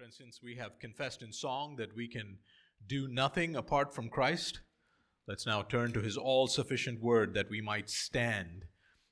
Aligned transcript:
Friends, 0.00 0.16
since 0.16 0.40
we 0.42 0.56
have 0.56 0.78
confessed 0.78 1.20
in 1.20 1.30
song 1.30 1.76
that 1.76 1.94
we 1.94 2.08
can 2.08 2.38
do 2.86 3.06
nothing 3.06 3.54
apart 3.54 3.94
from 3.94 4.08
Christ, 4.08 4.60
let's 5.28 5.44
now 5.44 5.60
turn 5.60 5.92
to 5.92 6.00
his 6.00 6.16
all 6.16 6.46
sufficient 6.46 7.02
word 7.02 7.34
that 7.34 7.50
we 7.50 7.60
might 7.60 7.90
stand 7.90 8.64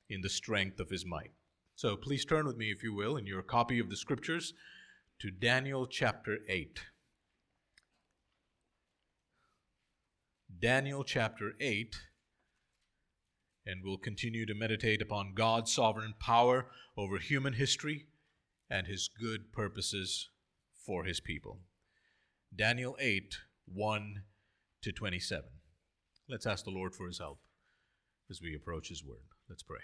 in 0.09 0.21
the 0.21 0.29
strength 0.29 0.79
of 0.79 0.89
his 0.89 1.05
might. 1.05 1.29
So 1.75 1.95
please 1.95 2.25
turn 2.25 2.47
with 2.47 2.57
me, 2.57 2.71
if 2.71 2.81
you 2.81 2.95
will, 2.95 3.17
in 3.17 3.27
your 3.27 3.43
copy 3.43 3.77
of 3.77 3.91
the 3.91 3.95
scriptures 3.95 4.55
to 5.19 5.29
Daniel 5.29 5.85
chapter 5.85 6.39
8. 6.49 6.79
Daniel 10.59 11.03
chapter 11.03 11.51
8, 11.61 11.97
and 13.63 13.81
we'll 13.83 13.99
continue 13.99 14.47
to 14.47 14.55
meditate 14.55 15.03
upon 15.03 15.35
God's 15.35 15.71
sovereign 15.71 16.15
power 16.19 16.71
over 16.97 17.19
human 17.19 17.53
history 17.53 18.07
and 18.71 18.87
his 18.87 19.07
good 19.07 19.53
purposes 19.53 20.29
for 20.89 21.03
his 21.03 21.19
people. 21.19 21.59
Daniel 22.55 22.97
8, 22.99 23.37
1 23.67 24.23
to 24.81 24.91
27. 24.91 25.45
Let's 26.27 26.47
ask 26.47 26.65
the 26.65 26.71
Lord 26.71 26.95
for 26.95 27.05
his 27.05 27.19
help 27.19 27.37
as 28.27 28.41
we 28.41 28.55
approach 28.55 28.89
his 28.89 29.05
word. 29.05 29.27
Let's 29.47 29.61
pray. 29.61 29.77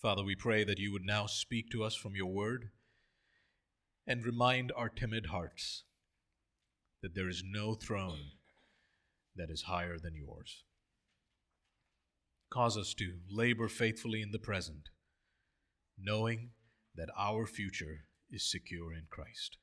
Father, 0.00 0.24
we 0.24 0.34
pray 0.34 0.64
that 0.64 0.78
you 0.78 0.90
would 0.90 1.04
now 1.04 1.26
speak 1.26 1.68
to 1.68 1.84
us 1.84 1.94
from 1.94 2.16
your 2.16 2.32
word 2.32 2.70
and 4.06 4.24
remind 4.24 4.72
our 4.74 4.88
timid 4.88 5.26
hearts 5.26 5.84
that 7.02 7.14
there 7.14 7.28
is 7.28 7.42
no 7.44 7.74
throne 7.74 8.20
that 9.36 9.50
is 9.50 9.64
higher 9.64 9.98
than 9.98 10.14
yours. 10.16 10.64
Cause 12.54 12.78
us 12.78 12.94
to 12.94 13.14
labor 13.28 13.68
faithfully 13.68 14.22
in 14.22 14.30
the 14.30 14.38
present, 14.38 14.90
knowing 15.98 16.50
that 16.94 17.08
our 17.18 17.48
future 17.48 18.04
is 18.30 18.48
secure 18.48 18.92
in 18.92 19.06
Christ. 19.10 19.58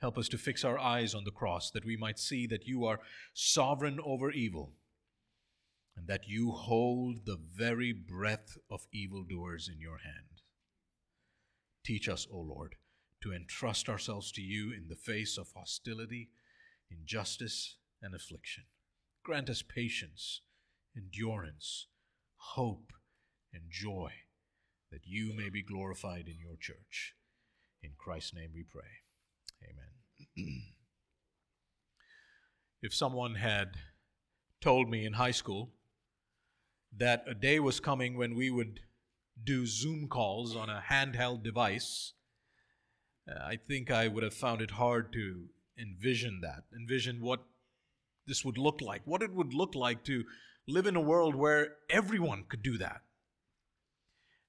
Help 0.00 0.18
us 0.18 0.28
to 0.30 0.36
fix 0.36 0.64
our 0.64 0.76
eyes 0.76 1.14
on 1.14 1.22
the 1.22 1.30
cross 1.30 1.70
that 1.70 1.84
we 1.84 1.96
might 1.96 2.18
see 2.18 2.48
that 2.48 2.66
you 2.66 2.84
are 2.84 2.98
sovereign 3.32 4.00
over 4.04 4.32
evil 4.32 4.72
and 5.96 6.08
that 6.08 6.26
you 6.26 6.50
hold 6.50 7.26
the 7.26 7.38
very 7.54 7.92
breath 7.92 8.58
of 8.68 8.88
evildoers 8.92 9.70
in 9.72 9.80
your 9.80 9.98
hand. 9.98 10.42
Teach 11.84 12.08
us, 12.08 12.26
O 12.32 12.40
Lord, 12.40 12.74
to 13.22 13.32
entrust 13.32 13.88
ourselves 13.88 14.32
to 14.32 14.42
you 14.42 14.72
in 14.72 14.88
the 14.88 14.96
face 14.96 15.38
of 15.38 15.52
hostility, 15.54 16.30
injustice, 16.90 17.76
and 18.02 18.16
affliction. 18.16 18.64
Grant 19.22 19.48
us 19.48 19.62
patience 19.62 20.40
endurance, 20.96 21.86
hope, 22.36 22.92
and 23.52 23.64
joy, 23.70 24.10
that 24.90 25.06
you 25.06 25.32
may 25.34 25.48
be 25.48 25.62
glorified 25.62 26.26
in 26.26 26.38
your 26.40 26.56
church. 26.56 27.14
In 27.82 27.90
Christ's 27.98 28.34
name 28.34 28.50
we 28.54 28.64
pray. 28.64 28.82
Amen. 29.62 30.62
if 32.82 32.94
someone 32.94 33.36
had 33.36 33.76
told 34.60 34.90
me 34.90 35.06
in 35.06 35.14
high 35.14 35.30
school 35.30 35.70
that 36.96 37.24
a 37.26 37.34
day 37.34 37.60
was 37.60 37.80
coming 37.80 38.16
when 38.16 38.34
we 38.34 38.50
would 38.50 38.80
do 39.42 39.66
Zoom 39.66 40.08
calls 40.08 40.56
on 40.56 40.68
a 40.68 40.82
handheld 40.90 41.42
device, 41.42 42.12
uh, 43.30 43.38
I 43.42 43.56
think 43.56 43.90
I 43.90 44.08
would 44.08 44.22
have 44.22 44.34
found 44.34 44.60
it 44.60 44.72
hard 44.72 45.12
to 45.12 45.46
envision 45.78 46.40
that, 46.42 46.64
envision 46.78 47.20
what 47.20 47.40
this 48.26 48.44
would 48.44 48.58
look 48.58 48.80
like, 48.80 49.02
what 49.04 49.22
it 49.22 49.32
would 49.32 49.54
look 49.54 49.74
like 49.74 50.04
to 50.04 50.24
live 50.68 50.86
in 50.86 50.96
a 50.96 51.00
world 51.00 51.34
where 51.34 51.76
everyone 51.88 52.44
could 52.48 52.62
do 52.62 52.78
that. 52.78 53.02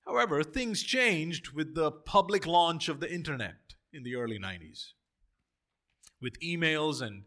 However, 0.05 0.43
things 0.43 0.83
changed 0.83 1.51
with 1.51 1.75
the 1.75 1.91
public 1.91 2.45
launch 2.45 2.89
of 2.89 2.99
the 2.99 3.11
internet 3.11 3.75
in 3.93 4.03
the 4.03 4.15
early 4.15 4.39
90s. 4.39 4.93
With 6.21 6.39
emails 6.41 7.01
and 7.01 7.23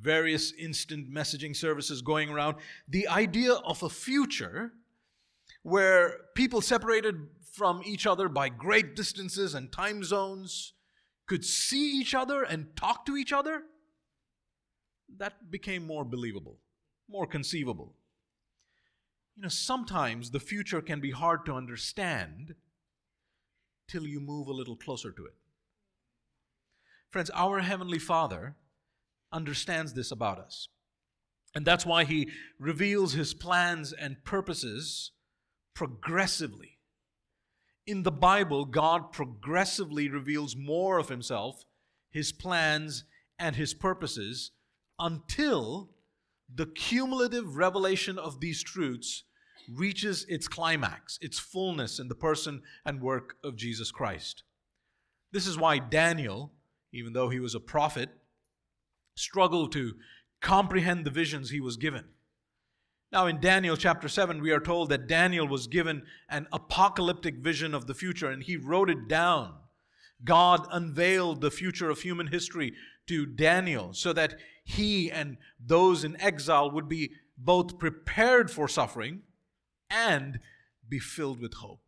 various 0.00 0.52
instant 0.52 1.12
messaging 1.12 1.56
services 1.56 2.02
going 2.02 2.30
around, 2.30 2.56
the 2.86 3.08
idea 3.08 3.54
of 3.54 3.82
a 3.82 3.88
future 3.88 4.72
where 5.62 6.14
people 6.34 6.60
separated 6.60 7.16
from 7.52 7.82
each 7.84 8.06
other 8.06 8.28
by 8.28 8.48
great 8.48 8.94
distances 8.94 9.54
and 9.54 9.72
time 9.72 10.04
zones 10.04 10.74
could 11.26 11.44
see 11.44 11.98
each 11.98 12.14
other 12.14 12.42
and 12.42 12.74
talk 12.76 13.04
to 13.04 13.16
each 13.16 13.32
other, 13.32 13.62
that 15.18 15.50
became 15.50 15.86
more 15.86 16.04
believable, 16.04 16.58
more 17.08 17.26
conceivable. 17.26 17.94
You 19.38 19.42
know, 19.42 19.48
sometimes 19.48 20.32
the 20.32 20.40
future 20.40 20.82
can 20.82 20.98
be 20.98 21.12
hard 21.12 21.46
to 21.46 21.54
understand 21.54 22.56
till 23.86 24.04
you 24.04 24.18
move 24.18 24.48
a 24.48 24.52
little 24.52 24.74
closer 24.74 25.12
to 25.12 25.26
it. 25.26 25.34
Friends, 27.08 27.30
our 27.32 27.60
Heavenly 27.60 28.00
Father 28.00 28.56
understands 29.30 29.94
this 29.94 30.10
about 30.10 30.40
us. 30.40 30.66
And 31.54 31.64
that's 31.64 31.86
why 31.86 32.02
He 32.02 32.32
reveals 32.58 33.12
His 33.12 33.32
plans 33.32 33.92
and 33.92 34.24
purposes 34.24 35.12
progressively. 35.72 36.78
In 37.86 38.02
the 38.02 38.10
Bible, 38.10 38.64
God 38.64 39.12
progressively 39.12 40.08
reveals 40.08 40.56
more 40.56 40.98
of 40.98 41.10
Himself, 41.10 41.64
His 42.10 42.32
plans, 42.32 43.04
and 43.38 43.54
His 43.54 43.72
purposes 43.72 44.50
until 44.98 45.90
the 46.52 46.66
cumulative 46.66 47.54
revelation 47.54 48.18
of 48.18 48.40
these 48.40 48.64
truths 48.64 49.22
reaches 49.72 50.24
its 50.28 50.48
climax, 50.48 51.18
its 51.20 51.38
fullness 51.38 51.98
in 51.98 52.08
the 52.08 52.14
person 52.14 52.62
and 52.84 53.00
work 53.00 53.36
of 53.44 53.56
Jesus 53.56 53.90
Christ. 53.90 54.42
This 55.32 55.46
is 55.46 55.58
why 55.58 55.78
Daniel, 55.78 56.52
even 56.92 57.12
though 57.12 57.28
he 57.28 57.40
was 57.40 57.54
a 57.54 57.60
prophet, 57.60 58.08
struggled 59.14 59.72
to 59.72 59.94
comprehend 60.40 61.04
the 61.04 61.10
visions 61.10 61.50
he 61.50 61.60
was 61.60 61.76
given. 61.76 62.04
Now, 63.10 63.26
in 63.26 63.40
Daniel 63.40 63.76
chapter 63.76 64.08
7, 64.08 64.40
we 64.40 64.50
are 64.50 64.60
told 64.60 64.90
that 64.90 65.06
Daniel 65.06 65.48
was 65.48 65.66
given 65.66 66.02
an 66.28 66.46
apocalyptic 66.52 67.36
vision 67.36 67.74
of 67.74 67.86
the 67.86 67.94
future 67.94 68.30
and 68.30 68.42
he 68.42 68.56
wrote 68.56 68.90
it 68.90 69.08
down. 69.08 69.54
God 70.24 70.66
unveiled 70.70 71.40
the 71.40 71.50
future 71.50 71.90
of 71.90 72.00
human 72.00 72.26
history 72.26 72.74
to 73.06 73.24
Daniel 73.24 73.94
so 73.94 74.12
that 74.12 74.34
he 74.64 75.10
and 75.10 75.38
those 75.58 76.04
in 76.04 76.20
exile 76.20 76.70
would 76.70 76.88
be 76.88 77.12
both 77.38 77.78
prepared 77.78 78.50
for 78.50 78.68
suffering 78.68 79.22
and 79.90 80.40
be 80.88 80.98
filled 80.98 81.40
with 81.40 81.54
hope. 81.54 81.82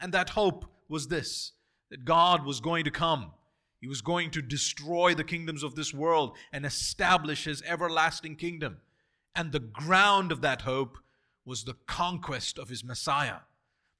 And 0.00 0.12
that 0.12 0.30
hope 0.30 0.64
was 0.88 1.08
this 1.08 1.52
that 1.90 2.04
God 2.04 2.44
was 2.44 2.60
going 2.60 2.84
to 2.84 2.90
come. 2.90 3.32
He 3.80 3.86
was 3.86 4.00
going 4.00 4.30
to 4.32 4.42
destroy 4.42 5.14
the 5.14 5.22
kingdoms 5.22 5.62
of 5.62 5.76
this 5.76 5.94
world 5.94 6.36
and 6.52 6.66
establish 6.66 7.44
his 7.44 7.62
everlasting 7.62 8.36
kingdom. 8.36 8.78
And 9.34 9.52
the 9.52 9.60
ground 9.60 10.32
of 10.32 10.40
that 10.40 10.62
hope 10.62 10.98
was 11.44 11.64
the 11.64 11.76
conquest 11.86 12.58
of 12.58 12.68
his 12.68 12.82
Messiah, 12.82 13.40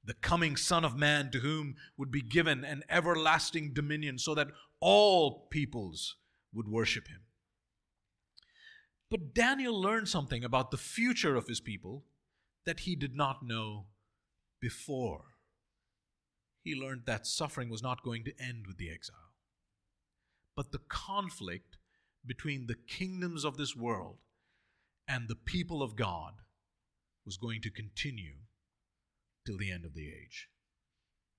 the 0.04 0.14
coming 0.14 0.56
Son 0.56 0.84
of 0.84 0.96
Man, 0.96 1.30
to 1.30 1.38
whom 1.38 1.76
would 1.96 2.10
be 2.10 2.22
given 2.22 2.64
an 2.64 2.82
everlasting 2.90 3.72
dominion 3.72 4.18
so 4.18 4.34
that 4.34 4.48
all 4.80 5.46
peoples 5.50 6.16
would 6.52 6.66
worship 6.66 7.06
him. 7.06 7.20
But 9.10 9.34
Daniel 9.34 9.80
learned 9.80 10.08
something 10.08 10.42
about 10.42 10.70
the 10.70 10.76
future 10.76 11.36
of 11.36 11.46
his 11.46 11.60
people 11.60 12.04
that 12.66 12.80
he 12.80 12.96
did 12.96 13.14
not 13.14 13.42
know 13.42 13.86
before. 14.60 15.36
He 16.62 16.74
learned 16.74 17.02
that 17.06 17.26
suffering 17.26 17.70
was 17.70 17.82
not 17.82 18.02
going 18.02 18.24
to 18.24 18.32
end 18.40 18.66
with 18.66 18.76
the 18.76 18.90
exile, 18.90 19.32
but 20.56 20.72
the 20.72 20.80
conflict 20.88 21.78
between 22.26 22.66
the 22.66 22.74
kingdoms 22.74 23.44
of 23.44 23.56
this 23.56 23.76
world 23.76 24.18
and 25.06 25.28
the 25.28 25.36
people 25.36 25.82
of 25.82 25.94
God 25.94 26.34
was 27.24 27.36
going 27.36 27.62
to 27.62 27.70
continue 27.70 28.34
till 29.46 29.56
the 29.56 29.70
end 29.70 29.84
of 29.84 29.94
the 29.94 30.08
age. 30.08 30.48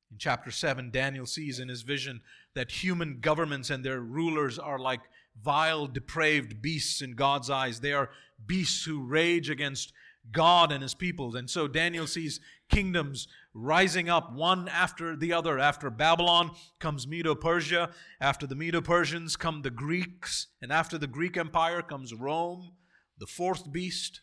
In 0.10 0.18
chapter 0.18 0.52
7, 0.52 0.92
Daniel 0.92 1.26
sees 1.26 1.60
in 1.60 1.68
his 1.68 1.82
vision 1.82 2.22
that 2.56 2.72
human 2.72 3.20
governments 3.20 3.70
and 3.70 3.84
their 3.84 4.00
rulers 4.00 4.58
are 4.58 4.80
like 4.80 5.02
vile, 5.44 5.88
depraved 5.88 6.62
beasts 6.62 7.02
in 7.02 7.16
God's 7.16 7.50
eyes. 7.50 7.82
They 7.82 7.92
are 7.92 8.10
beasts 8.46 8.86
who 8.86 9.04
rage 9.04 9.50
against 9.50 9.92
God 10.32 10.72
and 10.72 10.82
his 10.82 10.94
people. 10.94 11.36
And 11.36 11.50
so 11.50 11.68
Daniel 11.68 12.08
sees 12.08 12.40
kingdoms 12.70 13.28
rising 13.54 14.10
up 14.10 14.34
one 14.34 14.68
after 14.68 15.16
the 15.16 15.34
other. 15.34 15.60
After 15.60 15.90
Babylon 15.90 16.52
comes 16.80 17.08
Medo 17.08 17.36
Persia. 17.36 17.92
After 18.20 18.46
the 18.46 18.56
Medo 18.56 18.82
Persians 18.82 19.36
come 19.36 19.62
the 19.62 19.70
Greeks. 19.70 20.48
And 20.62 20.72
after 20.72 20.98
the 20.98 21.08
Greek 21.08 21.38
Empire 21.38 21.82
comes 21.82 22.14
Rome, 22.14 22.74
the 23.18 23.28
fourth 23.28 23.72
beast. 23.72 24.22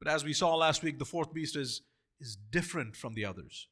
But 0.00 0.10
as 0.12 0.24
we 0.24 0.32
saw 0.32 0.54
last 0.54 0.82
week, 0.82 0.98
the 0.98 1.04
fourth 1.04 1.32
beast 1.32 1.56
is, 1.56 1.82
is 2.20 2.36
different 2.50 2.96
from 2.96 3.14
the 3.14 3.24
others. 3.24 3.68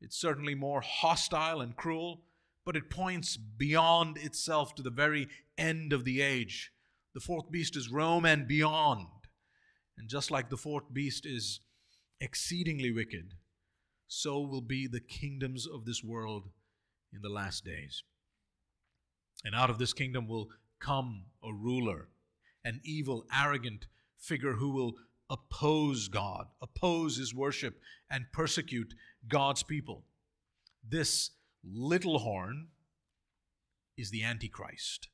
It's 0.00 0.20
certainly 0.20 0.54
more 0.54 0.80
hostile 0.80 1.60
and 1.60 1.76
cruel, 1.76 2.22
but 2.64 2.76
it 2.76 2.90
points 2.90 3.36
beyond 3.36 4.16
itself 4.16 4.74
to 4.76 4.82
the 4.82 4.90
very 4.90 5.28
end 5.58 5.92
of 5.92 6.04
the 6.04 6.22
age. 6.22 6.72
The 7.14 7.20
fourth 7.20 7.50
beast 7.50 7.76
is 7.76 7.90
Rome 7.90 8.24
and 8.24 8.48
beyond. 8.48 9.06
And 10.00 10.08
just 10.08 10.30
like 10.30 10.48
the 10.48 10.56
fourth 10.56 10.90
beast 10.90 11.26
is 11.26 11.60
exceedingly 12.22 12.90
wicked, 12.90 13.34
so 14.08 14.40
will 14.40 14.62
be 14.62 14.86
the 14.86 14.98
kingdoms 14.98 15.66
of 15.66 15.84
this 15.84 16.02
world 16.02 16.48
in 17.12 17.20
the 17.20 17.28
last 17.28 17.66
days. 17.66 18.02
And 19.44 19.54
out 19.54 19.68
of 19.68 19.76
this 19.76 19.92
kingdom 19.92 20.26
will 20.26 20.48
come 20.80 21.26
a 21.44 21.52
ruler, 21.52 22.08
an 22.64 22.80
evil, 22.82 23.26
arrogant 23.30 23.88
figure 24.16 24.54
who 24.54 24.70
will 24.70 24.94
oppose 25.28 26.08
God, 26.08 26.46
oppose 26.62 27.18
his 27.18 27.34
worship, 27.34 27.78
and 28.10 28.24
persecute 28.32 28.94
God's 29.28 29.62
people. 29.62 30.04
This 30.82 31.32
little 31.62 32.20
horn 32.20 32.68
is 33.98 34.10
the 34.10 34.24
Antichrist, 34.24 35.08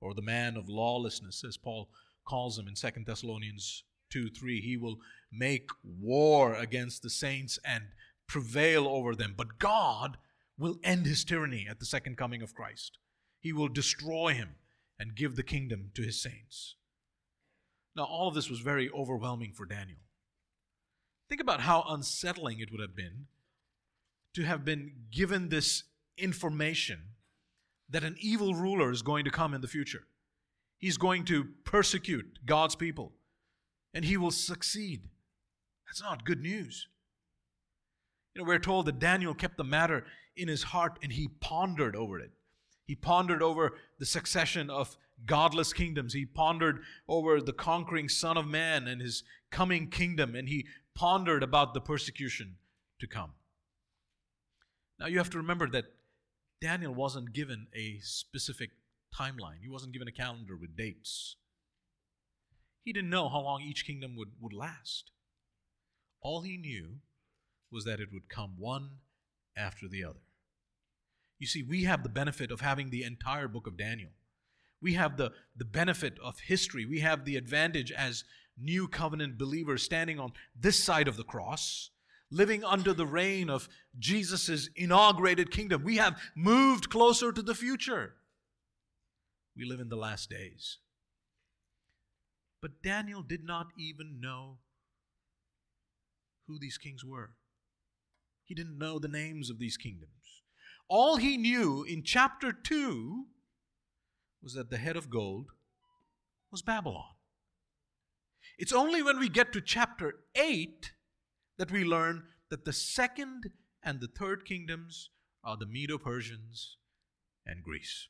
or 0.00 0.14
the 0.14 0.22
man 0.22 0.56
of 0.56 0.68
lawlessness, 0.68 1.42
as 1.44 1.56
Paul 1.56 1.88
calls 2.24 2.56
him 2.56 2.68
in 2.68 2.74
2 2.74 3.02
Thessalonians 3.04 3.82
2 4.10 4.30
3. 4.30 4.60
He 4.60 4.76
will 4.76 4.98
make 5.32 5.70
war 5.82 6.54
against 6.54 7.02
the 7.02 7.10
saints 7.10 7.58
and 7.64 7.84
prevail 8.26 8.86
over 8.86 9.14
them. 9.14 9.34
But 9.36 9.58
God 9.58 10.16
will 10.58 10.78
end 10.82 11.06
his 11.06 11.24
tyranny 11.24 11.66
at 11.68 11.78
the 11.78 11.86
second 11.86 12.16
coming 12.16 12.42
of 12.42 12.54
Christ. 12.54 12.98
He 13.40 13.52
will 13.52 13.68
destroy 13.68 14.34
him 14.34 14.56
and 14.98 15.14
give 15.14 15.36
the 15.36 15.42
kingdom 15.42 15.90
to 15.94 16.02
his 16.02 16.20
saints. 16.20 16.74
Now, 17.96 18.04
all 18.04 18.28
of 18.28 18.34
this 18.34 18.50
was 18.50 18.60
very 18.60 18.90
overwhelming 18.90 19.52
for 19.52 19.66
Daniel. 19.66 19.98
Think 21.28 21.40
about 21.40 21.60
how 21.60 21.84
unsettling 21.88 22.60
it 22.60 22.70
would 22.70 22.80
have 22.80 22.96
been 22.96 23.26
to 24.34 24.44
have 24.44 24.64
been 24.64 24.92
given 25.10 25.48
this 25.48 25.84
information 26.16 27.00
that 27.88 28.04
an 28.04 28.16
evil 28.20 28.54
ruler 28.54 28.90
is 28.90 29.02
going 29.02 29.24
to 29.24 29.30
come 29.30 29.54
in 29.54 29.60
the 29.60 29.68
future. 29.68 30.04
He's 30.78 30.96
going 30.96 31.24
to 31.26 31.48
persecute 31.64 32.38
God's 32.46 32.76
people, 32.76 33.12
and 33.94 34.04
he 34.04 34.16
will 34.16 34.30
succeed. 34.30 35.02
That's 35.86 36.02
not 36.02 36.24
good 36.24 36.40
news. 36.40 36.88
You 38.34 38.42
know, 38.42 38.48
we're 38.48 38.58
told 38.58 38.86
that 38.86 38.98
Daniel 38.98 39.34
kept 39.34 39.56
the 39.56 39.64
matter 39.64 40.04
in 40.36 40.48
his 40.48 40.62
heart 40.62 40.98
and 41.02 41.12
he 41.12 41.28
pondered 41.40 41.96
over 41.96 42.20
it. 42.20 42.30
He 42.86 42.94
pondered 42.94 43.42
over 43.42 43.74
the 43.98 44.06
succession 44.06 44.70
of 44.70 44.96
godless 45.26 45.72
kingdoms. 45.72 46.14
He 46.14 46.24
pondered 46.24 46.80
over 47.08 47.40
the 47.40 47.52
conquering 47.52 48.08
Son 48.08 48.36
of 48.36 48.46
Man 48.46 48.88
and 48.88 49.00
his 49.00 49.24
coming 49.50 49.90
kingdom, 49.90 50.34
and 50.34 50.48
he 50.48 50.66
pondered 50.94 51.42
about 51.42 51.74
the 51.74 51.80
persecution 51.80 52.56
to 53.00 53.06
come. 53.06 53.32
Now, 54.98 55.06
you 55.06 55.18
have 55.18 55.30
to 55.30 55.38
remember 55.38 55.68
that 55.70 55.84
Daniel 56.60 56.94
wasn't 56.94 57.32
given 57.32 57.68
a 57.74 57.98
specific 58.02 58.70
timeline, 59.18 59.60
he 59.62 59.68
wasn't 59.68 59.92
given 59.92 60.08
a 60.08 60.12
calendar 60.12 60.56
with 60.56 60.76
dates. 60.76 61.36
He 62.84 62.92
didn't 62.92 63.10
know 63.10 63.28
how 63.28 63.40
long 63.40 63.62
each 63.62 63.86
kingdom 63.86 64.16
would, 64.16 64.30
would 64.40 64.52
last. 64.52 65.10
All 66.20 66.42
he 66.42 66.56
knew 66.56 67.00
was 67.70 67.84
that 67.84 68.00
it 68.00 68.12
would 68.12 68.28
come 68.28 68.54
one 68.58 68.90
after 69.56 69.88
the 69.88 70.04
other. 70.04 70.20
You 71.38 71.46
see, 71.46 71.62
we 71.62 71.84
have 71.84 72.02
the 72.02 72.08
benefit 72.08 72.50
of 72.50 72.60
having 72.60 72.90
the 72.90 73.04
entire 73.04 73.48
book 73.48 73.66
of 73.66 73.76
Daniel. 73.76 74.10
We 74.80 74.94
have 74.94 75.16
the, 75.16 75.32
the 75.56 75.64
benefit 75.64 76.18
of 76.22 76.40
history. 76.40 76.84
We 76.84 77.00
have 77.00 77.24
the 77.24 77.36
advantage 77.36 77.92
as 77.92 78.24
new 78.56 78.88
covenant 78.88 79.38
believers 79.38 79.82
standing 79.82 80.18
on 80.18 80.32
this 80.58 80.82
side 80.82 81.08
of 81.08 81.16
the 81.16 81.24
cross, 81.24 81.90
living 82.30 82.64
under 82.64 82.92
the 82.92 83.06
reign 83.06 83.50
of 83.50 83.68
Jesus' 83.98 84.68
inaugurated 84.76 85.50
kingdom. 85.50 85.84
We 85.84 85.96
have 85.96 86.20
moved 86.34 86.90
closer 86.90 87.32
to 87.32 87.42
the 87.42 87.54
future. 87.54 88.14
We 89.56 89.64
live 89.64 89.80
in 89.80 89.88
the 89.88 89.96
last 89.96 90.30
days. 90.30 90.78
But 92.60 92.82
Daniel 92.82 93.22
did 93.22 93.44
not 93.44 93.68
even 93.78 94.20
know 94.20 94.58
who 96.46 96.58
these 96.58 96.78
kings 96.78 97.04
were. 97.04 97.30
He 98.44 98.54
didn't 98.54 98.78
know 98.78 98.98
the 98.98 99.08
names 99.08 99.50
of 99.50 99.58
these 99.58 99.76
kingdoms. 99.76 100.12
All 100.88 101.16
he 101.16 101.36
knew 101.36 101.84
in 101.84 102.02
chapter 102.02 102.52
2 102.52 103.26
was 104.42 104.54
that 104.54 104.70
the 104.70 104.78
head 104.78 104.96
of 104.96 105.10
gold 105.10 105.50
was 106.50 106.62
Babylon. 106.62 107.14
It's 108.58 108.72
only 108.72 109.02
when 109.02 109.18
we 109.18 109.28
get 109.28 109.52
to 109.52 109.60
chapter 109.60 110.14
8 110.34 110.92
that 111.58 111.70
we 111.70 111.84
learn 111.84 112.24
that 112.50 112.64
the 112.64 112.72
second 112.72 113.50
and 113.82 114.00
the 114.00 114.08
third 114.08 114.44
kingdoms 114.46 115.10
are 115.44 115.56
the 115.56 115.66
Medo 115.66 115.98
Persians 115.98 116.78
and 117.46 117.62
Greece. 117.62 118.08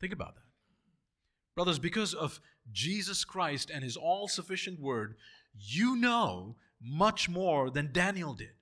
Think 0.00 0.12
about 0.12 0.34
that. 0.34 0.47
Brothers, 1.58 1.80
because 1.80 2.14
of 2.14 2.40
Jesus 2.70 3.24
Christ 3.24 3.68
and 3.68 3.82
his 3.82 3.96
all 3.96 4.28
sufficient 4.28 4.78
word, 4.78 5.16
you 5.58 5.96
know 5.96 6.54
much 6.80 7.28
more 7.28 7.68
than 7.68 7.90
Daniel 7.92 8.32
did. 8.32 8.52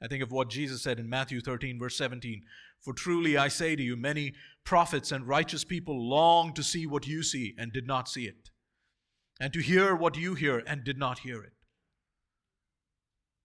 I 0.00 0.08
think 0.08 0.22
of 0.22 0.32
what 0.32 0.48
Jesus 0.48 0.80
said 0.80 0.98
in 0.98 1.10
Matthew 1.10 1.42
13, 1.42 1.78
verse 1.78 1.98
17 1.98 2.44
For 2.80 2.94
truly 2.94 3.36
I 3.36 3.48
say 3.48 3.76
to 3.76 3.82
you, 3.82 3.96
many 3.96 4.32
prophets 4.64 5.12
and 5.12 5.28
righteous 5.28 5.62
people 5.62 6.08
long 6.08 6.54
to 6.54 6.62
see 6.62 6.86
what 6.86 7.06
you 7.06 7.22
see 7.22 7.54
and 7.58 7.70
did 7.70 7.86
not 7.86 8.08
see 8.08 8.24
it, 8.24 8.48
and 9.38 9.52
to 9.52 9.60
hear 9.60 9.94
what 9.94 10.16
you 10.16 10.32
hear 10.32 10.62
and 10.66 10.84
did 10.84 10.96
not 10.96 11.18
hear 11.18 11.42
it. 11.42 11.52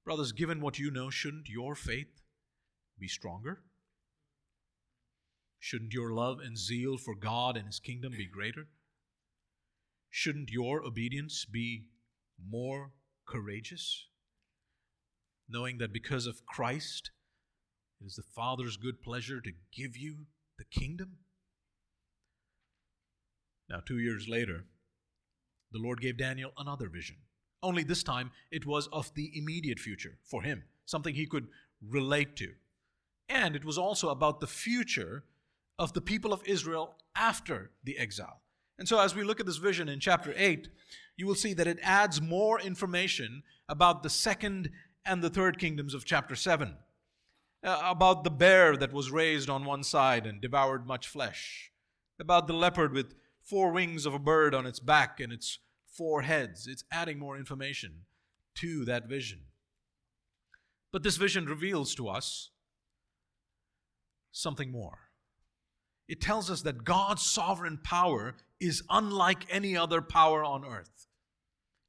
Brothers, 0.05 0.31
given 0.31 0.61
what 0.61 0.79
you 0.79 0.91
know, 0.91 1.09
shouldn't 1.09 1.49
your 1.49 1.75
faith 1.75 2.21
be 2.97 3.09
stronger? 3.09 3.63
Shouldn't 5.59 5.93
your 5.93 6.13
love 6.13 6.39
and 6.39 6.57
zeal 6.57 6.97
for 6.97 7.15
God 7.15 7.57
and 7.57 7.67
His 7.67 7.79
kingdom 7.79 8.13
be 8.15 8.27
greater? 8.27 8.67
Shouldn't 10.09 10.49
your 10.49 10.83
obedience 10.83 11.45
be 11.45 11.85
more 12.41 12.91
courageous? 13.27 14.05
knowing 15.49 15.79
that 15.79 15.91
because 15.91 16.27
of 16.27 16.45
Christ, 16.45 17.11
it 17.99 18.05
is 18.05 18.15
the 18.15 18.23
Father's 18.35 18.77
good 18.77 19.01
pleasure 19.01 19.41
to 19.41 19.51
give 19.75 19.97
you 19.97 20.27
the 20.57 20.65
kingdom? 20.65 21.17
Now, 23.69 23.81
two 23.85 23.99
years 23.99 24.27
later, 24.27 24.65
the 25.71 25.79
Lord 25.79 26.01
gave 26.01 26.17
Daniel 26.17 26.51
another 26.57 26.89
vision. 26.89 27.17
Only 27.61 27.83
this 27.83 28.03
time 28.03 28.31
it 28.51 28.65
was 28.65 28.87
of 28.87 29.13
the 29.15 29.31
immediate 29.37 29.79
future 29.79 30.17
for 30.23 30.43
him, 30.43 30.63
something 30.85 31.13
he 31.13 31.25
could 31.25 31.47
relate 31.81 32.35
to. 32.37 32.53
And 33.27 33.55
it 33.55 33.65
was 33.65 33.77
also 33.77 34.09
about 34.09 34.39
the 34.39 34.47
future 34.47 35.23
of 35.79 35.93
the 35.93 36.01
people 36.01 36.33
of 36.33 36.43
Israel 36.45 36.95
after 37.15 37.71
the 37.83 37.97
exile. 37.97 38.41
And 38.77 38.87
so, 38.87 38.99
as 38.99 39.15
we 39.15 39.23
look 39.23 39.39
at 39.39 39.45
this 39.45 39.57
vision 39.57 39.89
in 39.89 39.99
chapter 39.99 40.33
8, 40.35 40.67
you 41.17 41.25
will 41.25 41.35
see 41.35 41.53
that 41.53 41.67
it 41.67 41.79
adds 41.81 42.21
more 42.21 42.59
information 42.59 43.43
about 43.67 44.03
the 44.03 44.09
second 44.09 44.69
and 45.05 45.23
the 45.23 45.29
third 45.29 45.57
kingdoms 45.57 45.93
of 45.93 46.05
chapter 46.05 46.35
7. 46.35 46.75
Uh, 47.61 47.81
about 47.83 48.23
the 48.23 48.29
bear 48.29 48.77
that 48.77 48.93
was 48.93 49.11
raised 49.11 49.49
on 49.49 49.65
one 49.65 49.83
side 49.83 50.25
and 50.25 50.39
devoured 50.39 50.87
much 50.87 51.07
flesh. 51.07 51.71
About 52.17 52.47
the 52.47 52.53
leopard 52.53 52.93
with 52.93 53.15
four 53.41 53.71
wings 53.71 54.05
of 54.05 54.13
a 54.13 54.19
bird 54.19 54.55
on 54.55 54.65
its 54.65 54.79
back 54.79 55.19
and 55.19 55.33
its 55.33 55.59
four 55.91 56.21
heads. 56.21 56.67
It's 56.67 56.85
adding 56.89 57.19
more 57.19 57.37
information 57.37 58.05
to 58.55 58.85
that 58.85 59.09
vision. 59.09 59.39
But 60.93 61.03
this 61.03 61.17
vision 61.17 61.45
reveals 61.45 61.95
to 61.95 62.07
us 62.07 62.51
something 64.31 64.71
more. 64.71 65.08
It 66.09 66.19
tells 66.19 66.49
us 66.49 66.63
that 66.63 66.83
God's 66.83 67.21
sovereign 67.21 67.79
power 67.83 68.35
is 68.59 68.81
unlike 68.89 69.45
any 69.49 69.77
other 69.77 70.01
power 70.01 70.43
on 70.43 70.65
earth. 70.65 71.05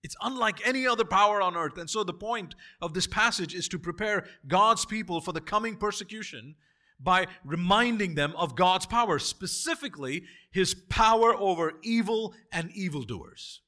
It's 0.03 0.17
unlike 0.21 0.67
any 0.67 0.87
other 0.87 1.07
power 1.07 1.41
on 1.41 1.57
earth. 1.57 1.79
And 1.79 1.89
so 1.89 2.05
the 2.05 2.13
point 2.13 2.55
of 2.83 2.93
this 2.93 3.07
passage 3.07 3.55
is 3.55 3.67
to 3.69 3.79
prepare 3.79 4.27
God's 4.47 4.85
people 4.85 5.23
for 5.23 5.33
the 5.33 5.41
coming 5.41 5.75
persecution 5.77 6.55
by 7.03 7.29
reminding 7.45 8.15
them 8.15 8.35
of 8.37 8.57
God's 8.57 8.85
power, 8.85 9.19
specifically 9.19 10.25
his 10.51 10.75
power 10.75 11.35
over 11.35 11.73
evil 11.83 12.35
and 12.53 12.71
evildoers. 12.73 13.63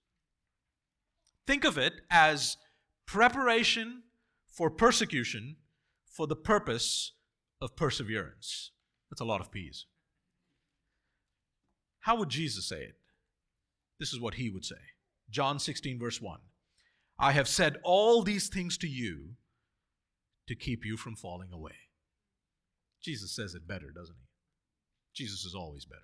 Think 1.47 1.65
of 1.65 1.79
it 1.79 1.95
as 2.11 2.59
preparation 3.07 4.03
for 4.47 4.71
persecution 4.71 5.57
for 6.05 6.27
the 6.27 6.37
purpose 6.37 7.13
of 7.59 7.75
perseverance. 7.75 8.71
That's 9.11 9.23
a 9.23 9.25
lot 9.27 9.41
of 9.41 9.51
P's. 9.51 9.87
How 12.03 12.17
would 12.17 12.29
Jesus 12.29 12.69
say 12.69 12.83
it? 12.83 12.95
This 13.99 14.13
is 14.13 14.21
what 14.21 14.35
he 14.35 14.51
would 14.51 14.65
say. 14.65 14.77
John 15.31 15.59
16, 15.59 15.99
verse 15.99 16.21
1. 16.21 16.39
I 17.19 17.33
have 17.33 17.49
said 17.49 17.77
all 17.85 18.23
these 18.23 18.49
things 18.49 18.77
to 18.79 18.89
you 18.89 19.37
to 20.49 20.55
keep 20.55 20.85
you 20.85 20.97
from 20.97 21.15
falling 21.15 21.53
away. 21.53 21.73
Jesus 23.03 23.35
says 23.35 23.55
it 23.55 23.67
better, 23.67 23.91
doesn't 23.95 24.17
he? 24.17 24.27
Jesus 25.15 25.45
is 25.45 25.55
always 25.55 25.85
better. 25.85 26.01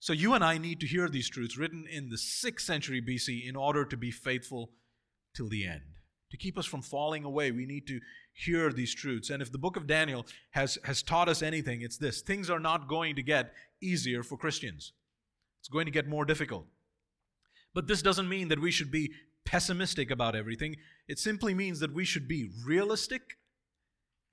So 0.00 0.12
you 0.12 0.34
and 0.34 0.42
I 0.42 0.58
need 0.58 0.80
to 0.80 0.86
hear 0.86 1.08
these 1.08 1.28
truths 1.28 1.58
written 1.58 1.86
in 1.88 2.08
the 2.08 2.16
6th 2.16 2.60
century 2.60 3.02
BC 3.02 3.46
in 3.46 3.54
order 3.54 3.84
to 3.84 3.96
be 3.96 4.10
faithful 4.10 4.70
till 5.34 5.48
the 5.48 5.66
end. 5.66 5.82
To 6.30 6.36
keep 6.36 6.56
us 6.58 6.66
from 6.66 6.82
falling 6.82 7.24
away, 7.24 7.50
we 7.50 7.66
need 7.66 7.86
to 7.88 8.00
hear 8.44 8.72
these 8.72 8.94
truths. 8.94 9.30
And 9.30 9.42
if 9.42 9.52
the 9.52 9.58
book 9.58 9.76
of 9.76 9.86
Daniel 9.86 10.26
has, 10.50 10.78
has 10.84 11.02
taught 11.02 11.28
us 11.28 11.42
anything, 11.42 11.82
it's 11.82 11.98
this 11.98 12.20
things 12.20 12.48
are 12.50 12.60
not 12.60 12.88
going 12.88 13.16
to 13.16 13.22
get 13.22 13.52
easier 13.80 14.22
for 14.22 14.36
Christians, 14.36 14.92
it's 15.60 15.68
going 15.68 15.86
to 15.86 15.92
get 15.92 16.08
more 16.08 16.24
difficult. 16.24 16.66
But 17.74 17.86
this 17.86 18.02
doesn't 18.02 18.28
mean 18.28 18.48
that 18.48 18.60
we 18.60 18.70
should 18.70 18.90
be 18.90 19.12
pessimistic 19.44 20.10
about 20.10 20.34
everything. 20.34 20.76
It 21.06 21.18
simply 21.18 21.54
means 21.54 21.80
that 21.80 21.94
we 21.94 22.04
should 22.04 22.26
be 22.26 22.50
realistic 22.64 23.38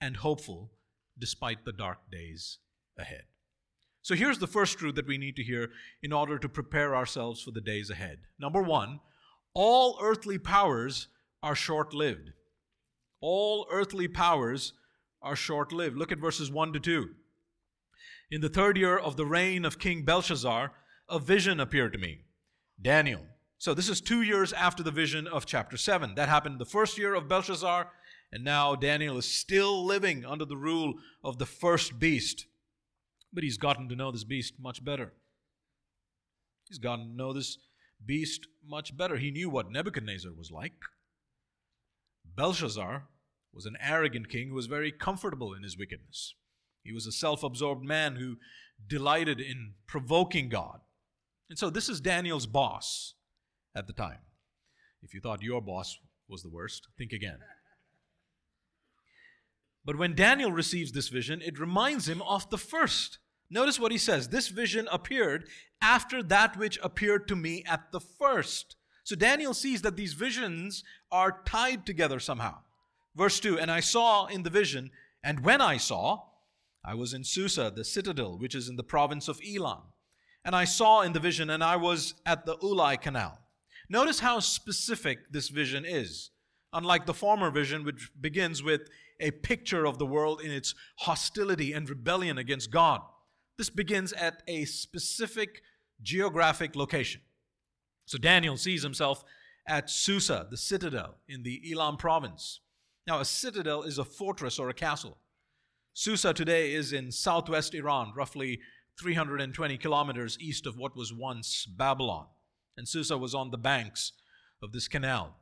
and 0.02 0.18
hopeful 0.18 0.72
despite 1.20 1.66
the 1.66 1.72
dark 1.72 2.00
days 2.12 2.58
ahead. 2.98 3.24
So 4.02 4.16
here's 4.16 4.40
the 4.40 4.48
first 4.48 4.78
truth 4.78 4.96
that 4.96 5.08
we 5.08 5.18
need 5.18 5.36
to 5.36 5.44
hear 5.44 5.70
in 6.02 6.14
order 6.14 6.40
to 6.40 6.50
prepare 6.50 6.96
ourselves 6.96 7.42
for 7.42 7.52
the 7.52 7.62
days 7.62 7.90
ahead. 7.90 8.20
Number 8.40 8.62
one, 8.62 9.02
all 9.54 10.00
earthly 10.02 10.38
powers 10.38 11.08
are 11.44 11.56
short 11.56 11.94
lived. 11.94 12.32
All 13.20 13.68
earthly 13.72 14.08
powers 14.08 14.74
are 15.22 15.36
short 15.36 15.72
lived. 15.72 15.98
Look 15.98 16.12
at 16.12 16.20
verses 16.20 16.52
1 16.52 16.74
to 16.74 16.80
2. 16.80 17.10
In 18.30 18.42
the 18.42 18.50
third 18.50 18.78
year 18.78 18.98
of 18.98 19.16
the 19.16 19.26
reign 19.26 19.66
of 19.66 19.80
King 19.80 20.04
Belshazzar, 20.04 20.72
a 21.10 21.20
vision 21.20 21.60
appeared 21.60 21.94
to 21.94 22.00
me. 22.00 22.22
Daniel. 22.82 23.26
So 23.58 23.74
this 23.74 23.90
is 23.90 24.02
two 24.02 24.22
years 24.22 24.54
after 24.54 24.84
the 24.84 24.92
vision 24.92 25.28
of 25.28 25.46
chapter 25.46 25.78
7. 25.78 26.16
That 26.16 26.30
happened 26.30 26.54
in 26.54 26.60
the 26.60 26.66
first 26.66 26.98
year 26.98 27.16
of 27.16 27.28
Belshazzar, 27.28 27.90
and 28.32 28.44
now 28.44 28.76
Daniel 28.76 29.18
is 29.18 29.26
still 29.26 29.84
living 29.86 30.26
under 30.26 30.46
the 30.46 30.58
rule 30.58 30.96
of 31.24 31.40
the 31.40 31.46
first 31.46 32.00
beast. 32.00 32.46
But 33.34 33.44
he's 33.44 33.58
gotten 33.58 33.90
to 33.90 33.96
know 33.96 34.12
this 34.12 34.24
beast 34.24 34.56
much 34.60 34.84
better. 34.84 35.14
He's 36.68 36.78
gotten 36.78 37.08
to 37.08 37.16
know 37.16 37.34
this 37.34 37.58
beast 38.06 38.48
much 38.66 38.96
better. 38.96 39.18
He 39.18 39.32
knew 39.32 39.50
what 39.50 39.72
Nebuchadnezzar 39.72 40.32
was 40.38 40.52
like. 40.52 40.74
Belshazzar 42.38 43.08
was 43.52 43.66
an 43.66 43.76
arrogant 43.82 44.30
king 44.30 44.50
who 44.50 44.56
was 44.56 44.68
very 44.68 44.92
comfortable 44.92 45.54
in 45.54 45.64
his 45.64 45.78
wickedness. 45.78 46.36
He 46.84 46.94
was 46.94 47.08
a 47.08 47.12
self 47.12 47.44
absorbed 47.44 47.84
man 47.84 48.16
who 48.16 48.38
delighted 48.88 49.42
in 49.42 49.74
provoking 49.88 50.48
God. 50.48 50.80
And 51.50 51.58
so 51.58 51.70
this 51.70 51.90
is 51.90 52.00
Daniel's 52.00 52.46
boss 52.46 53.16
at 53.76 53.88
the 53.88 53.94
time. 53.94 54.20
If 55.02 55.14
you 55.14 55.20
thought 55.20 55.42
your 55.42 55.62
boss 55.62 55.98
was 56.30 56.44
the 56.44 56.50
worst, 56.50 56.88
think 56.98 57.12
again. 57.12 57.40
But 59.84 59.98
when 59.98 60.16
Daniel 60.16 60.52
receives 60.52 60.92
this 60.92 61.08
vision, 61.08 61.42
it 61.42 61.60
reminds 61.60 62.08
him 62.08 62.22
of 62.22 62.50
the 62.50 62.58
first. 62.58 63.20
Notice 63.50 63.80
what 63.80 63.92
he 63.92 63.98
says 63.98 64.30
This 64.30 64.50
vision 64.50 64.88
appeared 64.92 65.48
after 65.82 66.22
that 66.24 66.58
which 66.58 66.78
appeared 66.84 67.28
to 67.30 67.36
me 67.36 67.64
at 67.68 67.92
the 67.92 68.02
first. 68.02 68.76
So 69.08 69.16
Daniel 69.16 69.54
sees 69.54 69.84
that 69.84 69.96
these 69.96 70.12
visions 70.12 70.84
are 71.14 71.42
tied 71.46 71.86
together 71.86 72.20
somehow. 72.20 72.58
Verse 73.16 73.40
2 73.40 73.58
And 73.58 73.72
I 73.72 73.80
saw 73.80 74.26
in 74.26 74.44
the 74.44 74.50
vision, 74.50 74.92
and 75.24 75.46
when 75.46 75.62
I 75.62 75.78
saw, 75.78 76.24
I 76.84 76.94
was 76.94 77.14
in 77.14 77.24
Susa, 77.24 77.72
the 77.74 77.86
citadel, 77.86 78.38
which 78.38 78.54
is 78.54 78.68
in 78.68 78.76
the 78.76 78.84
province 78.84 79.30
of 79.30 79.40
Elam. 79.50 79.84
And 80.44 80.54
I 80.54 80.66
saw 80.66 81.04
in 81.04 81.14
the 81.14 81.22
vision, 81.22 81.50
and 81.50 81.64
I 81.64 81.78
was 81.78 82.16
at 82.26 82.46
the 82.46 82.58
Ulai 82.58 83.00
Canal. 83.02 83.40
Notice 83.88 84.20
how 84.20 84.42
specific 84.42 85.32
this 85.32 85.48
vision 85.48 85.86
is. 85.86 86.32
Unlike 86.74 87.06
the 87.06 87.14
former 87.14 87.50
vision, 87.50 87.86
which 87.86 88.12
begins 88.20 88.62
with 88.62 88.90
a 89.22 89.32
picture 89.32 89.86
of 89.86 90.00
the 90.00 90.06
world 90.06 90.42
in 90.42 90.52
its 90.52 90.76
hostility 90.98 91.72
and 91.72 91.90
rebellion 91.90 92.38
against 92.38 92.72
God. 92.72 93.00
This 93.58 93.70
begins 93.70 94.12
at 94.12 94.44
a 94.50 94.66
specific 94.66 95.62
geographic 96.04 96.76
location. 96.76 97.22
So 98.08 98.18
Daniel 98.18 98.56
sees 98.56 98.84
himself 98.84 99.24
at 99.68 99.90
Susa, 99.90 100.48
the 100.50 100.58
citadel 100.58 101.18
in 101.28 101.44
the 101.44 101.62
Elam 101.72 101.98
province. 101.98 102.62
Now, 103.06 103.20
a 103.20 103.26
citadel 103.26 103.84
is 103.84 103.98
a 103.98 104.06
fortress 104.06 104.58
or 104.58 104.70
a 104.70 104.74
castle. 104.74 105.18
Susa 105.94 106.34
today 106.34 106.74
is 106.74 106.94
in 106.94 107.12
southwest 107.12 107.76
Iran, 107.76 108.14
roughly 108.16 108.62
320 108.98 109.78
kilometers 109.78 110.38
east 110.40 110.66
of 110.66 110.78
what 110.78 110.96
was 110.96 111.14
once 111.14 111.66
Babylon. 111.66 112.28
And 112.78 112.88
Susa 112.88 113.18
was 113.18 113.36
on 113.36 113.52
the 113.52 113.58
banks 113.58 114.14
of 114.64 114.72
this 114.72 114.88
canal. 114.88 115.36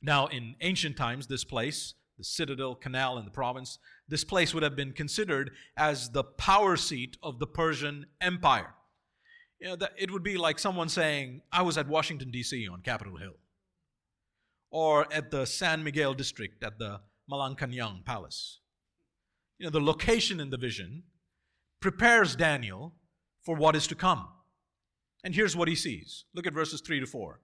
Now, 0.00 0.28
in 0.28 0.54
ancient 0.60 0.96
times, 0.96 1.26
this 1.26 1.44
place, 1.44 1.94
the 2.16 2.24
citadel 2.24 2.76
canal 2.76 3.18
in 3.18 3.24
the 3.24 3.30
province, 3.32 3.80
this 4.06 4.22
place 4.22 4.54
would 4.54 4.62
have 4.62 4.76
been 4.76 4.92
considered 4.92 5.50
as 5.76 6.10
the 6.10 6.22
power 6.22 6.76
seat 6.76 7.16
of 7.24 7.40
the 7.40 7.46
Persian 7.46 8.06
Empire 8.20 8.74
you 9.62 9.68
know, 9.68 9.76
that 9.76 9.92
it 9.96 10.10
would 10.10 10.24
be 10.24 10.36
like 10.36 10.58
someone 10.58 10.88
saying, 10.88 11.40
I 11.52 11.62
was 11.62 11.78
at 11.78 11.86
Washington, 11.86 12.32
D.C. 12.32 12.66
on 12.66 12.80
Capitol 12.80 13.16
Hill, 13.16 13.36
or 14.72 15.06
at 15.12 15.30
the 15.30 15.46
San 15.46 15.84
Miguel 15.84 16.14
district 16.14 16.64
at 16.64 16.80
the 16.80 17.00
Malacañang 17.30 18.04
Palace. 18.04 18.58
You 19.58 19.66
know, 19.66 19.70
the 19.70 19.80
location 19.80 20.40
in 20.40 20.50
the 20.50 20.56
vision 20.56 21.04
prepares 21.78 22.34
Daniel 22.34 22.94
for 23.44 23.54
what 23.54 23.76
is 23.76 23.86
to 23.86 23.94
come. 23.94 24.26
And 25.22 25.32
here's 25.32 25.54
what 25.54 25.68
he 25.68 25.76
sees. 25.76 26.24
Look 26.34 26.48
at 26.48 26.54
verses 26.54 26.80
3 26.80 26.98
to 26.98 27.06
4. 27.06 27.38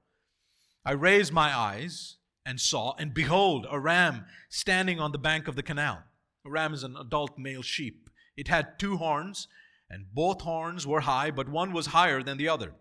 I 0.84 0.92
raised 0.92 1.32
my 1.32 1.56
eyes 1.56 2.16
and 2.44 2.60
saw, 2.60 2.96
and 2.98 3.14
behold, 3.14 3.64
a 3.70 3.78
ram 3.78 4.25
standing 4.48 4.98
on 4.98 5.12
the 5.12 5.18
bank 5.18 5.46
of 5.46 5.54
the 5.54 5.62
canal. 5.62 6.02
A 6.44 6.50
ram 6.50 6.75
is 6.75 6.82
an 6.82 6.96
adult 6.96 7.38
male 7.38 7.62
sheep. 7.62 8.10
It 8.37 8.48
had 8.48 8.76
two 8.80 8.96
horns 8.96 9.46
and 9.90 10.07
both 10.12 10.42
horns 10.42 10.87
were 10.87 11.00
high, 11.00 11.30
but 11.30 11.49
one 11.49 11.73
was 11.73 11.87
higher 11.87 12.23
than 12.23 12.38
the 12.38 12.49
other. 12.49 12.75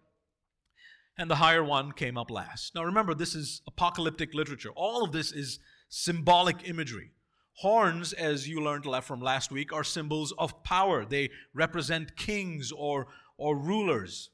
And 1.17 1.31
the 1.31 1.35
higher 1.35 1.63
one 1.63 1.93
came 1.93 2.17
up 2.17 2.29
last. 2.29 2.75
Now 2.75 2.83
remember, 2.83 3.13
this 3.13 3.33
is 3.33 3.61
apocalyptic 3.67 4.33
literature. 4.33 4.69
All 4.75 5.03
of 5.03 5.11
this 5.11 5.31
is 5.31 5.59
symbolic 5.89 6.67
imagery. 6.67 7.11
Horns, 7.53 8.13
as 8.13 8.47
you 8.47 8.61
learned 8.61 8.85
from 9.03 9.19
last 9.19 9.51
week, 9.51 9.73
are 9.73 9.83
symbols 9.83 10.31
of 10.37 10.63
power. 10.63 11.05
They 11.05 11.31
represent 11.55 12.15
kings 12.15 12.71
or, 12.71 13.07
or 13.37 13.57
rulers. 13.57 14.29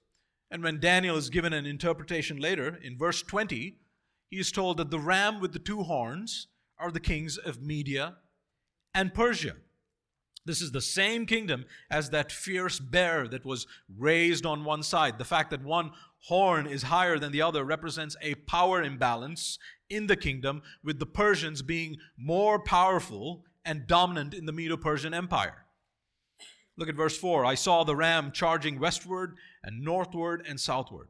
And 0.51 0.61
when 0.61 0.81
Daniel 0.81 1.15
is 1.15 1.29
given 1.29 1.53
an 1.53 1.65
interpretation 1.65 2.37
later, 2.37 2.77
in 2.83 2.97
verse 2.97 3.21
20, 3.21 3.77
he 4.29 4.39
is 4.39 4.51
told 4.51 4.77
that 4.77 4.91
the 4.91 4.99
ram 4.99 5.39
with 5.39 5.53
the 5.53 5.59
two 5.59 5.83
horns 5.83 6.47
are 6.77 6.91
the 6.91 6.99
kings 6.99 7.37
of 7.37 7.61
Media 7.61 8.15
and 8.93 9.13
Persia. 9.13 9.55
This 10.45 10.61
is 10.61 10.71
the 10.71 10.81
same 10.81 11.25
kingdom 11.25 11.65
as 11.89 12.09
that 12.09 12.31
fierce 12.31 12.79
bear 12.79 13.27
that 13.29 13.45
was 13.45 13.65
raised 13.97 14.45
on 14.45 14.65
one 14.65 14.83
side. 14.83 15.17
The 15.17 15.25
fact 15.25 15.51
that 15.51 15.63
one 15.63 15.91
horn 16.27 16.67
is 16.67 16.83
higher 16.83 17.17
than 17.17 17.31
the 17.31 17.41
other 17.41 17.63
represents 17.63 18.15
a 18.21 18.35
power 18.35 18.81
imbalance 18.81 19.57
in 19.89 20.07
the 20.07 20.15
kingdom, 20.15 20.61
with 20.83 20.99
the 20.99 21.05
Persians 21.05 21.61
being 21.61 21.97
more 22.17 22.59
powerful 22.59 23.45
and 23.63 23.87
dominant 23.87 24.33
in 24.33 24.45
the 24.45 24.51
Medo 24.51 24.75
Persian 24.75 25.13
Empire. 25.13 25.65
Look 26.77 26.89
at 26.89 26.95
verse 26.95 27.17
4. 27.17 27.45
I 27.45 27.55
saw 27.55 27.83
the 27.83 27.95
ram 27.95 28.31
charging 28.31 28.79
westward 28.79 29.35
and 29.63 29.83
northward 29.83 30.43
and 30.47 30.59
southward. 30.59 31.09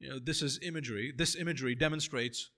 You 0.00 0.10
know, 0.10 0.18
this 0.18 0.42
is 0.42 0.58
imagery. 0.62 1.12
This 1.16 1.36
imagery 1.36 1.74
demonstrates 1.74 2.50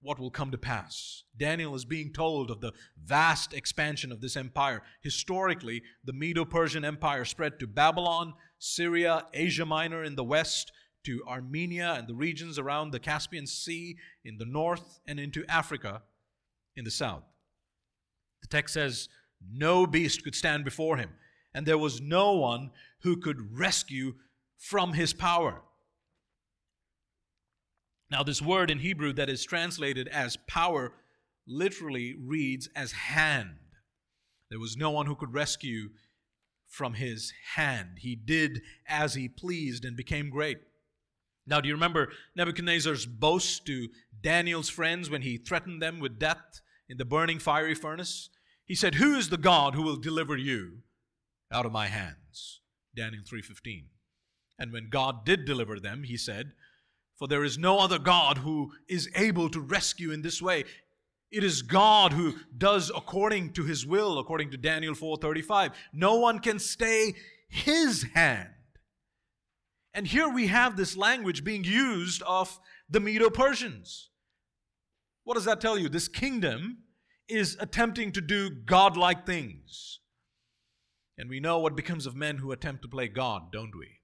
what 0.00 0.18
will 0.18 0.30
come 0.30 0.50
to 0.50 0.58
pass. 0.58 1.24
Daniel 1.36 1.74
is 1.74 1.84
being 1.84 2.12
told 2.12 2.50
of 2.50 2.60
the 2.60 2.72
vast 3.02 3.52
expansion 3.52 4.12
of 4.12 4.20
this 4.20 4.36
empire. 4.36 4.82
Historically, 5.02 5.82
the 6.04 6.12
Medo 6.12 6.44
Persian 6.44 6.84
Empire 6.84 7.24
spread 7.24 7.58
to 7.58 7.66
Babylon, 7.66 8.34
Syria, 8.58 9.26
Asia 9.34 9.66
Minor 9.66 10.04
in 10.04 10.14
the 10.14 10.24
west, 10.24 10.72
to 11.04 11.22
Armenia 11.26 11.94
and 11.96 12.06
the 12.06 12.14
regions 12.14 12.58
around 12.58 12.90
the 12.90 13.00
Caspian 13.00 13.46
Sea 13.46 13.96
in 14.24 14.36
the 14.38 14.44
north, 14.44 15.00
and 15.06 15.18
into 15.18 15.44
Africa 15.48 16.02
in 16.76 16.84
the 16.84 16.90
south. 16.90 17.24
The 18.42 18.48
text 18.48 18.74
says, 18.74 19.08
No 19.50 19.86
beast 19.86 20.22
could 20.22 20.34
stand 20.34 20.64
before 20.64 20.96
him, 20.96 21.10
and 21.54 21.66
there 21.66 21.78
was 21.78 22.00
no 22.00 22.32
one 22.34 22.70
who 23.02 23.16
could 23.16 23.58
rescue 23.58 24.14
from 24.58 24.92
his 24.92 25.12
power. 25.12 25.62
Now, 28.10 28.22
this 28.22 28.40
word 28.40 28.70
in 28.70 28.78
Hebrew 28.78 29.12
that 29.14 29.28
is 29.28 29.44
translated 29.44 30.08
as 30.08 30.38
power 30.48 30.92
literally 31.46 32.14
reads 32.18 32.68
as 32.74 32.92
hand. 32.92 33.58
There 34.50 34.58
was 34.58 34.76
no 34.76 34.90
one 34.90 35.06
who 35.06 35.14
could 35.14 35.34
rescue 35.34 35.90
from 36.66 36.94
his 36.94 37.32
hand. 37.54 37.98
He 38.00 38.14
did 38.14 38.62
as 38.86 39.14
he 39.14 39.28
pleased 39.28 39.84
and 39.84 39.96
became 39.96 40.30
great. 40.30 40.58
Now, 41.46 41.60
do 41.60 41.68
you 41.68 41.74
remember 41.74 42.12
Nebuchadnezzar's 42.34 43.06
boast 43.06 43.66
to 43.66 43.88
Daniel's 44.20 44.68
friends 44.68 45.08
when 45.08 45.22
he 45.22 45.38
threatened 45.38 45.82
them 45.82 45.98
with 45.98 46.18
death 46.18 46.60
in 46.88 46.98
the 46.98 47.04
burning 47.04 47.38
fiery 47.38 47.74
furnace? 47.74 48.28
He 48.64 48.74
said, 48.74 48.96
"Who 48.96 49.16
is 49.16 49.30
the 49.30 49.38
God 49.38 49.74
who 49.74 49.82
will 49.82 49.96
deliver 49.96 50.36
you 50.36 50.82
out 51.50 51.64
of 51.64 51.72
my 51.72 51.86
hands?" 51.86 52.60
Daniel 52.94 53.22
3:15. 53.24 53.88
And 54.58 54.72
when 54.72 54.90
God 54.90 55.24
did 55.24 55.44
deliver 55.44 55.80
them, 55.80 56.02
he 56.02 56.16
said, 56.16 56.52
for 57.18 57.26
there 57.26 57.44
is 57.44 57.58
no 57.58 57.78
other 57.80 57.98
God 57.98 58.38
who 58.38 58.72
is 58.88 59.10
able 59.16 59.50
to 59.50 59.60
rescue 59.60 60.12
in 60.12 60.22
this 60.22 60.40
way. 60.40 60.64
It 61.30 61.44
is 61.44 61.62
God 61.62 62.12
who 62.12 62.36
does 62.56 62.90
according 62.94 63.52
to 63.54 63.64
his 63.64 63.84
will, 63.84 64.18
according 64.18 64.52
to 64.52 64.56
Daniel 64.56 64.94
4:35. 64.94 65.74
No 65.92 66.14
one 66.14 66.38
can 66.38 66.58
stay 66.58 67.14
his 67.48 68.04
hand. 68.14 68.54
And 69.92 70.06
here 70.06 70.28
we 70.28 70.46
have 70.46 70.76
this 70.76 70.96
language 70.96 71.44
being 71.44 71.64
used 71.64 72.22
of 72.22 72.60
the 72.88 73.00
Medo-Persians. 73.00 74.10
What 75.24 75.34
does 75.34 75.44
that 75.44 75.60
tell 75.60 75.76
you? 75.76 75.88
This 75.88 76.08
kingdom 76.08 76.84
is 77.26 77.56
attempting 77.58 78.12
to 78.12 78.20
do 78.20 78.48
godlike 78.48 79.26
things. 79.26 80.00
And 81.18 81.28
we 81.28 81.40
know 81.40 81.58
what 81.58 81.74
becomes 81.74 82.06
of 82.06 82.14
men 82.14 82.38
who 82.38 82.52
attempt 82.52 82.82
to 82.82 82.88
play 82.88 83.08
God, 83.08 83.50
don't 83.50 83.76
we? 83.76 84.00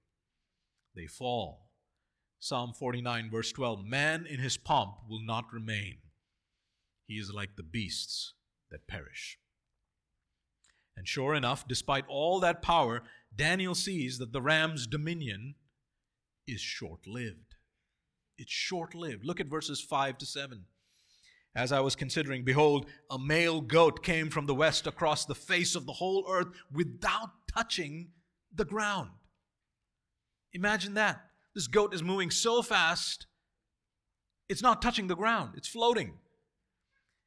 They 0.95 1.07
fall 1.07 1.64
Psalm 2.45 2.75
49, 2.75 3.31
verse 3.31 3.53
12 3.53 3.87
Man 3.87 4.27
in 4.27 4.39
his 4.39 4.59
pomp 4.59 4.97
will 5.09 5.25
not 5.25 5.47
remain, 5.51 5.95
he 7.07 7.15
is 7.15 7.33
like 7.33 7.57
the 7.57 7.63
beasts 7.63 8.35
that 8.71 8.87
perish. 8.87 9.39
And 10.95 11.09
sure 11.09 11.35
enough, 11.35 11.67
despite 11.67 12.05
all 12.07 12.41
that 12.41 12.61
power, 12.61 13.03
Daniel 13.35 13.75
sees 13.75 14.19
that 14.19 14.35
the 14.35 14.43
ram's 14.43 14.87
dominion 14.87 15.55
is 16.47 16.61
short 16.61 17.07
lived. 17.07 17.55
It's 18.37 18.53
short 18.53 18.95
lived. 18.95 19.25
Look 19.25 19.41
at 19.41 19.47
verses 19.47 19.81
5 19.81 20.19
to 20.19 20.27
7. 20.27 20.67
As 21.57 21.73
I 21.73 21.81
was 21.81 21.97
considering, 21.97 22.45
behold, 22.45 22.85
a 23.11 23.19
male 23.19 23.63
goat 23.63 24.03
came 24.03 24.29
from 24.29 24.45
the 24.45 24.55
west 24.55 24.87
across 24.87 25.25
the 25.25 25.35
face 25.35 25.75
of 25.75 25.87
the 25.87 25.95
whole 25.95 26.27
earth 26.29 26.49
without 26.71 27.31
touching 27.51 28.11
the 28.55 28.67
ground. 28.67 29.13
Imagine 30.53 30.93
that. 30.93 31.31
This 31.55 31.67
goat 31.69 31.95
is 31.95 32.03
moving 32.03 32.31
so 32.31 32.63
fast, 32.63 33.27
it's 34.49 34.63
not 34.63 34.83
touching 34.83 35.07
the 35.07 35.17
ground, 35.17 35.53
it's 35.57 35.69
floating. 35.69 36.15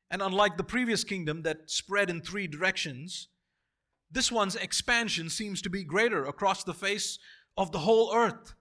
And 0.10 0.22
unlike 0.22 0.58
the 0.58 0.64
previous 0.64 1.04
kingdom 1.04 1.44
that 1.44 1.70
spread 1.70 2.10
in 2.10 2.22
three 2.22 2.48
directions, 2.48 3.28
this 4.10 4.32
one's 4.32 4.56
expansion 4.56 5.30
seems 5.30 5.62
to 5.62 5.70
be 5.70 5.84
greater 5.84 6.26
across 6.26 6.64
the 6.64 6.74
face 6.74 7.20
of 7.58 7.72
the 7.72 7.80
whole 7.80 8.14
earth. 8.16 8.54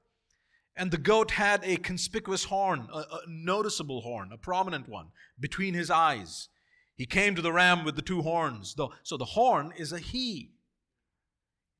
And 0.77 0.91
the 0.91 0.99
goat 0.99 1.33
had 1.33 1.63
a 1.65 1.77
conspicuous 1.77 2.45
horn, 2.45 2.89
a, 2.93 2.99
a, 2.99 3.21
noticeable 3.29 4.03
horn, 4.03 4.31
a 4.33 4.37
prominent 4.37 4.89
one, 4.89 5.09
between 5.39 5.73
his 5.75 5.91
eyes. 5.91 6.49
He 6.97 7.07
came 7.07 7.35
to 7.35 7.43
the 7.43 7.53
ram 7.53 7.85
with 7.85 7.97
the 7.97 8.03
two 8.03 8.23
horns. 8.23 8.75
So 9.03 9.17
the 9.17 9.25
horn 9.25 9.73
is 9.77 9.93
a 9.93 9.99
he. 9.99 10.53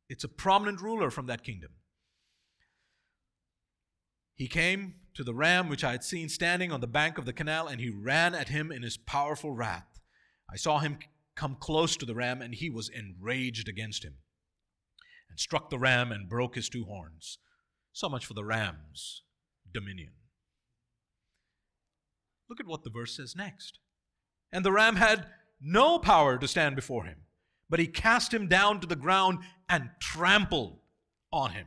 It's 0.09 0.25
a 0.25 0.29
prominent 0.29 0.81
ruler 0.81 1.11
from 1.11 1.27
that 1.27 1.43
kingdom. 1.43 1.73
He 4.37 4.49
came 4.49 4.97
to 5.15 5.25
the 5.25 5.35
ram 5.35 5.69
which 5.69 5.83
I 5.83 5.93
had 5.93 6.05
seen 6.05 6.29
standing 6.29 6.71
on 6.71 6.81
the 6.81 6.87
bank 6.87 7.17
of 7.17 7.25
the 7.25 7.33
canal, 7.33 7.67
and 7.67 7.81
he 7.81 7.91
ran 7.91 8.35
at 8.35 8.51
him 8.51 8.71
in 8.71 8.83
his 8.83 8.99
powerful 8.99 9.51
wrath. 9.51 9.99
I 10.53 10.57
saw 10.57 10.79
him 10.79 10.99
come 11.35 11.57
close 11.59 11.97
to 11.97 12.07
the 12.07 12.15
ram, 12.15 12.43
and 12.43 12.55
he 12.55 12.69
was 12.69 12.91
enraged 12.91 13.69
against 13.69 14.05
him, 14.05 14.17
and 15.31 15.41
struck 15.41 15.71
the 15.71 15.79
ram 15.79 16.13
and 16.13 16.29
broke 16.29 16.55
his 16.55 16.69
two 16.69 16.85
horns. 16.85 17.39
So 17.93 18.11
much 18.11 18.27
for 18.27 18.35
the 18.35 18.45
ram's 18.45 19.23
dominion. 19.73 20.13
Look 22.49 22.61
at 22.61 22.67
what 22.67 22.85
the 22.85 22.91
verse 22.91 23.17
says 23.17 23.35
next. 23.35 23.79
And 24.53 24.65
the 24.65 24.73
ram 24.73 24.97
had 24.97 25.27
no 25.61 25.99
power 25.99 26.39
to 26.39 26.47
stand 26.47 26.77
before 26.77 27.05
him, 27.05 27.23
but 27.71 27.81
he 27.81 27.87
cast 27.87 28.33
him 28.33 28.49
down 28.49 28.81
to 28.81 28.87
the 28.87 28.97
ground 28.97 29.39
and 29.69 29.91
trampled 29.99 30.79
on 31.33 31.53
him. 31.53 31.67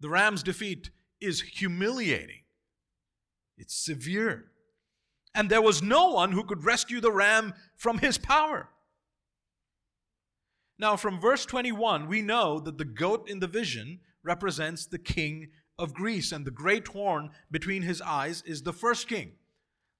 The 0.00 0.10
ram's 0.10 0.42
defeat 0.42 0.90
is 1.24 1.40
humiliating, 1.40 2.42
it's 3.56 3.74
severe. 3.74 4.46
And 5.34 5.50
there 5.50 5.62
was 5.62 5.82
no 5.82 6.10
one 6.10 6.32
who 6.32 6.44
could 6.44 6.64
rescue 6.64 7.00
the 7.00 7.10
ram 7.10 7.54
from 7.76 7.98
his 7.98 8.18
power. 8.18 8.68
Now, 10.78 10.96
from 10.96 11.20
verse 11.20 11.44
21, 11.44 12.08
we 12.08 12.22
know 12.22 12.60
that 12.60 12.78
the 12.78 12.84
goat 12.84 13.28
in 13.28 13.40
the 13.40 13.46
vision 13.46 14.00
represents 14.22 14.86
the 14.86 14.98
king 14.98 15.50
of 15.78 15.94
Greece, 15.94 16.30
and 16.32 16.44
the 16.44 16.50
great 16.50 16.88
horn 16.88 17.30
between 17.50 17.82
his 17.82 18.00
eyes 18.00 18.42
is 18.46 18.62
the 18.62 18.72
first 18.72 19.08
king. 19.08 19.32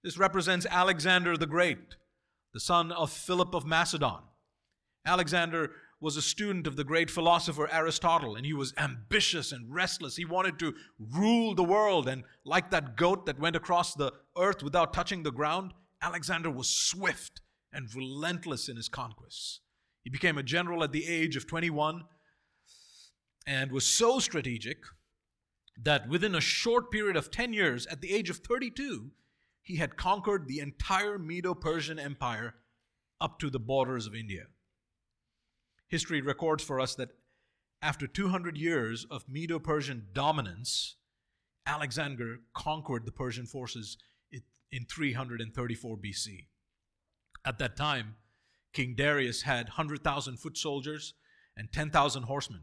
This 0.02 0.18
represents 0.18 0.66
Alexander 0.66 1.36
the 1.36 1.46
Great, 1.46 1.96
the 2.52 2.60
son 2.60 2.92
of 2.92 3.10
Philip 3.10 3.54
of 3.54 3.66
Macedon. 3.66 4.22
Alexander 5.06 5.72
was 6.04 6.18
a 6.18 6.22
student 6.22 6.66
of 6.66 6.76
the 6.76 6.84
great 6.84 7.10
philosopher 7.10 7.66
Aristotle, 7.72 8.36
and 8.36 8.44
he 8.44 8.52
was 8.52 8.74
ambitious 8.76 9.52
and 9.52 9.74
restless. 9.74 10.16
He 10.16 10.26
wanted 10.26 10.58
to 10.58 10.74
rule 10.98 11.54
the 11.54 11.64
world, 11.64 12.06
and 12.06 12.24
like 12.44 12.70
that 12.70 12.94
goat 12.94 13.24
that 13.24 13.40
went 13.40 13.56
across 13.56 13.94
the 13.94 14.12
earth 14.36 14.62
without 14.62 14.92
touching 14.92 15.22
the 15.22 15.32
ground, 15.32 15.72
Alexander 16.02 16.50
was 16.50 16.68
swift 16.68 17.40
and 17.72 17.88
relentless 17.94 18.68
in 18.68 18.76
his 18.76 18.90
conquests. 18.90 19.60
He 20.02 20.10
became 20.10 20.36
a 20.36 20.42
general 20.42 20.84
at 20.84 20.92
the 20.92 21.06
age 21.06 21.36
of 21.36 21.46
21 21.46 22.04
and 23.46 23.72
was 23.72 23.86
so 23.86 24.18
strategic 24.18 24.84
that 25.82 26.06
within 26.06 26.34
a 26.34 26.40
short 26.40 26.90
period 26.90 27.16
of 27.16 27.30
10 27.30 27.54
years, 27.54 27.86
at 27.86 28.02
the 28.02 28.12
age 28.12 28.28
of 28.28 28.40
32, 28.46 29.10
he 29.62 29.76
had 29.76 29.96
conquered 29.96 30.48
the 30.48 30.60
entire 30.60 31.18
Medo 31.18 31.54
Persian 31.54 31.98
Empire 31.98 32.56
up 33.22 33.38
to 33.38 33.48
the 33.48 33.58
borders 33.58 34.06
of 34.06 34.14
India. 34.14 34.44
History 35.94 36.20
records 36.20 36.64
for 36.64 36.80
us 36.80 36.96
that 36.96 37.10
after 37.80 38.08
200 38.08 38.56
years 38.58 39.06
of 39.12 39.28
Medo 39.28 39.60
Persian 39.60 40.08
dominance, 40.12 40.96
Alexander 41.66 42.38
conquered 42.52 43.06
the 43.06 43.12
Persian 43.12 43.46
forces 43.46 43.96
in 44.72 44.86
334 44.90 45.96
BC. 45.96 46.46
At 47.44 47.60
that 47.60 47.76
time, 47.76 48.16
King 48.72 48.96
Darius 48.96 49.42
had 49.42 49.66
100,000 49.66 50.36
foot 50.36 50.58
soldiers 50.58 51.14
and 51.56 51.72
10,000 51.72 52.24
horsemen. 52.24 52.62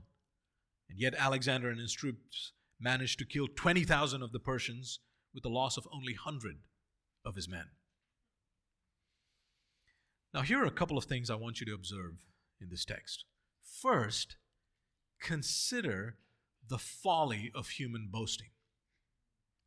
And 0.90 1.00
yet 1.00 1.16
Alexander 1.18 1.70
and 1.70 1.80
his 1.80 1.94
troops 1.94 2.52
managed 2.82 3.18
to 3.20 3.26
kill 3.26 3.48
20,000 3.48 4.22
of 4.22 4.34
the 4.34 4.40
Persians 4.40 5.00
with 5.34 5.44
the 5.44 5.50
loss 5.50 5.78
of 5.78 5.88
only 5.94 6.16
100 6.16 6.58
of 7.24 7.36
his 7.36 7.48
men. 7.48 7.70
Now, 10.34 10.42
here 10.42 10.62
are 10.62 10.66
a 10.66 10.70
couple 10.70 10.98
of 10.98 11.06
things 11.06 11.30
I 11.30 11.36
want 11.36 11.62
you 11.62 11.66
to 11.68 11.74
observe 11.74 12.18
in 12.62 12.70
this 12.70 12.86
text. 12.86 13.26
First, 13.64 14.36
consider 15.20 16.16
the 16.68 16.78
folly 16.78 17.52
of 17.54 17.70
human 17.70 18.10
boasting. 18.12 18.50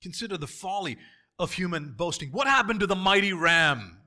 Consider 0.03 0.37
the 0.37 0.47
folly 0.47 0.99
of 1.39 1.53
human 1.53 1.95
boasting. 1.97 2.31
What 2.31 2.47
happened 2.47 2.81
to 2.81 2.87
the 2.87 2.95
mighty 2.95 3.33
ram? 3.33 3.99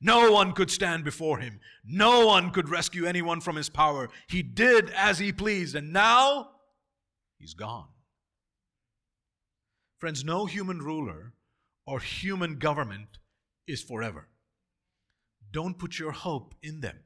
No 0.00 0.32
one 0.32 0.52
could 0.52 0.70
stand 0.70 1.04
before 1.04 1.38
him. 1.38 1.60
No 1.84 2.26
one 2.26 2.50
could 2.50 2.68
rescue 2.68 3.06
anyone 3.06 3.40
from 3.40 3.56
his 3.56 3.68
power. 3.68 4.10
He 4.28 4.42
did 4.42 4.90
as 4.90 5.18
he 5.18 5.32
pleased, 5.32 5.74
and 5.74 5.92
now 5.92 6.50
he's 7.38 7.54
gone. 7.54 7.88
Friends, 9.98 10.24
no 10.24 10.44
human 10.44 10.80
ruler 10.80 11.32
or 11.86 12.00
human 12.00 12.58
government 12.58 13.18
is 13.66 13.82
forever. 13.82 14.28
Don't 15.50 15.78
put 15.78 15.98
your 15.98 16.12
hope 16.12 16.54
in 16.62 16.80
them. 16.80 16.98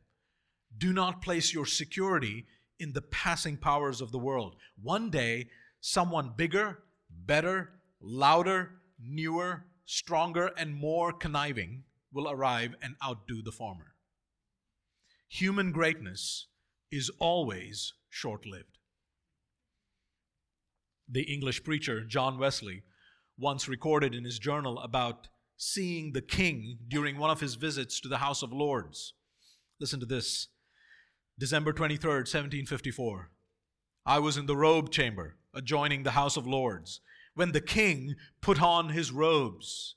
Do 0.78 0.92
not 0.92 1.22
place 1.22 1.52
your 1.52 1.66
security 1.66 2.46
in 2.78 2.92
the 2.92 3.02
passing 3.02 3.56
powers 3.56 4.00
of 4.00 4.12
the 4.12 4.18
world. 4.18 4.56
One 4.80 5.10
day, 5.10 5.48
someone 5.80 6.32
bigger, 6.36 6.78
better, 7.10 7.70
louder, 8.00 8.70
newer, 8.98 9.64
stronger, 9.84 10.52
and 10.56 10.74
more 10.74 11.12
conniving 11.12 11.84
will 12.12 12.30
arrive 12.30 12.74
and 12.80 12.94
outdo 13.04 13.42
the 13.42 13.52
former. 13.52 13.94
Human 15.28 15.72
greatness 15.72 16.46
is 16.90 17.10
always 17.18 17.92
short 18.08 18.46
lived. 18.46 18.78
The 21.08 21.22
English 21.22 21.64
preacher 21.64 22.04
John 22.04 22.38
Wesley 22.38 22.82
once 23.38 23.68
recorded 23.68 24.14
in 24.14 24.24
his 24.24 24.38
journal 24.38 24.78
about 24.78 25.28
seeing 25.56 26.12
the 26.12 26.22
king 26.22 26.78
during 26.88 27.18
one 27.18 27.30
of 27.30 27.40
his 27.40 27.56
visits 27.56 28.00
to 28.00 28.08
the 28.08 28.18
House 28.18 28.42
of 28.42 28.52
Lords. 28.52 29.14
Listen 29.80 30.00
to 30.00 30.06
this 30.06 30.48
December 31.38 31.72
23rd, 31.72 32.26
1754. 32.26 33.30
I 34.04 34.18
was 34.18 34.36
in 34.36 34.46
the 34.46 34.56
robe 34.56 34.90
chamber 34.90 35.36
adjoining 35.54 36.02
the 36.02 36.12
House 36.12 36.36
of 36.36 36.46
Lords 36.46 37.00
when 37.34 37.52
the 37.52 37.60
king 37.60 38.16
put 38.40 38.60
on 38.60 38.90
his 38.90 39.12
robes. 39.12 39.96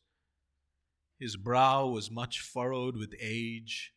His 1.20 1.38
brow 1.38 1.88
was 1.88 2.12
much 2.12 2.40
furrowed 2.40 2.96
with 2.96 3.14
age 3.22 3.94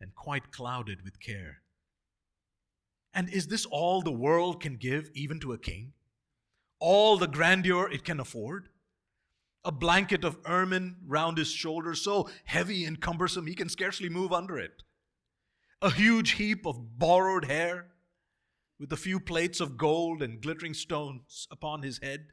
and 0.00 0.14
quite 0.14 0.52
clouded 0.52 1.02
with 1.02 1.20
care. 1.20 1.58
And 3.12 3.28
is 3.28 3.48
this 3.48 3.66
all 3.66 4.02
the 4.02 4.12
world 4.12 4.62
can 4.62 4.76
give, 4.76 5.10
even 5.14 5.40
to 5.40 5.52
a 5.52 5.58
king? 5.58 5.92
all 6.80 7.16
the 7.16 7.26
grandeur 7.26 7.90
it 7.90 8.04
can 8.04 8.20
afford. 8.20 8.68
A 9.64 9.72
blanket 9.72 10.24
of 10.24 10.38
ermine 10.46 10.96
round 11.06 11.36
his 11.38 11.50
shoulders, 11.50 12.02
so 12.02 12.28
heavy 12.44 12.84
and 12.84 13.00
cumbersome 13.00 13.46
he 13.46 13.54
can 13.54 13.68
scarcely 13.68 14.08
move 14.08 14.32
under 14.32 14.58
it. 14.58 14.82
A 15.80 15.90
huge 15.90 16.32
heap 16.32 16.66
of 16.66 16.98
borrowed 16.98 17.44
hair, 17.44 17.86
with 18.80 18.92
a 18.92 18.96
few 18.96 19.20
plates 19.20 19.60
of 19.60 19.76
gold 19.76 20.22
and 20.22 20.40
glittering 20.40 20.74
stones 20.74 21.46
upon 21.52 21.82
his 21.82 21.98
head. 21.98 22.26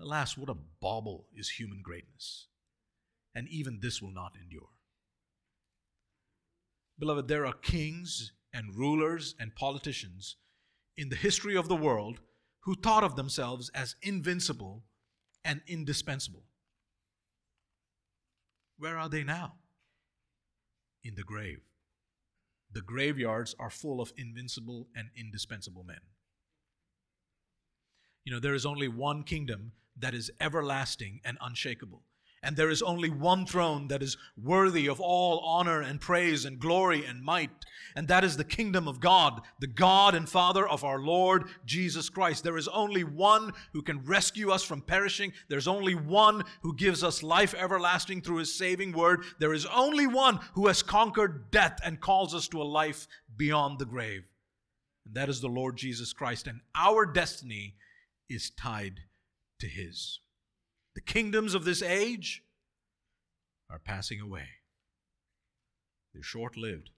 Alas, 0.00 0.36
what 0.36 0.50
a 0.50 0.56
bauble 0.80 1.28
is 1.32 1.48
human 1.48 1.82
greatness! 1.82 2.48
And 3.36 3.46
even 3.48 3.78
this 3.80 4.02
will 4.02 4.12
not 4.12 4.32
endure. 4.40 4.70
Beloved, 6.98 7.28
there 7.28 7.46
are 7.46 7.52
kings 7.52 8.32
and 8.52 8.74
rulers 8.74 9.36
and 9.38 9.54
politicians 9.54 10.36
in 10.96 11.08
the 11.08 11.16
history 11.16 11.56
of 11.56 11.68
the 11.68 11.76
world 11.76 12.20
who 12.60 12.74
thought 12.74 13.04
of 13.04 13.14
themselves 13.14 13.70
as 13.74 13.94
invincible 14.02 14.82
and 15.44 15.60
indispensable. 15.68 16.42
Where 18.76 18.98
are 18.98 19.08
they 19.08 19.22
now? 19.22 19.54
In 21.04 21.14
the 21.14 21.22
grave. 21.22 21.60
The 22.76 22.82
graveyards 22.82 23.54
are 23.58 23.70
full 23.70 24.02
of 24.02 24.12
invincible 24.18 24.88
and 24.94 25.08
indispensable 25.16 25.82
men. 25.82 26.00
You 28.22 28.34
know, 28.34 28.38
there 28.38 28.52
is 28.52 28.66
only 28.66 28.86
one 28.86 29.22
kingdom 29.22 29.72
that 29.98 30.12
is 30.12 30.30
everlasting 30.42 31.22
and 31.24 31.38
unshakable. 31.40 32.02
And 32.46 32.56
there 32.56 32.70
is 32.70 32.80
only 32.80 33.10
one 33.10 33.44
throne 33.44 33.88
that 33.88 34.04
is 34.04 34.16
worthy 34.40 34.86
of 34.86 35.00
all 35.00 35.40
honor 35.40 35.80
and 35.80 36.00
praise 36.00 36.44
and 36.44 36.60
glory 36.60 37.04
and 37.04 37.20
might, 37.20 37.50
and 37.96 38.06
that 38.06 38.22
is 38.22 38.36
the 38.36 38.44
kingdom 38.44 38.86
of 38.86 39.00
God, 39.00 39.40
the 39.58 39.66
God 39.66 40.14
and 40.14 40.28
Father 40.28 40.64
of 40.64 40.84
our 40.84 41.00
Lord 41.00 41.48
Jesus 41.64 42.08
Christ. 42.08 42.44
There 42.44 42.56
is 42.56 42.68
only 42.68 43.02
one 43.02 43.52
who 43.72 43.82
can 43.82 44.04
rescue 44.04 44.52
us 44.52 44.62
from 44.62 44.80
perishing. 44.80 45.32
There's 45.48 45.66
only 45.66 45.96
one 45.96 46.44
who 46.62 46.76
gives 46.76 47.02
us 47.02 47.24
life 47.24 47.52
everlasting 47.52 48.22
through 48.22 48.36
his 48.36 48.54
saving 48.54 48.92
word. 48.92 49.24
There 49.40 49.52
is 49.52 49.66
only 49.66 50.06
one 50.06 50.38
who 50.54 50.68
has 50.68 50.84
conquered 50.84 51.50
death 51.50 51.80
and 51.82 52.00
calls 52.00 52.32
us 52.32 52.46
to 52.48 52.62
a 52.62 52.64
life 52.64 53.08
beyond 53.36 53.80
the 53.80 53.86
grave. 53.86 54.22
And 55.04 55.16
that 55.16 55.28
is 55.28 55.40
the 55.40 55.48
Lord 55.48 55.76
Jesus 55.76 56.12
Christ. 56.12 56.46
And 56.46 56.60
our 56.76 57.06
destiny 57.06 57.74
is 58.30 58.50
tied 58.50 59.00
to 59.58 59.66
his. 59.66 60.20
The 60.96 61.02
kingdoms 61.02 61.52
of 61.54 61.66
this 61.66 61.82
age 61.82 62.42
are 63.70 63.78
passing 63.78 64.18
away, 64.18 64.48
they're 66.14 66.22
short 66.22 66.56
lived. 66.56 66.88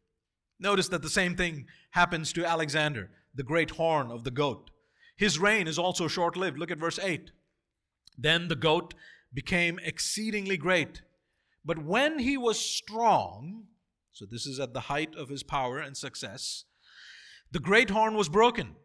Notice 0.60 0.86
that 0.90 1.02
the 1.02 1.10
same 1.10 1.34
thing 1.34 1.66
happens 1.90 2.32
to 2.34 2.46
Alexander, 2.46 3.10
the 3.34 3.42
great 3.42 3.70
horn 3.70 4.12
of 4.12 4.22
the 4.22 4.30
goat. 4.30 4.70
His 5.16 5.40
reign 5.40 5.66
is 5.66 5.80
also 5.80 6.06
short 6.06 6.36
lived. 6.36 6.58
Look 6.58 6.70
at 6.70 6.78
verse 6.78 7.00
8. 7.00 7.32
Then 8.16 8.46
the 8.46 8.54
goat 8.54 8.94
became 9.34 9.80
exceedingly 9.82 10.56
great. 10.56 11.02
But 11.64 11.84
when 11.84 12.20
he 12.20 12.36
was 12.36 12.60
strong, 12.60 13.64
so 14.12 14.24
this 14.24 14.46
is 14.46 14.60
at 14.60 14.74
the 14.74 14.82
height 14.82 15.16
of 15.16 15.28
his 15.28 15.42
power 15.42 15.80
and 15.80 15.96
success, 15.96 16.64
the 17.50 17.58
great 17.58 17.90
horn 17.90 18.14
was 18.14 18.28
broken 18.28 18.76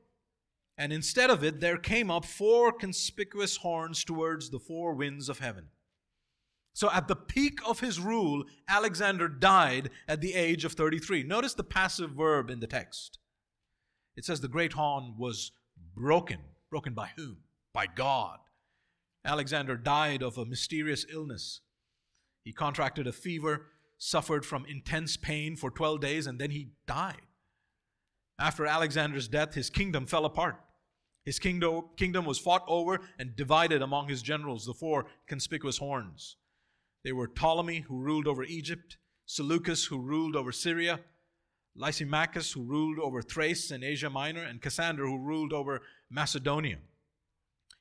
and 0.78 0.92
instead 0.92 1.30
of 1.30 1.44
it, 1.44 1.60
there 1.60 1.78
came 1.78 2.10
up 2.10 2.26
four 2.26 2.72
conspicuous 2.72 3.58
horns 3.58 4.04
towards 4.04 4.50
the 4.50 4.60
four 4.60 4.94
winds 4.94 5.30
of 5.30 5.40
heaven. 5.40 5.68
So 6.74 6.90
at 6.92 7.08
the 7.08 7.16
peak 7.16 7.60
of 7.68 7.80
his 7.80 8.00
rule, 8.00 8.46
Alexander 8.68 9.28
died 9.28 9.92
at 10.08 10.22
the 10.22 10.34
age 10.34 10.66
of 10.66 10.74
33. 10.74 11.24
Notice 11.24 11.54
the 11.54 11.64
passive 11.64 12.12
verb 12.12 12.50
in 12.50 12.60
the 12.60 12.68
text. 12.68 13.20
It 14.16 14.26
says 14.26 14.42
the 14.42 14.48
great 14.48 14.74
horn 14.74 15.14
was 15.18 15.52
broken. 15.96 16.40
Broken 16.72 16.94
by 16.94 17.12
whom? 17.16 17.38
By 17.74 17.86
God. 17.86 18.40
Alexander 19.24 19.78
died 19.78 20.24
of 20.24 20.38
a 20.38 20.46
mysterious 20.46 21.06
illness. 21.12 21.62
He 22.44 22.52
contracted 22.52 23.06
a 23.06 23.14
fever, 23.14 23.68
suffered 24.00 24.46
from 24.46 24.66
intense 24.66 25.16
pain 25.16 25.56
for 25.56 25.70
12 25.70 26.02
days, 26.02 26.28
and 26.28 26.40
then 26.40 26.52
he 26.52 26.72
died. 26.88 27.22
After 28.44 28.68
Alexander's 28.68 29.30
death, 29.30 29.54
his 29.54 29.70
kingdom 29.70 30.06
fell 30.06 30.26
apart. 30.26 30.60
His 31.24 31.40
kingdom, 31.40 31.86
kingdom 31.96 32.26
was 32.26 32.38
fought 32.38 32.66
over 32.68 33.00
and 33.18 33.38
divided 33.38 33.82
among 33.82 34.10
his 34.10 34.22
generals, 34.22 34.66
the 34.66 34.74
four 34.74 35.06
conspicuous 35.30 35.78
horns. 35.78 36.36
They 37.06 37.14
were 37.14 37.30
Ptolemy, 37.30 37.86
who 37.88 38.02
ruled 38.02 38.28
over 38.28 38.44
Egypt, 38.44 38.98
Seleucus, 39.26 39.86
who 39.86 39.98
ruled 39.98 40.36
over 40.36 40.52
Syria, 40.52 41.00
Lysimachus, 41.74 42.52
who 42.52 42.66
ruled 42.66 43.00
over 43.00 43.22
Thrace 43.22 43.72
and 43.72 43.82
Asia 43.82 44.10
Minor, 44.10 44.44
and 44.44 44.62
Cassander, 44.62 45.06
who 45.06 45.20
ruled 45.20 45.54
over 45.54 45.82
Macedonia. 46.10 46.80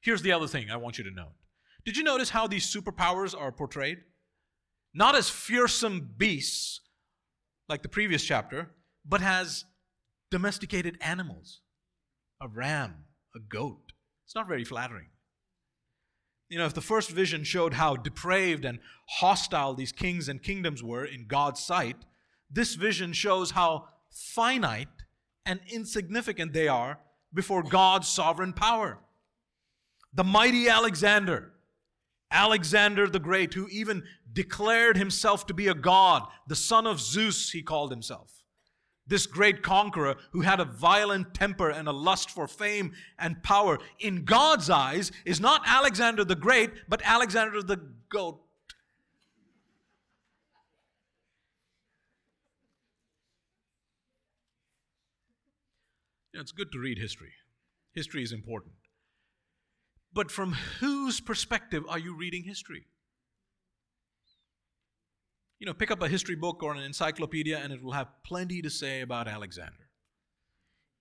Here's 0.00 0.22
the 0.22 0.30
other 0.30 0.46
thing 0.46 0.70
I 0.70 0.76
want 0.76 0.96
you 0.96 1.02
to 1.02 1.10
note. 1.10 1.34
Did 1.84 1.96
you 1.96 2.04
notice 2.04 2.30
how 2.30 2.46
these 2.46 2.72
superpowers 2.72 3.36
are 3.36 3.50
portrayed? 3.50 3.98
Not 4.94 5.16
as 5.16 5.28
fearsome 5.28 6.14
beasts 6.16 6.82
like 7.68 7.82
the 7.82 7.88
previous 7.88 8.22
chapter, 8.22 8.70
but 9.04 9.22
as 9.22 9.64
domesticated 10.32 10.96
animals 11.02 11.60
a 12.40 12.48
ram, 12.48 13.04
a 13.36 13.38
goat. 13.38 13.92
It's 14.24 14.34
not 14.34 14.48
very 14.48 14.64
flattering. 14.64 15.06
You 16.48 16.58
know, 16.58 16.66
if 16.66 16.74
the 16.74 16.80
first 16.80 17.10
vision 17.10 17.44
showed 17.44 17.74
how 17.74 17.94
depraved 17.94 18.64
and 18.64 18.80
hostile 19.20 19.74
these 19.74 19.92
kings 19.92 20.28
and 20.28 20.42
kingdoms 20.42 20.82
were 20.82 21.04
in 21.04 21.26
God's 21.28 21.60
sight, 21.60 21.96
this 22.50 22.74
vision 22.74 23.12
shows 23.12 23.52
how 23.52 23.88
finite 24.10 24.88
and 25.46 25.60
insignificant 25.70 26.52
they 26.52 26.66
are 26.66 26.98
before 27.32 27.62
God's 27.62 28.08
sovereign 28.08 28.52
power. 28.52 28.98
The 30.12 30.24
mighty 30.24 30.68
Alexander, 30.68 31.52
Alexander 32.30 33.06
the 33.06 33.20
Great, 33.20 33.54
who 33.54 33.68
even 33.68 34.02
declared 34.32 34.96
himself 34.96 35.46
to 35.46 35.54
be 35.54 35.68
a 35.68 35.74
god, 35.74 36.26
the 36.48 36.56
son 36.56 36.86
of 36.86 37.00
Zeus, 37.00 37.50
he 37.50 37.62
called 37.62 37.90
himself. 37.90 38.41
This 39.12 39.26
great 39.26 39.62
conqueror 39.62 40.16
who 40.30 40.40
had 40.40 40.58
a 40.58 40.64
violent 40.64 41.34
temper 41.34 41.68
and 41.68 41.86
a 41.86 41.92
lust 41.92 42.30
for 42.30 42.48
fame 42.48 42.94
and 43.18 43.42
power, 43.42 43.78
in 43.98 44.24
God's 44.24 44.70
eyes, 44.70 45.12
is 45.26 45.38
not 45.38 45.60
Alexander 45.66 46.24
the 46.24 46.34
Great, 46.34 46.70
but 46.88 47.02
Alexander 47.04 47.62
the 47.62 47.76
goat. 48.08 48.40
it's 56.32 56.52
good 56.52 56.72
to 56.72 56.78
read 56.78 56.96
history. 56.96 57.32
History 57.92 58.22
is 58.22 58.32
important. 58.32 58.72
But 60.14 60.30
from 60.30 60.54
whose 60.80 61.20
perspective 61.20 61.84
are 61.86 61.98
you 61.98 62.16
reading 62.16 62.44
history? 62.44 62.86
You 65.62 65.66
know, 65.66 65.74
pick 65.74 65.92
up 65.92 66.02
a 66.02 66.08
history 66.08 66.34
book 66.34 66.60
or 66.64 66.74
an 66.74 66.82
encyclopedia 66.82 67.56
and 67.56 67.72
it 67.72 67.80
will 67.80 67.92
have 67.92 68.08
plenty 68.24 68.60
to 68.62 68.68
say 68.68 69.00
about 69.00 69.28
Alexander. 69.28 69.90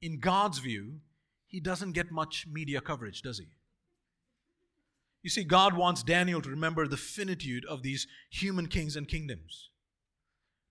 In 0.04 0.20
God's 0.20 0.60
view, 0.60 1.00
he 1.48 1.60
doesn't 1.60 1.94
get 1.94 2.12
much 2.12 2.46
media 2.46 2.80
coverage, 2.80 3.24
does 3.24 3.40
he? 3.40 3.48
You 5.24 5.32
see, 5.32 5.44
God 5.44 5.76
wants 5.76 6.04
Daniel 6.04 6.44
to 6.44 6.50
remember 6.52 6.88
the 6.88 6.96
finitude 6.96 7.66
of 7.66 7.82
these 7.82 8.06
human 8.30 8.68
kings 8.68 8.96
and 8.96 9.08
kingdoms. 9.08 9.72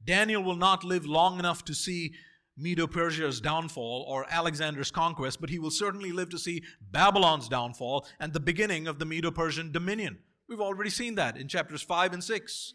Daniel 0.04 0.44
will 0.44 0.54
not 0.54 0.84
live 0.84 1.04
long 1.04 1.40
enough 1.40 1.64
to 1.64 1.74
see 1.74 2.12
Medo 2.56 2.86
Persia's 2.86 3.40
downfall 3.40 4.04
or 4.06 4.24
Alexander's 4.30 4.92
conquest, 4.92 5.40
but 5.40 5.50
he 5.50 5.58
will 5.58 5.72
certainly 5.72 6.12
live 6.12 6.28
to 6.30 6.38
see 6.38 6.62
Babylon's 6.92 7.48
downfall 7.48 8.06
and 8.20 8.32
the 8.32 8.38
beginning 8.38 8.86
of 8.86 9.00
the 9.00 9.04
Medo 9.04 9.32
Persian 9.32 9.72
dominion. 9.72 10.20
We've 10.48 10.60
already 10.60 10.90
seen 10.90 11.16
that 11.16 11.36
in 11.36 11.48
chapters 11.48 11.82
5 11.82 12.12
and 12.12 12.22
6. 12.22 12.74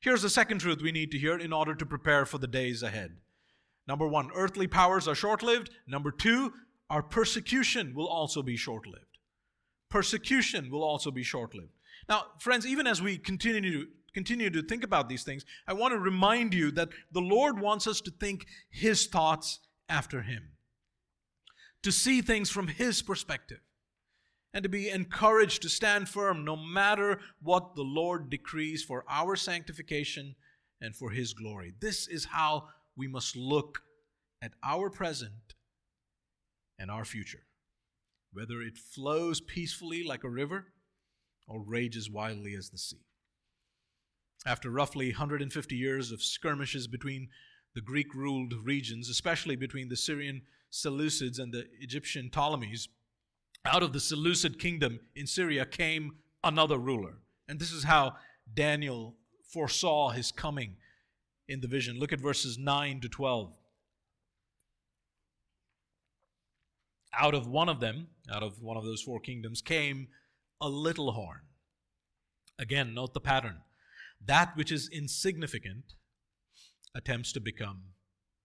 Here's 0.00 0.22
the 0.22 0.30
second 0.30 0.58
truth 0.58 0.80
we 0.80 0.92
need 0.92 1.10
to 1.10 1.18
hear 1.18 1.36
in 1.36 1.52
order 1.52 1.74
to 1.74 1.86
prepare 1.86 2.24
for 2.24 2.38
the 2.38 2.46
days 2.46 2.82
ahead. 2.82 3.16
Number 3.86 4.06
one, 4.06 4.30
earthly 4.34 4.66
powers 4.66 5.08
are 5.08 5.14
short 5.14 5.42
lived. 5.42 5.70
Number 5.86 6.10
two, 6.10 6.52
our 6.88 7.02
persecution 7.02 7.94
will 7.94 8.06
also 8.06 8.42
be 8.42 8.56
short 8.56 8.86
lived. 8.86 9.04
Persecution 9.90 10.70
will 10.70 10.84
also 10.84 11.10
be 11.10 11.22
short 11.22 11.54
lived. 11.54 11.72
Now, 12.08 12.26
friends, 12.38 12.66
even 12.66 12.86
as 12.86 13.02
we 13.02 13.18
continue 13.18 13.60
to 13.60 13.88
continue 14.14 14.50
to 14.50 14.62
think 14.62 14.84
about 14.84 15.08
these 15.08 15.22
things, 15.22 15.44
I 15.66 15.74
want 15.74 15.92
to 15.92 15.98
remind 15.98 16.54
you 16.54 16.70
that 16.72 16.88
the 17.12 17.20
Lord 17.20 17.60
wants 17.60 17.86
us 17.86 18.00
to 18.02 18.10
think 18.10 18.46
His 18.70 19.06
thoughts 19.06 19.60
after 19.88 20.22
Him, 20.22 20.52
to 21.82 21.92
see 21.92 22.20
things 22.20 22.50
from 22.50 22.68
His 22.68 23.02
perspective 23.02 23.60
and 24.58 24.64
to 24.64 24.68
be 24.68 24.90
encouraged 24.90 25.62
to 25.62 25.68
stand 25.68 26.08
firm 26.08 26.44
no 26.44 26.56
matter 26.56 27.20
what 27.40 27.76
the 27.76 27.82
Lord 27.82 28.28
decrees 28.28 28.82
for 28.82 29.04
our 29.08 29.36
sanctification 29.36 30.34
and 30.80 30.96
for 30.96 31.10
His 31.10 31.32
glory. 31.32 31.74
This 31.80 32.08
is 32.08 32.24
how 32.24 32.64
we 32.96 33.06
must 33.06 33.36
look 33.36 33.82
at 34.42 34.50
our 34.64 34.90
present 34.90 35.54
and 36.76 36.90
our 36.90 37.04
future, 37.04 37.44
whether 38.32 38.60
it 38.60 38.76
flows 38.76 39.40
peacefully 39.40 40.02
like 40.02 40.24
a 40.24 40.28
river 40.28 40.66
or 41.46 41.62
rages 41.62 42.10
wildly 42.10 42.56
as 42.56 42.70
the 42.70 42.78
sea. 42.78 43.06
After 44.44 44.70
roughly 44.70 45.10
150 45.10 45.76
years 45.76 46.10
of 46.10 46.20
skirmishes 46.20 46.88
between 46.88 47.28
the 47.76 47.80
Greek 47.80 48.12
ruled 48.12 48.54
regions, 48.64 49.08
especially 49.08 49.54
between 49.54 49.88
the 49.88 49.96
Syrian 49.96 50.42
Seleucids 50.72 51.38
and 51.38 51.54
the 51.54 51.68
Egyptian 51.80 52.28
Ptolemies, 52.28 52.88
out 53.64 53.82
of 53.82 53.92
the 53.92 54.00
Seleucid 54.00 54.58
kingdom 54.58 55.00
in 55.14 55.26
Syria 55.26 55.66
came 55.66 56.16
another 56.42 56.78
ruler. 56.78 57.18
And 57.48 57.58
this 57.58 57.72
is 57.72 57.84
how 57.84 58.16
Daniel 58.52 59.16
foresaw 59.52 60.10
his 60.10 60.32
coming 60.32 60.76
in 61.48 61.60
the 61.60 61.68
vision. 61.68 61.98
Look 61.98 62.12
at 62.12 62.20
verses 62.20 62.58
9 62.58 63.00
to 63.00 63.08
12. 63.08 63.56
Out 67.18 67.34
of 67.34 67.46
one 67.48 67.68
of 67.68 67.80
them, 67.80 68.08
out 68.30 68.42
of 68.42 68.62
one 68.62 68.76
of 68.76 68.84
those 68.84 69.02
four 69.02 69.18
kingdoms, 69.18 69.62
came 69.62 70.08
a 70.60 70.68
little 70.68 71.12
horn. 71.12 71.40
Again, 72.58 72.94
note 72.94 73.14
the 73.14 73.20
pattern. 73.20 73.58
That 74.24 74.56
which 74.56 74.70
is 74.70 74.88
insignificant 74.92 75.94
attempts 76.94 77.32
to 77.32 77.40
become 77.40 77.82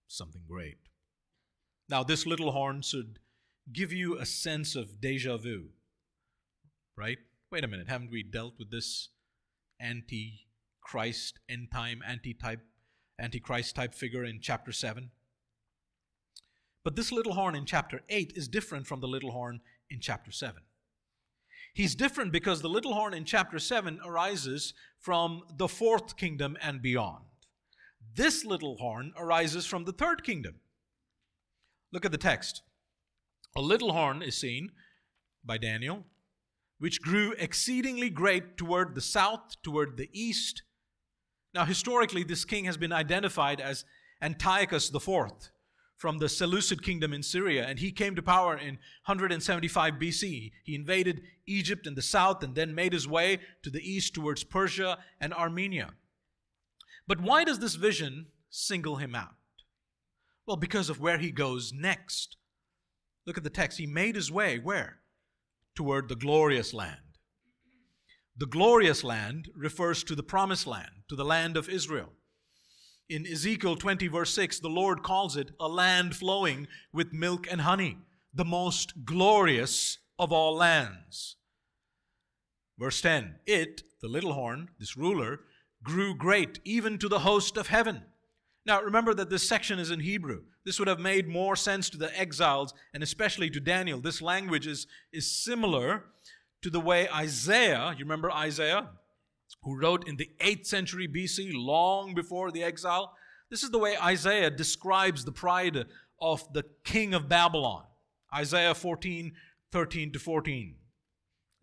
something 0.08 0.42
great. 0.48 0.78
Now, 1.88 2.02
this 2.02 2.26
little 2.26 2.52
horn 2.52 2.82
should 2.82 3.18
give 3.72 3.92
you 3.92 4.18
a 4.18 4.26
sense 4.26 4.76
of 4.76 5.00
deja 5.00 5.36
vu, 5.36 5.68
right? 6.96 7.18
Wait 7.50 7.64
a 7.64 7.68
minute, 7.68 7.88
haven't 7.88 8.10
we 8.10 8.22
dealt 8.22 8.54
with 8.58 8.70
this 8.70 9.10
anti 9.80 10.40
Christ, 10.82 11.38
end 11.48 11.68
time, 11.72 12.02
anti 12.06 12.34
type, 12.34 12.60
antichrist 13.18 13.74
type 13.74 13.94
figure 13.94 14.24
in 14.24 14.40
chapter 14.40 14.72
7? 14.72 15.10
But 16.84 16.96
this 16.96 17.10
little 17.10 17.32
horn 17.32 17.54
in 17.54 17.64
chapter 17.64 18.02
8 18.10 18.34
is 18.36 18.48
different 18.48 18.86
from 18.86 19.00
the 19.00 19.08
little 19.08 19.30
horn 19.30 19.60
in 19.90 20.00
chapter 20.00 20.30
7. 20.30 20.60
He's 21.72 21.94
different 21.94 22.30
because 22.30 22.60
the 22.60 22.68
little 22.68 22.94
horn 22.94 23.14
in 23.14 23.24
chapter 23.24 23.58
7 23.58 23.98
arises 24.04 24.74
from 24.98 25.42
the 25.56 25.66
fourth 25.66 26.16
kingdom 26.16 26.56
and 26.62 26.82
beyond. 26.82 27.24
This 28.14 28.44
little 28.44 28.76
horn 28.76 29.12
arises 29.18 29.66
from 29.66 29.84
the 29.84 29.92
third 29.92 30.22
kingdom. 30.22 30.56
Look 31.92 32.04
at 32.04 32.12
the 32.12 32.18
text. 32.18 32.62
A 33.56 33.62
little 33.62 33.92
horn 33.92 34.22
is 34.22 34.36
seen 34.36 34.72
by 35.44 35.58
Daniel, 35.58 36.04
which 36.78 37.00
grew 37.00 37.32
exceedingly 37.38 38.10
great 38.10 38.56
toward 38.56 38.94
the 38.94 39.00
south, 39.00 39.62
toward 39.62 39.96
the 39.96 40.10
east. 40.12 40.62
Now, 41.54 41.64
historically, 41.64 42.24
this 42.24 42.44
king 42.44 42.64
has 42.64 42.76
been 42.76 42.92
identified 42.92 43.60
as 43.60 43.84
Antiochus 44.20 44.92
IV 44.92 45.50
from 45.96 46.18
the 46.18 46.28
Seleucid 46.28 46.82
kingdom 46.82 47.12
in 47.12 47.22
Syria, 47.22 47.64
and 47.64 47.78
he 47.78 47.92
came 47.92 48.16
to 48.16 48.22
power 48.22 48.58
in 48.58 48.78
175 49.06 49.94
BC. 49.94 50.50
He 50.64 50.74
invaded 50.74 51.22
Egypt 51.46 51.86
in 51.86 51.94
the 51.94 52.02
south 52.02 52.42
and 52.42 52.56
then 52.56 52.74
made 52.74 52.92
his 52.92 53.06
way 53.06 53.38
to 53.62 53.70
the 53.70 53.88
east 53.88 54.14
towards 54.14 54.42
Persia 54.42 54.98
and 55.20 55.32
Armenia. 55.32 55.94
But 57.06 57.20
why 57.20 57.44
does 57.44 57.60
this 57.60 57.76
vision 57.76 58.26
single 58.50 58.96
him 58.96 59.14
out? 59.14 59.36
Well, 60.46 60.56
because 60.56 60.90
of 60.90 61.00
where 61.00 61.18
he 61.18 61.30
goes 61.30 61.72
next. 61.72 62.36
Look 63.26 63.38
at 63.38 63.44
the 63.44 63.50
text. 63.50 63.78
He 63.78 63.86
made 63.86 64.16
his 64.16 64.30
way 64.30 64.58
where? 64.58 65.00
Toward 65.74 66.08
the 66.08 66.16
glorious 66.16 66.74
land. 66.74 67.00
The 68.36 68.46
glorious 68.46 69.04
land 69.04 69.48
refers 69.54 70.02
to 70.04 70.14
the 70.14 70.22
promised 70.22 70.66
land, 70.66 70.90
to 71.08 71.16
the 71.16 71.24
land 71.24 71.56
of 71.56 71.68
Israel. 71.68 72.12
In 73.08 73.26
Ezekiel 73.26 73.76
20, 73.76 74.08
verse 74.08 74.34
6, 74.34 74.60
the 74.60 74.68
Lord 74.68 75.02
calls 75.02 75.36
it 75.36 75.50
a 75.60 75.68
land 75.68 76.16
flowing 76.16 76.66
with 76.92 77.12
milk 77.12 77.46
and 77.50 77.60
honey, 77.60 77.98
the 78.32 78.44
most 78.44 79.04
glorious 79.04 79.98
of 80.18 80.32
all 80.32 80.56
lands. 80.56 81.36
Verse 82.78 83.00
10 83.00 83.36
It, 83.46 83.82
the 84.00 84.08
little 84.08 84.32
horn, 84.32 84.70
this 84.78 84.96
ruler, 84.96 85.40
grew 85.82 86.14
great, 86.16 86.58
even 86.64 86.98
to 86.98 87.08
the 87.08 87.20
host 87.20 87.56
of 87.56 87.68
heaven. 87.68 88.02
Now, 88.66 88.80
remember 88.80 89.12
that 89.14 89.28
this 89.28 89.46
section 89.46 89.78
is 89.78 89.90
in 89.90 90.00
Hebrew. 90.00 90.42
This 90.64 90.78
would 90.78 90.88
have 90.88 90.98
made 90.98 91.28
more 91.28 91.54
sense 91.54 91.90
to 91.90 91.98
the 91.98 92.18
exiles 92.18 92.72
and 92.94 93.02
especially 93.02 93.50
to 93.50 93.60
Daniel. 93.60 94.00
This 94.00 94.22
language 94.22 94.66
is, 94.66 94.86
is 95.12 95.30
similar 95.30 96.04
to 96.62 96.70
the 96.70 96.80
way 96.80 97.08
Isaiah, 97.10 97.94
you 97.96 98.04
remember 98.04 98.32
Isaiah, 98.32 98.88
who 99.62 99.78
wrote 99.78 100.08
in 100.08 100.16
the 100.16 100.30
8th 100.40 100.66
century 100.66 101.06
BC, 101.06 101.52
long 101.54 102.14
before 102.14 102.50
the 102.50 102.62
exile. 102.62 103.14
This 103.50 103.62
is 103.62 103.70
the 103.70 103.78
way 103.78 103.96
Isaiah 103.98 104.50
describes 104.50 105.24
the 105.24 105.32
pride 105.32 105.84
of 106.20 106.50
the 106.54 106.64
king 106.84 107.12
of 107.12 107.28
Babylon. 107.28 107.84
Isaiah 108.34 108.74
14, 108.74 109.32
13 109.72 110.12
to 110.12 110.18
14. 110.18 110.76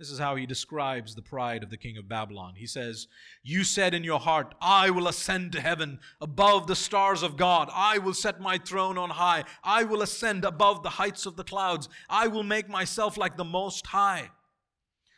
This 0.02 0.10
is 0.10 0.18
how 0.18 0.36
he 0.36 0.48
describes 0.48 1.14
the 1.14 1.22
pride 1.22 1.62
of 1.62 1.70
the 1.70 1.78
king 1.78 1.96
of 1.96 2.10
Babylon. 2.10 2.56
He 2.58 2.66
says, 2.66 3.06
You 3.44 3.64
said 3.64 3.94
in 3.94 4.04
your 4.04 4.20
heart, 4.20 4.56
I 4.60 4.90
will 4.90 5.08
ascend 5.08 5.52
to 5.52 5.62
heaven 5.62 6.00
above 6.20 6.66
the 6.66 6.76
stars 6.76 7.22
of 7.22 7.38
God. 7.38 7.70
I 7.72 8.00
will 8.00 8.16
set 8.16 8.42
my 8.42 8.58
throne 8.58 8.98
on 8.98 9.12
high. 9.12 9.44
I 9.64 9.84
will 9.84 10.02
ascend 10.02 10.44
above 10.44 10.82
the 10.82 10.90
heights 10.90 11.28
of 11.28 11.36
the 11.36 11.44
clouds. 11.44 11.88
I 12.10 12.26
will 12.30 12.42
make 12.42 12.68
myself 12.68 13.16
like 13.16 13.38
the 13.38 13.44
Most 13.44 13.86
High. 13.86 14.32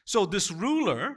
So, 0.04 0.26
this 0.26 0.52
ruler 0.52 1.16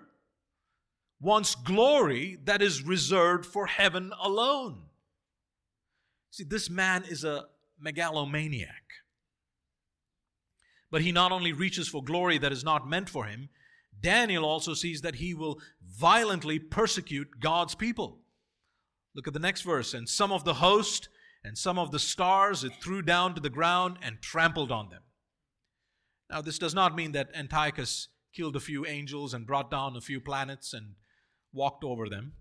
wants 1.20 1.57
glory 1.57 2.38
that 2.44 2.62
is 2.62 2.85
reserved 2.85 3.44
for 3.44 3.66
heaven 3.66 4.12
alone. 4.22 4.83
See, 6.31 6.44
this 6.44 6.70
man 6.70 7.02
is 7.02 7.24
a 7.24 7.46
megalomaniac. 7.81 8.85
But 10.96 11.02
he 11.02 11.12
not 11.12 11.30
only 11.30 11.52
reaches 11.52 11.88
for 11.88 12.02
glory 12.02 12.38
that 12.38 12.52
is 12.52 12.64
not 12.64 12.88
meant 12.88 13.11
for 13.11 13.26
him, 13.26 13.50
Daniel 14.00 14.46
also 14.46 14.72
sees 14.72 15.02
that 15.02 15.16
he 15.16 15.35
will 15.35 15.61
violently 15.87 16.59
persecute 16.59 17.38
God's 17.38 17.74
people. 17.74 18.20
Look 19.14 19.26
at 19.26 19.35
the 19.35 19.38
next 19.38 19.61
verse. 19.61 19.92
And 19.92 20.09
some 20.09 20.32
of 20.32 20.44
the 20.44 20.54
host 20.54 21.11
and 21.44 21.59
some 21.59 21.78
of 21.78 21.90
the 21.90 21.98
stars 21.98 22.64
it 22.64 22.72
threw 22.82 23.02
down 23.02 23.35
to 23.35 23.42
the 23.42 23.50
ground 23.50 23.98
and 24.00 24.22
trampled 24.22 24.72
on 24.72 24.88
them. 24.88 25.02
Now, 26.30 26.40
this 26.40 26.59
does 26.59 26.74
not 26.74 26.96
mean 26.96 27.12
that 27.12 27.28
Antiochus 27.35 28.09
killed 28.35 28.56
a 28.56 28.61
few 28.61 28.87
angels 28.87 29.35
and 29.35 29.46
brought 29.46 29.70
down 29.70 29.96
a 29.96 30.00
few 30.00 30.18
planets 30.18 30.72
and 30.72 30.94
walked 31.52 31.85
over 31.85 32.09
them. 32.09 32.32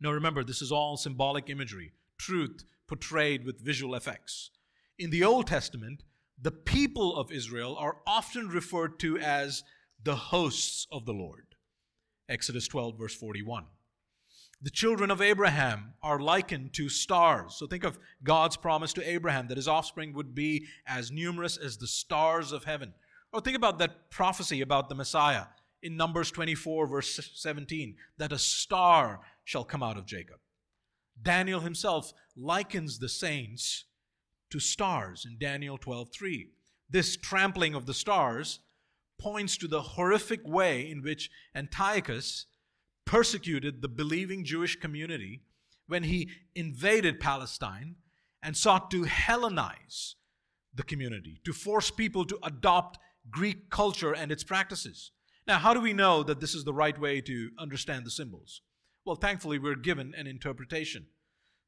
No, 0.00 0.12
remember, 0.12 0.44
this 0.44 0.62
is 0.62 0.70
all 0.70 0.96
symbolic 0.96 1.50
imagery, 1.50 1.90
truth 2.18 2.62
portrayed 2.86 3.44
with 3.44 3.64
visual 3.64 3.96
effects. 3.96 4.52
In 4.96 5.10
the 5.10 5.24
Old 5.24 5.48
Testament, 5.48 6.04
the 6.40 6.50
people 6.50 7.16
of 7.16 7.32
Israel 7.32 7.76
are 7.78 7.98
often 8.06 8.48
referred 8.48 8.98
to 9.00 9.18
as 9.18 9.64
the 10.02 10.16
hosts 10.16 10.86
of 10.92 11.06
the 11.06 11.12
Lord. 11.12 11.46
Exodus 12.28 12.68
12, 12.68 12.98
verse 12.98 13.14
41. 13.14 13.64
The 14.62 14.70
children 14.70 15.10
of 15.10 15.20
Abraham 15.20 15.94
are 16.02 16.18
likened 16.18 16.72
to 16.74 16.88
stars. 16.88 17.56
So 17.56 17.66
think 17.66 17.84
of 17.84 17.98
God's 18.22 18.56
promise 18.56 18.92
to 18.94 19.08
Abraham 19.08 19.48
that 19.48 19.58
his 19.58 19.68
offspring 19.68 20.14
would 20.14 20.34
be 20.34 20.66
as 20.86 21.10
numerous 21.10 21.56
as 21.56 21.76
the 21.76 21.86
stars 21.86 22.52
of 22.52 22.64
heaven. 22.64 22.94
Or 23.32 23.40
think 23.40 23.56
about 23.56 23.78
that 23.78 24.10
prophecy 24.10 24.62
about 24.62 24.88
the 24.88 24.94
Messiah 24.94 25.44
in 25.82 25.96
Numbers 25.96 26.30
24, 26.30 26.86
verse 26.86 27.32
17, 27.34 27.96
that 28.18 28.32
a 28.32 28.38
star 28.38 29.20
shall 29.44 29.64
come 29.64 29.82
out 29.82 29.98
of 29.98 30.06
Jacob. 30.06 30.36
Daniel 31.20 31.60
himself 31.60 32.12
likens 32.34 32.98
the 32.98 33.08
saints 33.08 33.84
to 34.50 34.60
stars 34.60 35.24
in 35.24 35.38
Daniel 35.38 35.78
12:3. 35.78 36.50
This 36.88 37.16
trampling 37.16 37.74
of 37.74 37.86
the 37.86 37.94
stars 37.94 38.60
points 39.18 39.56
to 39.56 39.68
the 39.68 39.82
horrific 39.82 40.46
way 40.46 40.90
in 40.90 41.02
which 41.02 41.30
Antiochus 41.54 42.46
persecuted 43.04 43.80
the 43.80 43.88
believing 43.88 44.44
Jewish 44.44 44.76
community 44.76 45.42
when 45.86 46.04
he 46.04 46.30
invaded 46.54 47.20
Palestine 47.20 47.96
and 48.42 48.56
sought 48.56 48.90
to 48.90 49.04
Hellenize 49.04 50.14
the 50.74 50.82
community, 50.82 51.40
to 51.44 51.52
force 51.52 51.90
people 51.90 52.24
to 52.26 52.38
adopt 52.42 52.98
Greek 53.30 53.70
culture 53.70 54.14
and 54.14 54.30
its 54.30 54.44
practices. 54.44 55.10
Now, 55.46 55.58
how 55.58 55.72
do 55.72 55.80
we 55.80 55.92
know 55.92 56.22
that 56.22 56.40
this 56.40 56.54
is 56.54 56.64
the 56.64 56.74
right 56.74 56.98
way 56.98 57.20
to 57.22 57.50
understand 57.58 58.04
the 58.04 58.10
symbols? 58.10 58.60
Well, 59.04 59.16
thankfully, 59.16 59.58
we're 59.58 59.76
given 59.76 60.14
an 60.14 60.26
interpretation 60.26 61.06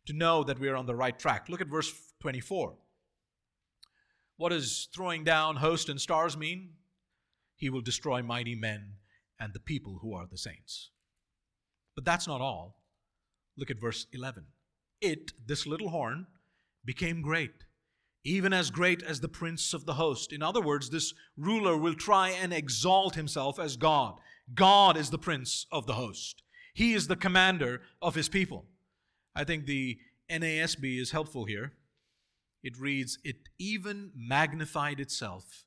to 0.06 0.12
know 0.12 0.42
that 0.44 0.58
we're 0.58 0.76
on 0.76 0.86
the 0.86 0.94
right 0.94 1.18
track. 1.18 1.48
Look 1.48 1.60
at 1.60 1.68
verse 1.68 1.92
24. 2.20 2.74
What 4.36 4.50
does 4.50 4.88
throwing 4.94 5.24
down 5.24 5.56
host 5.56 5.88
and 5.88 6.00
stars 6.00 6.36
mean? 6.36 6.70
He 7.56 7.70
will 7.70 7.80
destroy 7.80 8.22
mighty 8.22 8.54
men 8.54 8.94
and 9.40 9.52
the 9.52 9.60
people 9.60 9.98
who 10.00 10.14
are 10.14 10.26
the 10.26 10.38
saints. 10.38 10.90
But 11.94 12.04
that's 12.04 12.28
not 12.28 12.40
all. 12.40 12.82
Look 13.56 13.70
at 13.70 13.80
verse 13.80 14.06
11. 14.12 14.44
It, 15.00 15.32
this 15.46 15.66
little 15.66 15.90
horn, 15.90 16.26
became 16.84 17.22
great 17.22 17.64
even 18.28 18.52
as 18.52 18.70
great 18.70 19.02
as 19.02 19.20
the 19.20 19.28
prince 19.28 19.72
of 19.72 19.86
the 19.86 19.94
host. 19.94 20.32
In 20.32 20.42
other 20.42 20.60
words, 20.60 20.90
this 20.90 21.14
ruler 21.36 21.76
will 21.76 21.94
try 21.94 22.30
and 22.30 22.52
exalt 22.52 23.14
himself 23.14 23.58
as 23.58 23.76
God. 23.76 24.18
God 24.54 24.96
is 24.96 25.10
the 25.10 25.18
prince 25.18 25.66
of 25.72 25.86
the 25.86 25.94
host, 25.94 26.42
he 26.74 26.94
is 26.94 27.08
the 27.08 27.16
commander 27.16 27.80
of 28.00 28.14
his 28.14 28.28
people. 28.28 28.66
I 29.34 29.44
think 29.44 29.66
the 29.66 29.98
NASB 30.30 31.00
is 31.00 31.10
helpful 31.10 31.44
here. 31.44 31.72
It 32.62 32.78
reads, 32.78 33.18
It 33.24 33.48
even 33.58 34.12
magnified 34.14 35.00
itself 35.00 35.64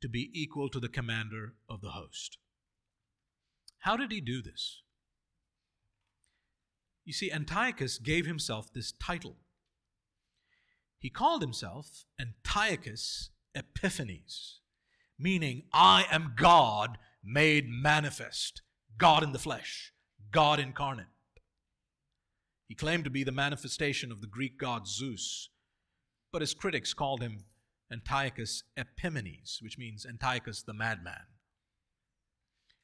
to 0.00 0.08
be 0.08 0.30
equal 0.34 0.68
to 0.68 0.80
the 0.80 0.88
commander 0.88 1.54
of 1.68 1.80
the 1.80 1.90
host. 1.90 2.38
How 3.80 3.96
did 3.96 4.12
he 4.12 4.20
do 4.20 4.42
this? 4.42 4.82
You 7.04 7.12
see, 7.12 7.32
Antiochus 7.32 7.98
gave 7.98 8.26
himself 8.26 8.72
this 8.72 8.92
title. 8.92 9.36
He 10.98 11.10
called 11.10 11.42
himself 11.42 12.04
Antiochus 12.20 13.30
Epiphanes, 13.54 14.60
meaning, 15.18 15.64
I 15.72 16.06
am 16.10 16.34
God 16.36 16.98
made 17.24 17.68
manifest, 17.68 18.62
God 18.98 19.22
in 19.22 19.32
the 19.32 19.38
flesh, 19.38 19.92
God 20.30 20.60
incarnate. 20.60 21.06
He 22.68 22.74
claimed 22.74 23.04
to 23.04 23.10
be 23.10 23.24
the 23.24 23.32
manifestation 23.32 24.12
of 24.12 24.20
the 24.20 24.26
Greek 24.26 24.58
god 24.58 24.86
Zeus, 24.86 25.50
but 26.32 26.42
his 26.42 26.54
critics 26.54 26.94
called 26.94 27.22
him 27.22 27.44
Antiochus 27.92 28.64
Epimanes, 28.76 29.62
which 29.62 29.78
means 29.78 30.06
Antiochus 30.06 30.62
the 30.62 30.72
madman. 30.72 31.26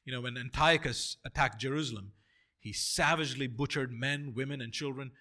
You 0.05 0.13
know, 0.13 0.21
when 0.21 0.37
Antiochus 0.37 1.17
attacked 1.25 1.59
Jerusalem, 1.59 2.13
he 2.59 2.73
savagely 2.73 3.47
butchered 3.47 3.91
men, 3.91 4.33
women, 4.35 4.61
and 4.61 4.71
children, 4.71 5.11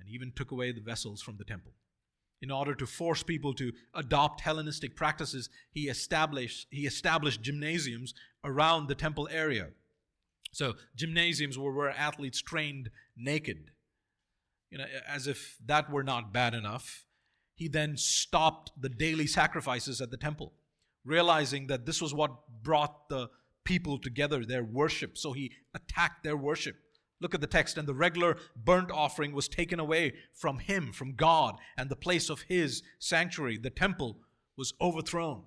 and 0.00 0.08
even 0.08 0.32
took 0.32 0.50
away 0.50 0.72
the 0.72 0.80
vessels 0.80 1.22
from 1.22 1.36
the 1.36 1.44
temple 1.44 1.72
in 2.44 2.50
order 2.50 2.74
to 2.74 2.86
force 2.86 3.22
people 3.22 3.54
to 3.54 3.72
adopt 3.94 4.42
Hellenistic 4.42 4.94
practices, 4.94 5.48
he 5.70 5.88
established, 5.88 6.66
he 6.70 6.86
established 6.86 7.40
gymnasiums 7.40 8.12
around 8.44 8.86
the 8.86 8.94
temple 8.94 9.26
area. 9.32 9.68
So, 10.52 10.74
gymnasiums 10.94 11.58
were 11.58 11.72
where 11.72 11.88
athletes 11.88 12.42
trained 12.42 12.90
naked. 13.16 13.70
You 14.70 14.76
know, 14.76 14.84
as 15.08 15.26
if 15.26 15.56
that 15.64 15.90
were 15.90 16.02
not 16.02 16.34
bad 16.34 16.52
enough, 16.52 17.03
he 17.54 17.68
then 17.68 17.96
stopped 17.96 18.70
the 18.80 18.88
daily 18.88 19.26
sacrifices 19.26 20.00
at 20.00 20.10
the 20.10 20.16
temple, 20.16 20.52
realizing 21.04 21.68
that 21.68 21.86
this 21.86 22.02
was 22.02 22.12
what 22.12 22.62
brought 22.62 23.08
the 23.08 23.28
people 23.64 23.98
together, 23.98 24.44
their 24.44 24.64
worship. 24.64 25.16
So 25.16 25.32
he 25.32 25.52
attacked 25.74 26.24
their 26.24 26.36
worship. 26.36 26.76
Look 27.20 27.34
at 27.34 27.40
the 27.40 27.46
text. 27.46 27.78
And 27.78 27.88
the 27.88 27.94
regular 27.94 28.36
burnt 28.56 28.90
offering 28.90 29.32
was 29.32 29.48
taken 29.48 29.80
away 29.80 30.14
from 30.34 30.58
him, 30.58 30.92
from 30.92 31.14
God, 31.14 31.56
and 31.76 31.88
the 31.88 31.96
place 31.96 32.28
of 32.28 32.42
his 32.42 32.82
sanctuary, 32.98 33.56
the 33.56 33.70
temple, 33.70 34.18
was 34.56 34.74
overthrown. 34.80 35.44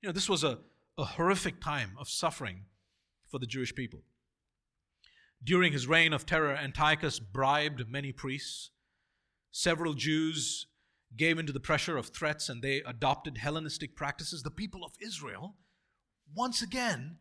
You 0.00 0.08
know, 0.08 0.12
this 0.12 0.28
was 0.28 0.44
a, 0.44 0.58
a 0.96 1.04
horrific 1.04 1.60
time 1.60 1.92
of 1.98 2.08
suffering 2.08 2.64
for 3.26 3.38
the 3.38 3.46
Jewish 3.46 3.74
people. 3.74 4.02
During 5.42 5.72
his 5.72 5.86
reign 5.86 6.12
of 6.12 6.24
terror, 6.24 6.54
Antiochus 6.54 7.18
bribed 7.18 7.88
many 7.88 8.12
priests. 8.12 8.70
Several 9.50 9.94
Jews 9.94 10.66
gave 11.16 11.38
into 11.38 11.52
the 11.52 11.60
pressure 11.60 11.96
of 11.96 12.08
threats 12.08 12.48
and 12.48 12.62
they 12.62 12.82
adopted 12.86 13.38
Hellenistic 13.38 13.94
practices. 13.96 14.42
The 14.42 14.50
people 14.50 14.84
of 14.84 14.92
Israel, 15.00 15.56
once 16.34 16.62
again, 16.62 17.18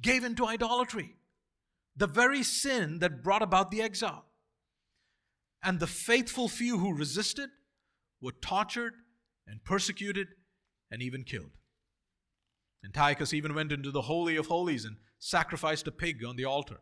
gave 0.00 0.24
into 0.24 0.46
idolatry 0.46 1.16
the 1.96 2.06
very 2.06 2.42
sin 2.42 2.98
that 2.98 3.22
brought 3.22 3.42
about 3.42 3.70
the 3.70 3.82
exile. 3.82 4.24
And 5.62 5.80
the 5.80 5.86
faithful 5.86 6.48
few 6.48 6.78
who 6.78 6.92
resisted 6.92 7.50
were 8.20 8.32
tortured 8.32 8.94
and 9.46 9.64
persecuted 9.64 10.28
and 10.90 11.02
even 11.02 11.24
killed. 11.24 11.52
Antiochus 12.84 13.32
even 13.32 13.54
went 13.54 13.72
into 13.72 13.90
the 13.90 14.02
Holy 14.02 14.36
of 14.36 14.46
Holies 14.46 14.84
and 14.84 14.96
sacrificed 15.18 15.86
a 15.86 15.92
pig 15.92 16.24
on 16.24 16.36
the 16.36 16.44
altar. 16.44 16.80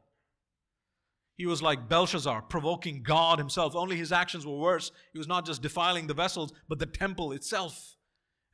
He 1.42 1.46
was 1.46 1.60
like 1.60 1.88
Belshazzar, 1.88 2.42
provoking 2.42 3.02
God 3.02 3.40
himself. 3.40 3.74
Only 3.74 3.96
his 3.96 4.12
actions 4.12 4.46
were 4.46 4.56
worse. 4.56 4.92
He 5.12 5.18
was 5.18 5.26
not 5.26 5.44
just 5.44 5.60
defiling 5.60 6.06
the 6.06 6.14
vessels, 6.14 6.52
but 6.68 6.78
the 6.78 6.86
temple 6.86 7.32
itself. 7.32 7.96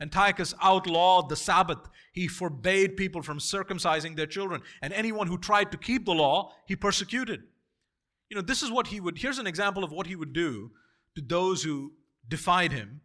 Antiochus 0.01 0.55
outlawed 0.63 1.29
the 1.29 1.37
Sabbath. 1.37 1.81
He 2.13 2.27
forbade 2.27 2.97
people 2.97 3.21
from 3.21 3.41
circumcising 3.41 4.17
their 4.17 4.25
children. 4.27 4.63
And 4.81 4.95
anyone 4.95 5.27
who 5.27 5.37
tried 5.37 5.71
to 5.73 5.77
keep 5.77 6.07
the 6.07 6.15
law, 6.15 6.55
he 6.67 6.77
persecuted. 6.77 7.43
You 8.31 8.37
know, 8.37 8.41
this 8.41 8.63
is 8.63 8.71
what 8.71 8.87
he 8.87 9.01
would, 9.01 9.19
here's 9.19 9.39
an 9.39 9.47
example 9.47 9.85
of 9.85 9.93
what 9.93 10.07
he 10.07 10.17
would 10.17 10.33
do 10.33 10.71
to 11.15 11.21
those 11.21 11.65
who 11.65 11.93
defied 12.27 12.73
him 12.73 13.03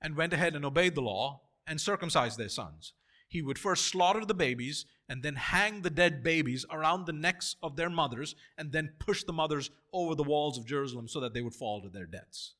and 0.00 0.16
went 0.16 0.32
ahead 0.32 0.56
and 0.56 0.64
obeyed 0.64 0.94
the 0.94 1.02
law 1.02 1.42
and 1.66 1.78
circumcised 1.78 2.38
their 2.38 2.48
sons. 2.48 2.94
He 3.28 3.42
would 3.42 3.58
first 3.58 3.88
slaughter 3.88 4.24
the 4.24 4.32
babies 4.32 4.86
and 5.08 5.22
then 5.22 5.36
hang 5.36 5.82
the 5.82 5.90
dead 5.90 6.22
babies 6.22 6.64
around 6.70 7.06
the 7.06 7.12
necks 7.12 7.56
of 7.62 7.76
their 7.76 7.90
mothers 7.90 8.34
and 8.58 8.72
then 8.72 8.94
push 8.98 9.24
the 9.24 9.32
mothers 9.32 9.70
over 9.92 10.14
the 10.14 10.22
walls 10.22 10.58
of 10.58 10.66
Jerusalem 10.66 11.08
so 11.08 11.20
that 11.20 11.34
they 11.34 11.42
would 11.42 11.54
fall 11.54 11.80
to 11.82 11.88
their 11.88 12.06
deaths. 12.06 12.54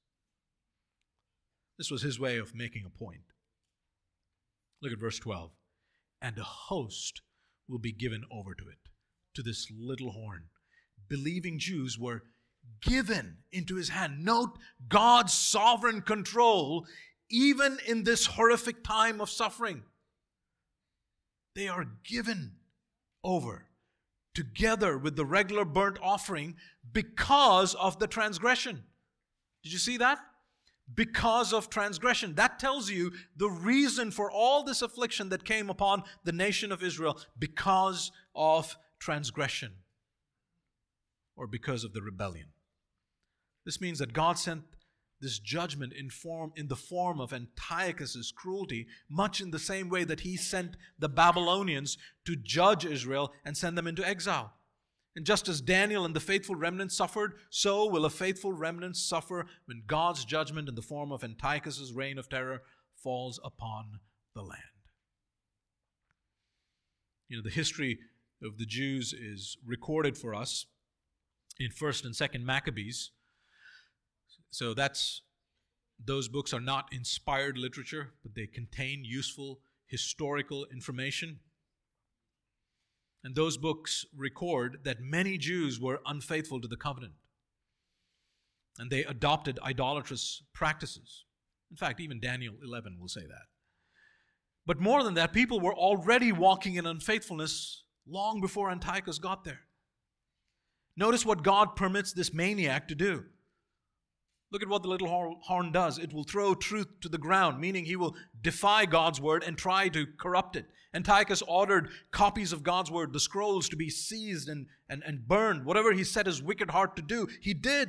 This 1.79 1.91
was 1.91 2.03
his 2.03 2.19
way 2.19 2.39
of 2.39 2.55
making 2.55 2.85
a 2.87 2.99
point. 2.99 3.33
Look 4.81 4.93
at 4.93 4.99
verse 4.99 5.19
12. 5.19 5.51
And 6.23 6.39
a 6.39 6.45
host 6.45 7.23
will 7.69 7.79
be 7.79 7.93
given 7.93 8.25
over 8.31 8.55
to 8.55 8.69
it, 8.69 8.79
to 9.35 9.43
this 9.43 9.69
little 9.77 10.13
horn. 10.13 10.45
Believing 11.09 11.59
Jews 11.59 11.99
were 11.99 12.23
given 12.81 13.39
into 13.53 13.77
his 13.77 13.91
hand. 13.91 14.25
Note 14.25 14.59
God's 14.89 15.35
sovereign 15.35 16.03
control 16.03 16.87
even 17.29 17.79
in 17.87 18.05
this 18.05 18.27
horrific 18.27 18.85
time 18.85 19.21
of 19.21 19.29
suffering. 19.29 19.83
They 21.57 21.67
are 21.67 21.87
given 22.05 22.53
over 23.25 23.67
together 24.35 24.97
with 24.97 25.17
the 25.17 25.25
regular 25.25 25.65
burnt 25.65 25.99
offering 26.01 26.55
because 26.93 27.75
of 27.75 27.99
the 27.99 28.07
transgression. 28.07 28.85
Did 29.65 29.73
you 29.73 29.79
see 29.79 29.97
that? 29.97 30.21
because 30.95 31.53
of 31.53 31.69
transgression. 31.69 32.35
That 32.37 32.59
tells 32.59 32.91
you 32.91 33.13
the 33.37 33.51
reason 33.51 34.11
for 34.11 34.31
all 34.31 34.63
this 34.63 34.83
affliction 34.83 35.31
that 35.31 35.45
came 35.45 35.69
upon 35.69 36.05
the 36.25 36.33
nation 36.33 36.71
of 36.71 36.83
Israel 36.83 37.19
because 37.39 38.13
of 38.35 38.77
transgression 38.99 39.73
or 41.37 41.47
because 41.47 41.83
of 41.85 41.93
the 41.93 42.03
rebellion. 42.03 42.49
This 43.65 43.81
means 43.81 43.99
that 43.99 44.13
God 44.13 44.39
sent 44.39 44.63
this 45.27 45.41
judgment 45.41 45.93
in 45.93 46.09
form 46.09 46.53
in 46.55 46.69
the 46.69 46.77
form 46.77 47.21
of 47.21 47.33
Antiochus's 47.33 48.31
cruelty, 48.31 48.87
much 49.11 49.41
in 49.41 49.51
the 49.51 49.59
same 49.59 49.89
way 49.89 50.05
that 50.05 50.21
he 50.21 50.37
sent 50.37 50.77
the 51.01 51.09
Babylonians 51.09 51.99
to 52.25 52.37
judge 52.37 52.85
Israel 52.87 53.33
and 53.45 53.57
send 53.57 53.77
them 53.77 53.89
into 53.89 54.07
exile. 54.07 54.53
And 55.17 55.27
just 55.27 55.49
as 55.49 55.61
Daniel 55.61 56.05
and 56.05 56.15
the 56.15 56.21
faithful 56.21 56.55
remnant 56.55 56.93
suffered, 56.93 57.33
so 57.51 57.89
will 57.89 58.05
a 58.05 58.11
faithful 58.11 58.53
remnant 58.53 58.97
suffer 58.97 59.47
when 59.65 59.83
God's 59.89 60.25
judgment 60.25 60.69
in 60.69 60.77
the 60.77 60.81
form 60.83 61.11
of 61.11 61.25
Antiochus's 61.25 61.93
reign 61.93 62.19
of 62.19 62.29
terror 62.29 62.63
falls 63.03 63.41
upon 63.43 63.99
the 64.33 64.43
land. 64.43 64.63
You 67.29 67.39
know, 67.39 67.43
the 67.43 67.51
history 67.51 67.99
of 68.41 68.59
the 68.59 68.67
Jews 68.67 69.13
is 69.13 69.57
recorded 69.67 70.17
for 70.17 70.37
us 70.37 70.67
in 71.59 71.71
1st 71.71 72.05
and 72.05 72.15
2nd 72.15 72.45
Maccabees. 72.45 73.11
So 74.57 74.73
that's 74.73 75.21
those 76.03 76.29
books 76.29 76.55
are 76.55 76.63
not 76.63 76.89
inspired 76.91 77.59
literature, 77.59 78.15
but 78.23 78.35
they 78.35 78.47
contain 78.47 79.05
useful 79.05 79.61
historical 79.85 80.65
information. 80.73 81.41
And 83.23 83.35
those 83.35 83.59
books 83.59 84.07
record 84.17 84.79
that 84.85 85.03
many 85.03 85.37
Jews 85.37 85.79
were 85.79 86.01
unfaithful 86.07 86.63
to 86.63 86.69
the 86.69 86.77
covenant. 86.79 87.13
And 88.79 88.91
they 88.91 89.05
adopted 89.05 89.59
idolatrous 89.63 90.43
practices. 90.55 91.27
In 91.71 91.77
fact, 91.77 92.01
even 92.01 92.19
Daniel 92.19 92.55
11 92.65 92.97
will 92.99 93.09
say 93.09 93.27
that. 93.27 93.49
But 94.65 94.81
more 94.81 95.03
than 95.03 95.13
that, 95.15 95.35
people 95.35 95.61
were 95.61 95.75
already 95.75 96.33
walking 96.33 96.77
in 96.77 96.87
unfaithfulness 96.87 97.85
long 98.09 98.41
before 98.41 98.71
Antiochus 98.71 99.19
got 99.19 99.45
there. 99.45 99.61
Notice 100.97 101.27
what 101.27 101.43
God 101.43 101.77
permits 101.77 102.15
this 102.15 102.33
maniac 102.33 102.89
to 102.89 102.95
do. 102.95 103.27
Look 104.53 104.63
at 104.63 104.69
what 104.69 104.83
the 104.83 104.89
little 104.89 105.39
horn 105.43 105.73
does. 105.73 105.99
It 105.99 106.13
will 106.13 106.25
throw 106.25 106.55
truth 106.55 106.87
to 107.01 107.09
the 107.09 107.19
ground, 107.19 107.61
meaning 107.61 107.85
he 107.85 107.97
will 107.97 108.15
defy 108.41 108.87
God's 108.87 109.21
word 109.21 109.43
and 109.43 109.59
try 109.59 109.89
to 109.89 110.07
corrupt 110.19 110.57
it. 110.57 110.67
Antiochus 110.95 111.43
ordered 111.43 111.91
copies 112.11 112.53
of 112.53 112.63
God's 112.63 112.91
word, 112.91 113.13
the 113.13 113.21
scrolls, 113.21 113.69
to 113.69 113.77
be 113.77 113.91
seized 113.91 114.49
and, 114.49 114.67
and, 114.89 115.03
and 115.05 115.27
burned. 115.27 115.65
Whatever 115.65 115.93
he 115.93 116.05
set 116.05 116.27
his 116.27 116.43
wicked 116.43 116.71
heart 116.71 116.97
to 116.97 117.03
do, 117.03 117.27
he 117.43 117.53
did. 117.53 117.89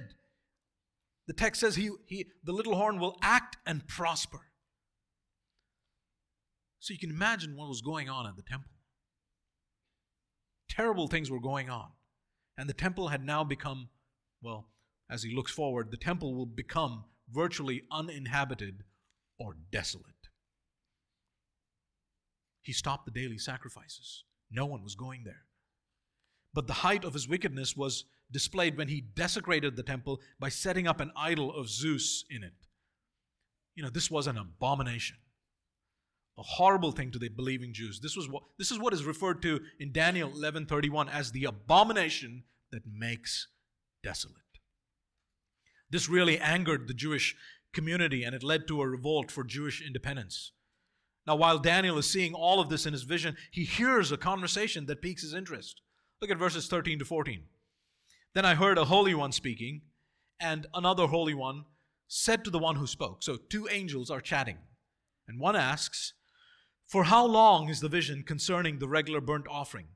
The 1.27 1.33
text 1.33 1.61
says 1.61 1.75
he, 1.75 1.91
he, 2.05 2.25
the 2.43 2.53
little 2.53 2.75
horn 2.75 2.99
will 2.99 3.17
act 3.21 3.57
and 3.65 3.87
prosper. 3.87 4.39
So 6.79 6.93
you 6.93 6.99
can 6.99 7.09
imagine 7.09 7.55
what 7.55 7.69
was 7.69 7.81
going 7.81 8.09
on 8.09 8.25
at 8.25 8.35
the 8.35 8.43
temple. 8.43 8.71
Terrible 10.69 11.07
things 11.07 11.29
were 11.29 11.39
going 11.39 11.69
on. 11.69 11.89
And 12.57 12.67
the 12.67 12.73
temple 12.73 13.09
had 13.09 13.23
now 13.23 13.43
become, 13.43 13.89
well, 14.41 14.69
as 15.09 15.23
he 15.23 15.35
looks 15.35 15.51
forward, 15.51 15.91
the 15.91 15.97
temple 15.97 16.35
will 16.35 16.45
become 16.45 17.05
virtually 17.29 17.83
uninhabited 17.91 18.83
or 19.39 19.55
desolate. 19.71 20.05
He 22.61 22.73
stopped 22.73 23.05
the 23.05 23.19
daily 23.19 23.37
sacrifices. 23.37 24.23
No 24.51 24.65
one 24.65 24.83
was 24.83 24.95
going 24.95 25.23
there. 25.23 25.45
But 26.53 26.67
the 26.67 26.73
height 26.73 27.03
of 27.03 27.13
his 27.13 27.27
wickedness 27.27 27.77
was 27.77 28.05
displayed 28.31 28.77
when 28.77 28.87
he 28.87 29.01
desecrated 29.01 29.75
the 29.75 29.83
temple 29.83 30.19
by 30.39 30.49
setting 30.49 30.87
up 30.87 30.99
an 30.99 31.11
idol 31.15 31.53
of 31.53 31.69
Zeus 31.69 32.25
in 32.29 32.43
it. 32.43 32.67
You 33.75 33.83
know, 33.83 33.89
this 33.89 34.11
was 34.11 34.27
an 34.27 34.37
abomination. 34.37 35.17
A 36.37 36.43
horrible 36.43 36.91
thing 36.91 37.11
to 37.11 37.19
the 37.19 37.29
believing 37.29 37.73
Jews. 37.73 37.99
This, 37.99 38.15
was 38.15 38.29
what, 38.29 38.43
this 38.57 38.71
is 38.71 38.79
what 38.79 38.93
is 38.93 39.05
referred 39.05 39.41
to 39.43 39.61
in 39.79 39.91
Daniel 39.91 40.29
11:31 40.29 41.09
as 41.11 41.31
the 41.31 41.45
abomination 41.45 42.43
that 42.71 42.83
makes 42.85 43.47
desolate. 44.03 44.46
This 45.89 46.09
really 46.09 46.39
angered 46.39 46.87
the 46.87 46.93
Jewish 46.93 47.35
community 47.73 48.23
and 48.23 48.35
it 48.35 48.43
led 48.43 48.67
to 48.67 48.81
a 48.81 48.87
revolt 48.87 49.31
for 49.31 49.43
Jewish 49.43 49.81
independence. 49.85 50.51
Now, 51.25 51.35
while 51.35 51.59
Daniel 51.59 51.97
is 51.97 52.09
seeing 52.09 52.33
all 52.33 52.59
of 52.61 52.69
this 52.69 52.85
in 52.85 52.93
his 52.93 53.03
vision, 53.03 53.35
he 53.51 53.65
hears 53.65 54.11
a 54.11 54.17
conversation 54.17 54.85
that 54.85 55.01
piques 55.01 55.23
his 55.23 55.33
interest. 55.33 55.81
Look 56.21 56.31
at 56.31 56.37
verses 56.37 56.67
13 56.67 56.99
to 56.99 57.05
14. 57.05 57.43
Then 58.33 58.45
I 58.45 58.55
heard 58.55 58.77
a 58.77 58.85
holy 58.85 59.13
one 59.13 59.31
speaking, 59.33 59.81
and 60.39 60.67
another 60.73 61.07
holy 61.07 61.33
one 61.33 61.65
said 62.07 62.45
to 62.45 62.49
the 62.49 62.59
one 62.59 62.77
who 62.77 62.87
spoke. 62.87 63.23
So, 63.23 63.35
two 63.35 63.67
angels 63.69 64.09
are 64.09 64.21
chatting, 64.21 64.57
and 65.27 65.39
one 65.39 65.55
asks, 65.55 66.13
For 66.87 67.05
how 67.05 67.25
long 67.25 67.67
is 67.69 67.81
the 67.81 67.89
vision 67.89 68.23
concerning 68.23 68.79
the 68.79 68.87
regular 68.87 69.19
burnt 69.19 69.47
offering, 69.49 69.87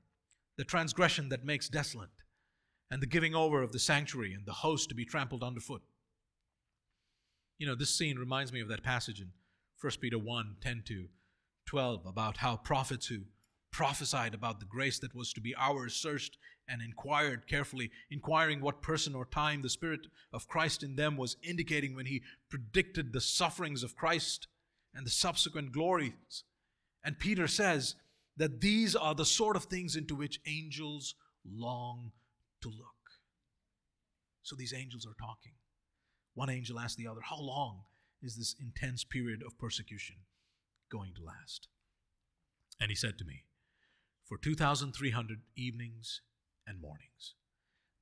the 0.58 0.66
transgression 0.66 1.30
that 1.30 1.46
makes 1.46 1.70
desolate? 1.70 2.10
And 2.92 3.02
the 3.02 3.08
giving 3.08 3.34
over 3.34 3.64
of 3.64 3.72
the 3.72 3.80
sanctuary 3.80 4.34
and 4.34 4.46
the 4.46 4.52
host 4.52 4.90
to 4.90 4.96
be 4.96 5.06
trampled 5.06 5.42
underfoot. 5.42 5.82
You 7.58 7.66
know, 7.66 7.76
this 7.76 7.96
scene 7.98 8.20
reminds 8.20 8.52
me 8.52 8.60
of 8.60 8.68
that 8.68 8.84
passage 8.84 9.22
in 9.22 9.30
1 9.80 9.94
Peter 10.02 10.20
1 10.20 10.58
10 10.62 10.84
to 10.88 11.08
12 11.66 12.06
about 12.06 12.38
how 12.38 12.58
prophets 12.58 13.08
who 13.08 13.22
prophesied 13.72 14.34
about 14.34 14.60
the 14.60 14.66
grace 14.66 15.00
that 15.00 15.16
was 15.16 15.32
to 15.32 15.40
be 15.40 15.56
ours 15.56 15.96
searched 15.96 16.38
and 16.68 16.82
inquired 16.82 17.48
carefully, 17.48 17.90
inquiring 18.10 18.60
what 18.60 18.82
person 18.82 19.16
or 19.16 19.26
time 19.26 19.62
the 19.62 19.70
Spirit 19.70 20.08
of 20.34 20.48
Christ 20.48 20.84
in 20.84 20.98
them 20.98 21.16
was 21.16 21.38
indicating 21.42 21.96
when 21.96 22.06
he 22.06 22.22
predicted 22.50 23.14
the 23.14 23.22
sufferings 23.22 23.84
of 23.84 23.96
Christ 23.96 24.48
and 24.94 25.06
the 25.06 25.12
subsequent 25.12 25.72
glories. 25.72 26.44
And 27.04 27.18
Peter 27.18 27.48
says 27.48 27.96
that 28.36 28.60
these 28.60 28.96
are 28.96 29.16
the 29.16 29.26
sort 29.26 29.56
of 29.56 29.66
things 29.66 29.96
into 29.96 30.16
which 30.16 30.42
angels 30.46 31.16
long 31.46 32.12
to 32.62 32.70
look. 32.70 33.02
So 34.44 34.56
these 34.56 34.74
angels 34.74 35.06
are 35.06 35.16
talking. 35.20 35.54
One 36.34 36.50
angel 36.50 36.80
asked 36.80 36.98
the 36.98 37.08
other, 37.08 37.22
How 37.22 37.40
long 37.40 37.82
is 38.22 38.36
this 38.36 38.56
intense 38.60 39.04
period 39.04 39.42
of 39.46 39.58
persecution 39.58 40.18
going 40.92 41.14
to 41.16 41.24
last? 41.24 41.68
And 42.80 42.90
he 42.90 42.96
said 42.96 43.18
to 43.18 43.26
me, 43.26 43.44
For 44.28 44.38
2,300 44.38 45.40
evenings 45.56 46.22
and 46.68 46.82
mornings. 46.82 47.36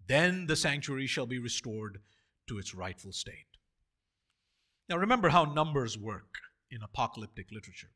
Then 0.08 0.48
the 0.48 0.56
sanctuary 0.56 1.08
shall 1.08 1.28
be 1.28 1.40
restored 1.40 2.00
to 2.48 2.58
its 2.58 2.74
rightful 2.74 3.12
state. 3.12 3.58
Now 4.88 4.98
remember 4.98 5.30
how 5.30 5.46
numbers 5.46 5.98
work 5.98 6.40
in 6.72 6.82
apocalyptic 6.82 7.52
literature. 7.52 7.92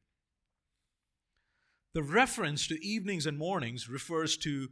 The 1.94 2.04
reference 2.04 2.68
to 2.68 2.86
evenings 2.86 3.26
and 3.26 3.38
mornings 3.38 3.90
refers 3.90 4.38
to 4.38 4.70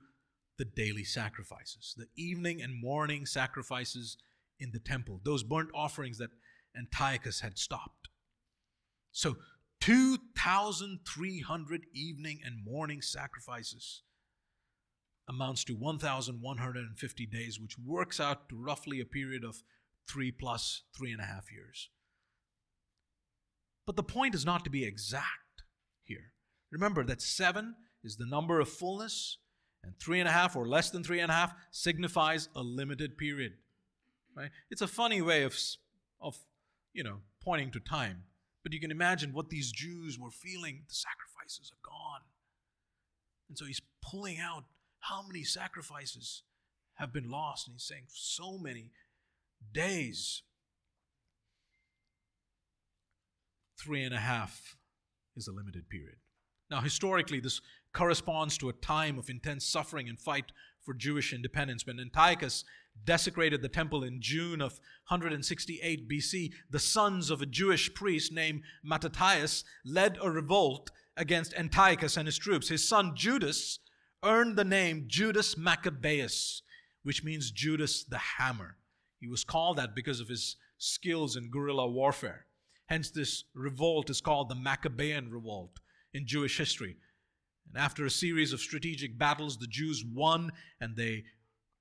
the 0.61 0.65
daily 0.65 1.03
sacrifices, 1.03 1.95
the 1.97 2.05
evening 2.15 2.61
and 2.61 2.79
morning 2.79 3.25
sacrifices 3.25 4.17
in 4.59 4.69
the 4.71 4.79
temple, 4.79 5.19
those 5.25 5.41
burnt 5.41 5.71
offerings 5.73 6.19
that 6.19 6.29
Antiochus 6.77 7.39
had 7.39 7.57
stopped. 7.57 8.09
So, 9.11 9.37
2,300 9.79 11.85
evening 11.95 12.41
and 12.45 12.63
morning 12.63 13.01
sacrifices 13.01 14.03
amounts 15.27 15.63
to 15.63 15.73
1,150 15.73 17.25
days, 17.25 17.59
which 17.59 17.79
works 17.83 18.19
out 18.19 18.47
to 18.49 18.55
roughly 18.55 18.99
a 18.99 19.05
period 19.05 19.43
of 19.43 19.63
three 20.07 20.31
plus 20.31 20.83
three 20.95 21.11
and 21.11 21.21
a 21.21 21.25
half 21.25 21.51
years. 21.51 21.89
But 23.87 23.95
the 23.95 24.03
point 24.03 24.35
is 24.35 24.45
not 24.45 24.63
to 24.65 24.69
be 24.69 24.85
exact 24.85 25.63
here. 26.03 26.33
Remember 26.71 27.03
that 27.03 27.19
seven 27.19 27.73
is 28.03 28.17
the 28.17 28.27
number 28.27 28.59
of 28.59 28.69
fullness, 28.69 29.39
and 29.83 29.97
three 29.99 30.19
and 30.19 30.29
a 30.29 30.31
half 30.31 30.55
or 30.55 30.67
less 30.67 30.89
than 30.89 31.03
three 31.03 31.19
and 31.19 31.31
a 31.31 31.33
half 31.33 31.53
signifies 31.71 32.49
a 32.55 32.61
limited 32.61 33.17
period. 33.17 33.53
Right? 34.35 34.51
It's 34.69 34.81
a 34.81 34.87
funny 34.87 35.21
way 35.21 35.43
of, 35.43 35.57
of 36.19 36.37
you 36.93 37.03
know, 37.03 37.17
pointing 37.43 37.71
to 37.71 37.79
time. 37.79 38.23
But 38.63 38.73
you 38.73 38.79
can 38.79 38.91
imagine 38.91 39.33
what 39.33 39.49
these 39.49 39.71
Jews 39.71 40.19
were 40.19 40.29
feeling. 40.29 40.83
The 40.87 40.93
sacrifices 40.93 41.71
are 41.71 41.89
gone. 41.89 42.21
And 43.49 43.57
so 43.57 43.65
he's 43.65 43.81
pulling 44.01 44.39
out 44.39 44.65
how 44.99 45.23
many 45.27 45.43
sacrifices 45.43 46.43
have 46.95 47.11
been 47.11 47.29
lost. 47.29 47.67
And 47.67 47.73
he's 47.73 47.83
saying, 47.83 48.03
so 48.07 48.57
many 48.57 48.91
days. 49.73 50.43
Three 53.83 54.03
and 54.03 54.13
a 54.13 54.19
half 54.19 54.77
is 55.35 55.47
a 55.47 55.51
limited 55.51 55.89
period. 55.89 56.17
Now, 56.71 56.79
historically, 56.79 57.41
this 57.41 57.59
corresponds 57.93 58.57
to 58.59 58.69
a 58.69 58.73
time 58.73 59.19
of 59.19 59.29
intense 59.29 59.65
suffering 59.65 60.07
and 60.07 60.17
fight 60.17 60.53
for 60.79 60.93
Jewish 60.93 61.33
independence. 61.33 61.85
When 61.85 61.99
Antiochus 61.99 62.63
desecrated 63.03 63.61
the 63.61 63.67
temple 63.67 64.05
in 64.05 64.21
June 64.21 64.61
of 64.61 64.79
168 65.09 66.09
BC, 66.09 66.53
the 66.69 66.79
sons 66.79 67.29
of 67.29 67.41
a 67.41 67.45
Jewish 67.45 67.93
priest 67.93 68.31
named 68.31 68.61
Mattathias 68.83 69.65
led 69.85 70.17
a 70.21 70.31
revolt 70.31 70.91
against 71.17 71.53
Antiochus 71.55 72.15
and 72.15 72.25
his 72.25 72.37
troops. 72.37 72.69
His 72.69 72.87
son 72.87 73.11
Judas 73.15 73.79
earned 74.23 74.55
the 74.55 74.63
name 74.63 75.05
Judas 75.07 75.57
Maccabeus, 75.57 76.61
which 77.03 77.21
means 77.21 77.51
Judas 77.51 78.05
the 78.05 78.17
Hammer. 78.17 78.77
He 79.19 79.27
was 79.27 79.43
called 79.43 79.77
that 79.77 79.93
because 79.93 80.21
of 80.21 80.29
his 80.29 80.55
skills 80.77 81.35
in 81.35 81.51
guerrilla 81.51 81.87
warfare. 81.89 82.45
Hence, 82.85 83.11
this 83.11 83.43
revolt 83.53 84.09
is 84.09 84.21
called 84.21 84.47
the 84.47 84.55
Maccabean 84.55 85.29
Revolt 85.29 85.79
in 86.13 86.27
Jewish 86.27 86.57
history. 86.57 86.97
And 87.67 87.81
after 87.81 88.05
a 88.05 88.11
series 88.11 88.53
of 88.53 88.59
strategic 88.59 89.17
battles, 89.17 89.57
the 89.57 89.67
Jews 89.67 90.03
won 90.05 90.51
and 90.79 90.95
they 90.95 91.23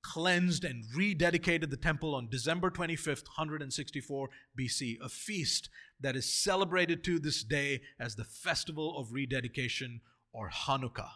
cleansed 0.02 0.64
and 0.64 0.84
rededicated 0.96 1.70
the 1.70 1.76
temple 1.76 2.14
on 2.14 2.28
December 2.30 2.70
25th, 2.70 3.26
164 3.26 4.28
BC, 4.58 4.96
a 5.02 5.08
feast 5.08 5.68
that 6.00 6.16
is 6.16 6.42
celebrated 6.42 7.04
to 7.04 7.18
this 7.18 7.44
day 7.44 7.80
as 7.98 8.16
the 8.16 8.24
Festival 8.24 8.96
of 8.98 9.12
Rededication 9.12 10.00
or 10.32 10.50
Hanukkah. 10.50 11.10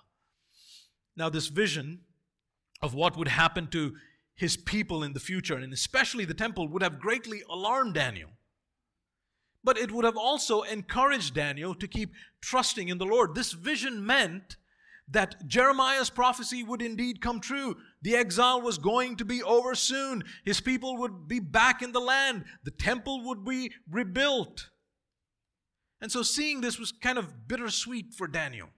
Now, 1.17 1.29
this 1.29 1.49
vision 1.49 2.01
of 2.83 2.95
what 2.95 3.17
would 3.17 3.29
happen 3.29 3.69
to 3.69 3.95
his 4.35 4.57
people 4.57 5.03
in 5.03 5.13
the 5.13 5.21
future, 5.21 5.57
and 5.57 5.73
especially 5.73 6.25
the 6.25 6.35
temple, 6.35 6.69
would 6.69 6.83
have 6.83 6.99
greatly 6.99 7.43
alarmed 7.49 7.95
Daniel. 7.95 8.31
But 9.65 9.79
it 9.79 9.91
would 9.91 10.05
have 10.05 10.17
also 10.17 10.63
encouraged 10.63 11.35
Daniel 11.35 11.75
to 11.75 11.89
keep 11.89 12.13
trusting 12.43 12.89
in 12.89 12.99
the 12.99 13.07
Lord. 13.07 13.35
This 13.35 13.53
vision 13.53 14.05
meant 14.05 14.57
that 15.09 15.47
Jeremiah's 15.47 16.11
prophecy 16.11 16.63
would 16.63 16.83
indeed 16.83 17.21
come 17.21 17.41
true. 17.41 17.77
The 18.03 18.17
exile 18.17 18.61
was 18.61 18.79
going 18.79 19.17
to 19.17 19.25
be 19.25 19.43
over 19.43 19.75
soon. 19.75 20.25
His 20.45 20.61
people 20.61 20.99
would 20.99 21.29
be 21.29 21.41
back 21.41 21.83
in 21.83 21.93
the 21.93 22.01
land. 22.01 22.45
The 22.65 22.71
temple 22.71 23.25
would 23.25 23.45
be 23.45 23.73
rebuilt. 23.91 24.71
And 26.01 26.13
so 26.13 26.23
seeing 26.23 26.61
this 26.61 26.79
was 26.79 26.93
kind 26.93 27.19
of 27.19 27.49
bittersweet 27.49 28.15
for 28.15 28.27
Daniel. 28.27 28.69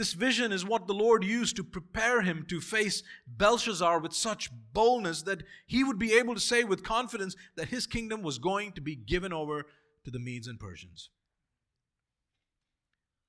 This 0.00 0.14
vision 0.14 0.50
is 0.50 0.64
what 0.64 0.86
the 0.86 0.94
Lord 0.94 1.24
used 1.24 1.56
to 1.56 1.62
prepare 1.62 2.22
him 2.22 2.46
to 2.48 2.62
face 2.62 3.02
Belshazzar 3.26 3.98
with 4.00 4.14
such 4.14 4.48
boldness 4.72 5.20
that 5.24 5.42
he 5.66 5.84
would 5.84 5.98
be 5.98 6.14
able 6.14 6.32
to 6.32 6.40
say 6.40 6.64
with 6.64 6.82
confidence 6.82 7.36
that 7.56 7.68
his 7.68 7.86
kingdom 7.86 8.22
was 8.22 8.38
going 8.38 8.72
to 8.72 8.80
be 8.80 8.96
given 8.96 9.30
over 9.30 9.66
to 10.06 10.10
the 10.10 10.18
Medes 10.18 10.46
and 10.46 10.58
Persians. 10.58 11.10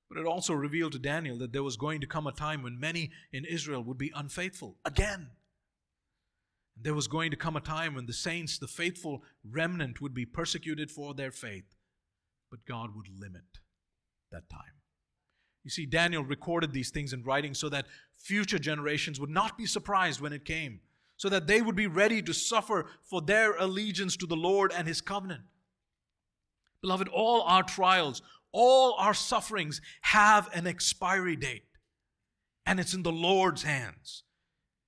But 0.08 0.18
it 0.18 0.24
also 0.24 0.54
revealed 0.54 0.92
to 0.92 0.98
Daniel 0.98 1.36
that 1.40 1.52
there 1.52 1.62
was 1.62 1.76
going 1.76 2.00
to 2.00 2.06
come 2.06 2.26
a 2.26 2.32
time 2.32 2.62
when 2.62 2.80
many 2.80 3.10
in 3.34 3.44
Israel 3.44 3.84
would 3.84 3.98
be 3.98 4.10
unfaithful 4.14 4.78
again. 4.82 5.32
There 6.74 6.94
was 6.94 7.06
going 7.06 7.32
to 7.32 7.36
come 7.36 7.54
a 7.54 7.60
time 7.60 7.94
when 7.94 8.06
the 8.06 8.14
saints, 8.14 8.58
the 8.58 8.66
faithful 8.66 9.24
remnant, 9.44 10.00
would 10.00 10.14
be 10.14 10.24
persecuted 10.24 10.90
for 10.90 11.12
their 11.12 11.32
faith, 11.32 11.76
but 12.50 12.64
God 12.64 12.96
would 12.96 13.08
limit 13.10 13.58
that 14.30 14.48
time. 14.48 14.81
You 15.64 15.70
see, 15.70 15.86
Daniel 15.86 16.24
recorded 16.24 16.72
these 16.72 16.90
things 16.90 17.12
in 17.12 17.22
writing 17.22 17.54
so 17.54 17.68
that 17.68 17.86
future 18.14 18.58
generations 18.58 19.20
would 19.20 19.30
not 19.30 19.56
be 19.56 19.66
surprised 19.66 20.20
when 20.20 20.32
it 20.32 20.44
came, 20.44 20.80
so 21.16 21.28
that 21.28 21.46
they 21.46 21.62
would 21.62 21.76
be 21.76 21.86
ready 21.86 22.20
to 22.22 22.32
suffer 22.32 22.86
for 23.02 23.20
their 23.20 23.54
allegiance 23.56 24.16
to 24.16 24.26
the 24.26 24.36
Lord 24.36 24.72
and 24.72 24.88
His 24.88 25.00
covenant. 25.00 25.42
Beloved, 26.80 27.08
all 27.08 27.42
our 27.42 27.62
trials, 27.62 28.22
all 28.50 28.94
our 28.98 29.14
sufferings 29.14 29.80
have 30.02 30.48
an 30.52 30.66
expiry 30.66 31.36
date, 31.36 31.64
and 32.66 32.80
it's 32.80 32.94
in 32.94 33.04
the 33.04 33.12
Lord's 33.12 33.62
hands. 33.62 34.24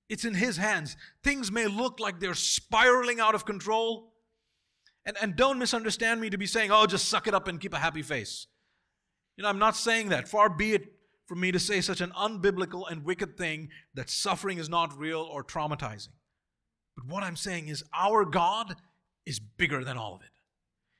It's 0.09 0.25
in 0.25 0.35
His 0.35 0.57
hands. 0.57 0.97
Things 1.23 1.51
may 1.51 1.67
look 1.67 1.99
like 1.99 2.19
they're 2.19 2.33
spiraling 2.33 3.19
out 3.19 3.33
of 3.33 3.45
control. 3.45 4.11
And, 5.05 5.17
and 5.21 5.35
don't 5.35 5.59
misunderstand 5.59 6.19
me 6.19 6.29
to 6.31 6.37
be 6.37 6.47
saying, 6.47 6.71
oh, 6.71 6.85
just 6.85 7.09
suck 7.09 7.27
it 7.27 7.33
up 7.33 7.47
and 7.47 7.59
keep 7.59 7.73
a 7.73 7.79
happy 7.79 8.01
face. 8.01 8.47
You 9.37 9.43
know, 9.43 9.49
I'm 9.49 9.59
not 9.59 9.75
saying 9.75 10.09
that. 10.09 10.27
Far 10.27 10.49
be 10.49 10.73
it 10.73 10.93
from 11.25 11.39
me 11.39 11.51
to 11.51 11.59
say 11.59 11.81
such 11.81 12.01
an 12.01 12.11
unbiblical 12.11 12.89
and 12.89 13.03
wicked 13.03 13.37
thing 13.37 13.69
that 13.93 14.09
suffering 14.09 14.57
is 14.57 14.69
not 14.69 14.97
real 14.97 15.21
or 15.21 15.43
traumatizing. 15.43 16.09
But 16.95 17.07
what 17.07 17.23
I'm 17.23 17.35
saying 17.35 17.67
is, 17.67 17.83
our 17.93 18.23
God 18.23 18.75
is 19.25 19.39
bigger 19.39 19.83
than 19.83 19.97
all 19.97 20.15
of 20.15 20.21
it. 20.21 20.29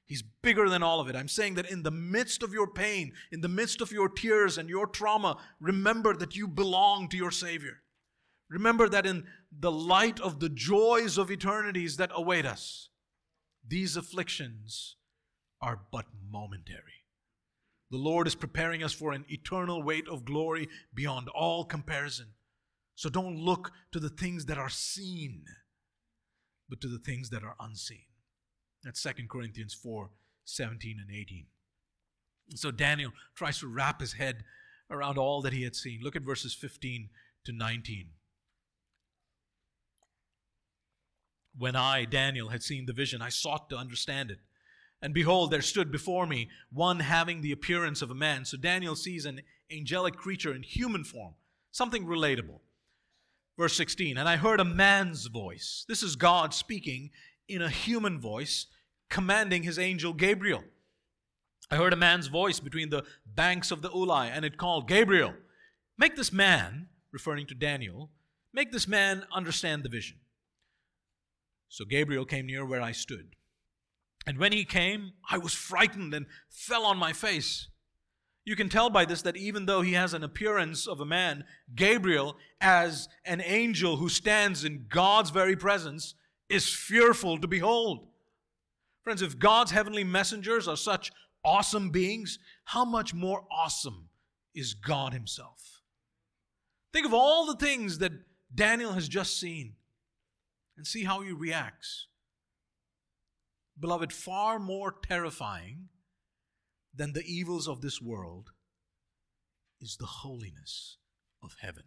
He's 0.08 0.24
bigger 0.42 0.70
than 0.70 0.84
all 0.84 1.00
of 1.00 1.08
it. 1.08 1.16
I'm 1.16 1.28
saying 1.28 1.56
that 1.56 1.72
in 1.72 1.84
the 1.84 1.92
midst 1.92 2.44
of 2.44 2.54
your 2.54 2.68
pain, 2.68 3.14
in 3.32 3.42
the 3.42 3.48
midst 3.48 3.82
of 3.82 3.92
your 3.92 4.10
tears 4.10 4.58
and 4.58 4.70
your 4.70 4.86
trauma, 4.86 5.38
remember 5.60 6.16
that 6.16 6.36
you 6.36 6.48
belong 6.48 7.08
to 7.10 7.18
your 7.18 7.32
Savior. 7.32 7.82
Remember 8.50 8.88
that 8.90 9.08
in 9.08 9.26
the 9.52 9.72
light 9.72 10.20
of 10.20 10.40
the 10.40 10.50
joys 10.50 11.18
of 11.18 11.32
eternities 11.32 11.98
that 11.98 12.12
await 12.14 12.46
us, 12.46 12.90
these 13.68 13.98
afflictions 13.98 14.96
are 15.62 15.80
but 15.92 16.06
momentary. 16.30 16.95
The 17.96 18.02
Lord 18.02 18.28
is 18.28 18.36
preparing 18.36 18.84
us 18.84 18.92
for 18.92 19.14
an 19.14 19.24
eternal 19.30 19.82
weight 19.82 20.10
of 20.10 20.26
glory 20.26 20.68
beyond 20.94 21.30
all 21.30 21.64
comparison. 21.64 22.26
So 22.94 23.08
don't 23.08 23.38
look 23.38 23.72
to 23.94 24.02
the 24.02 24.10
things 24.10 24.48
that 24.48 24.58
are 24.58 24.68
seen, 24.68 25.46
but 26.68 26.82
to 26.82 26.90
the 26.90 27.00
things 27.00 27.30
that 27.30 27.42
are 27.42 27.56
unseen. 27.58 28.04
That's 28.84 29.02
2 29.02 29.30
Corinthians 29.30 29.74
4 29.74 30.10
17 30.44 30.98
and 31.08 31.10
18. 31.10 31.46
So 32.56 32.70
Daniel 32.70 33.14
tries 33.34 33.60
to 33.60 33.68
wrap 33.68 34.02
his 34.02 34.12
head 34.12 34.44
around 34.92 35.18
all 35.18 35.42
that 35.44 35.54
he 35.54 35.64
had 35.64 35.74
seen. 35.74 36.02
Look 36.04 36.18
at 36.18 36.24
verses 36.24 36.54
15 36.54 37.08
to 37.46 37.54
19. 37.54 38.10
When 41.58 41.78
I, 41.78 42.04
Daniel, 42.04 42.50
had 42.50 42.62
seen 42.62 42.88
the 42.88 42.92
vision, 42.92 43.22
I 43.22 43.30
sought 43.30 43.70
to 43.70 43.78
understand 43.78 44.32
it. 44.32 44.40
And 45.06 45.14
behold, 45.14 45.52
there 45.52 45.62
stood 45.62 45.92
before 45.92 46.26
me 46.26 46.50
one 46.72 47.00
having 47.00 47.42
the 47.42 47.52
appearance 47.52 48.02
of 48.02 48.10
a 48.10 48.16
man. 48.16 48.44
So 48.44 48.58
Daniel 48.58 48.96
sees 48.96 49.24
an 49.26 49.42
angelic 49.72 50.16
creature 50.16 50.52
in 50.52 50.64
human 50.64 51.04
form, 51.04 51.36
something 51.72 52.08
relatable. 52.08 52.62
Verse 53.56 53.78
16, 53.78 54.18
and 54.18 54.28
I 54.28 54.38
heard 54.38 54.60
a 54.60 54.66
man's 54.66 55.28
voice. 55.28 55.86
This 55.88 56.02
is 56.02 56.16
God 56.16 56.56
speaking 56.56 57.12
in 57.48 57.62
a 57.62 57.70
human 57.70 58.20
voice, 58.20 58.66
commanding 59.08 59.62
his 59.62 59.78
angel 59.78 60.12
Gabriel. 60.12 60.64
I 61.70 61.76
heard 61.76 61.94
a 61.94 61.98
man's 61.98 62.26
voice 62.26 62.60
between 62.60 62.90
the 62.90 63.06
banks 63.28 63.70
of 63.70 63.84
the 63.84 63.90
Ulai, 63.90 64.32
and 64.34 64.44
it 64.44 64.58
called, 64.58 64.88
Gabriel, 64.88 65.36
make 66.00 66.16
this 66.16 66.34
man, 66.34 66.88
referring 67.12 67.46
to 67.46 67.54
Daniel, 67.54 68.10
make 68.52 68.72
this 68.72 68.88
man 68.88 69.28
understand 69.32 69.84
the 69.84 69.90
vision. 69.90 70.18
So 71.70 71.86
Gabriel 71.86 72.26
came 72.26 72.48
near 72.48 72.66
where 72.66 72.82
I 72.82 72.92
stood. 72.92 73.36
And 74.28 74.38
when 74.38 74.52
he 74.52 74.66
came, 74.66 75.14
I 75.30 75.38
was 75.38 75.54
frightened 75.54 76.14
and 76.14 76.26
fell 76.50 76.86
on 76.86 76.98
my 76.98 77.14
face. 77.14 77.68
You 78.44 78.56
can 78.56 78.70
tell 78.70 78.90
by 78.90 79.06
this 79.06 79.22
that 79.24 79.38
even 79.38 79.66
though 79.66 79.82
he 79.82 79.94
has 79.94 80.14
an 80.14 80.24
appearance 80.24 80.88
of 80.88 81.00
a 81.00 81.06
man, 81.06 81.46
Gabriel, 81.74 82.38
as 82.62 83.08
an 83.26 83.42
angel 83.42 83.98
who 83.98 84.10
stands 84.10 84.64
in 84.64 84.86
God's 84.90 85.32
very 85.32 85.56
presence, 85.56 86.16
is 86.50 86.70
fearful 86.70 87.40
to 87.40 87.48
behold. 87.48 88.08
Friends, 89.04 89.22
if 89.22 89.40
God's 89.40 89.72
heavenly 89.72 90.04
messengers 90.04 90.68
are 90.68 90.78
such 90.78 91.12
awesome 91.44 91.90
beings, 91.90 92.40
how 92.66 92.86
much 92.86 93.14
more 93.14 93.46
awesome 93.52 94.10
is 94.54 94.74
God 94.74 95.14
Himself? 95.14 95.82
Think 96.94 97.06
of 97.06 97.14
all 97.14 97.46
the 97.46 97.58
things 97.58 97.98
that 98.00 98.14
Daniel 98.54 98.94
has 98.94 99.08
just 99.08 99.40
seen 99.40 99.74
and 100.78 100.88
see 100.88 101.04
how 101.04 101.22
he 101.22 101.32
reacts. 101.32 102.08
Beloved, 103.80 104.14
far 104.14 104.60
more 104.60 104.96
terrifying 105.06 105.90
than 106.94 107.14
the 107.14 107.26
evils 107.26 107.68
of 107.68 107.82
this 107.82 108.02
world 108.02 108.52
is 109.82 109.98
the 109.98 110.06
holiness 110.06 110.98
of 111.44 111.56
heaven. 111.60 111.84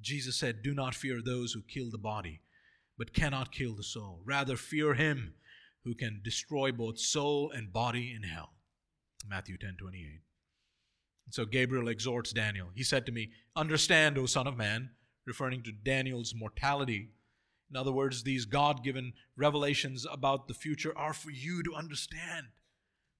Jesus 0.00 0.36
said, 0.36 0.62
Do 0.62 0.74
not 0.74 0.94
fear 0.94 1.20
those 1.22 1.52
who 1.52 1.62
kill 1.62 1.90
the 1.90 1.98
body, 1.98 2.40
but 2.96 3.14
cannot 3.14 3.52
kill 3.52 3.74
the 3.74 3.82
soul. 3.82 4.20
Rather, 4.24 4.56
fear 4.56 4.94
him 4.94 5.34
who 5.84 5.94
can 5.94 6.20
destroy 6.22 6.72
both 6.72 6.98
soul 6.98 7.50
and 7.50 7.72
body 7.72 8.14
in 8.14 8.28
hell. 8.28 8.50
Matthew 9.26 9.56
10 9.58 9.76
28. 9.78 10.20
And 11.26 11.34
so 11.34 11.44
Gabriel 11.44 11.88
exhorts 11.88 12.32
Daniel. 12.32 12.68
He 12.74 12.82
said 12.82 13.06
to 13.06 13.12
me, 13.12 13.30
Understand, 13.56 14.18
O 14.18 14.26
Son 14.26 14.46
of 14.46 14.56
Man, 14.56 14.90
referring 15.26 15.62
to 15.64 15.72
Daniel's 15.72 16.34
mortality. 16.34 17.10
In 17.70 17.76
other 17.76 17.92
words, 17.92 18.22
these 18.22 18.46
God 18.46 18.82
given 18.82 19.12
revelations 19.36 20.06
about 20.10 20.48
the 20.48 20.54
future 20.54 20.96
are 20.96 21.12
for 21.12 21.30
you 21.30 21.62
to 21.64 21.74
understand. 21.74 22.46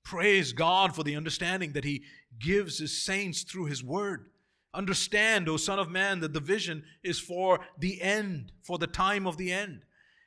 Praise 0.05 0.53
God 0.53 0.95
for 0.95 1.03
the 1.03 1.17
understanding 1.17 1.73
that 1.73 1.85
He 1.85 2.05
gives 2.39 2.79
His 2.79 3.03
saints 3.03 3.43
through 3.43 3.67
His 3.67 3.85
Word. 3.85 4.31
Understand, 4.73 5.49
O 5.49 5.57
Son 5.57 5.79
of 5.79 5.91
Man, 5.91 6.21
that 6.21 6.33
the 6.33 6.41
vision 6.41 6.85
is 7.03 7.21
for 7.21 7.61
the 7.79 8.01
end, 8.01 8.53
for 8.63 8.79
the 8.79 8.87
time 8.87 9.27
of 9.27 9.37
the 9.37 9.53
end. 9.53 9.85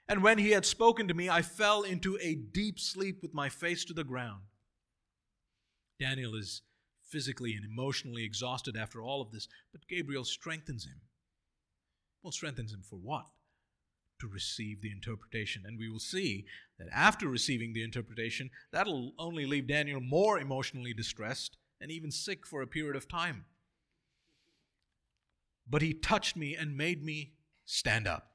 And 0.08 0.24
when 0.24 0.38
He 0.38 0.52
had 0.52 0.66
spoken 0.66 1.08
to 1.08 1.14
me, 1.14 1.30
I 1.30 1.42
fell 1.42 1.82
into 1.82 2.18
a 2.22 2.36
deep 2.36 2.80
sleep 2.80 3.22
with 3.22 3.34
my 3.34 3.50
face 3.50 3.86
to 3.86 3.94
the 3.94 4.04
ground. 4.04 4.42
Daniel 6.00 6.36
is 6.36 6.62
physically 7.12 7.54
and 7.54 7.66
emotionally 7.66 8.24
exhausted 8.24 8.78
after 8.78 9.02
all 9.02 9.22
of 9.22 9.32
this, 9.32 9.48
but 9.72 9.88
Gabriel 9.88 10.24
strengthens 10.24 10.86
him. 10.86 11.02
Well, 12.24 12.32
strengthens 12.32 12.74
him 12.74 12.82
for 12.82 12.96
what? 12.96 13.26
To 14.22 14.28
receive 14.28 14.82
the 14.82 14.92
interpretation. 14.92 15.64
And 15.66 15.78
we 15.78 15.90
will 15.90 16.00
see 16.00 16.46
that 16.80 16.88
after 16.94 17.28
receiving 17.28 17.74
the 17.74 17.84
interpretation, 17.84 18.50
that'll 18.72 19.14
only 19.20 19.46
leave 19.46 19.68
Daniel 19.68 20.00
more 20.00 20.40
emotionally 20.40 20.94
distressed 20.94 21.58
and 21.80 21.92
even 21.92 22.12
sick 22.12 22.48
for 22.48 22.62
a 22.62 22.68
period 22.68 22.96
of 22.96 23.10
time. 23.10 23.46
But 25.68 25.82
he 25.82 25.94
touched 25.94 26.36
me 26.36 26.56
and 26.56 26.78
made 26.78 27.04
me 27.04 27.34
stand 27.66 28.08
up. 28.08 28.32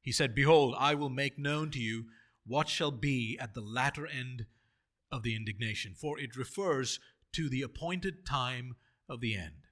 He 0.00 0.12
said, 0.12 0.34
Behold, 0.34 0.74
I 0.78 0.94
will 0.94 1.10
make 1.10 1.38
known 1.38 1.70
to 1.72 1.80
you 1.80 2.06
what 2.46 2.68
shall 2.68 2.90
be 2.90 3.36
at 3.40 3.54
the 3.54 3.60
latter 3.60 4.06
end 4.06 4.46
of 5.12 5.22
the 5.22 5.36
indignation, 5.36 5.94
for 5.94 6.18
it 6.18 6.36
refers 6.36 6.98
to 7.32 7.48
the 7.48 7.62
appointed 7.62 8.24
time 8.24 8.76
of 9.08 9.20
the 9.20 9.36
end. 9.36 9.66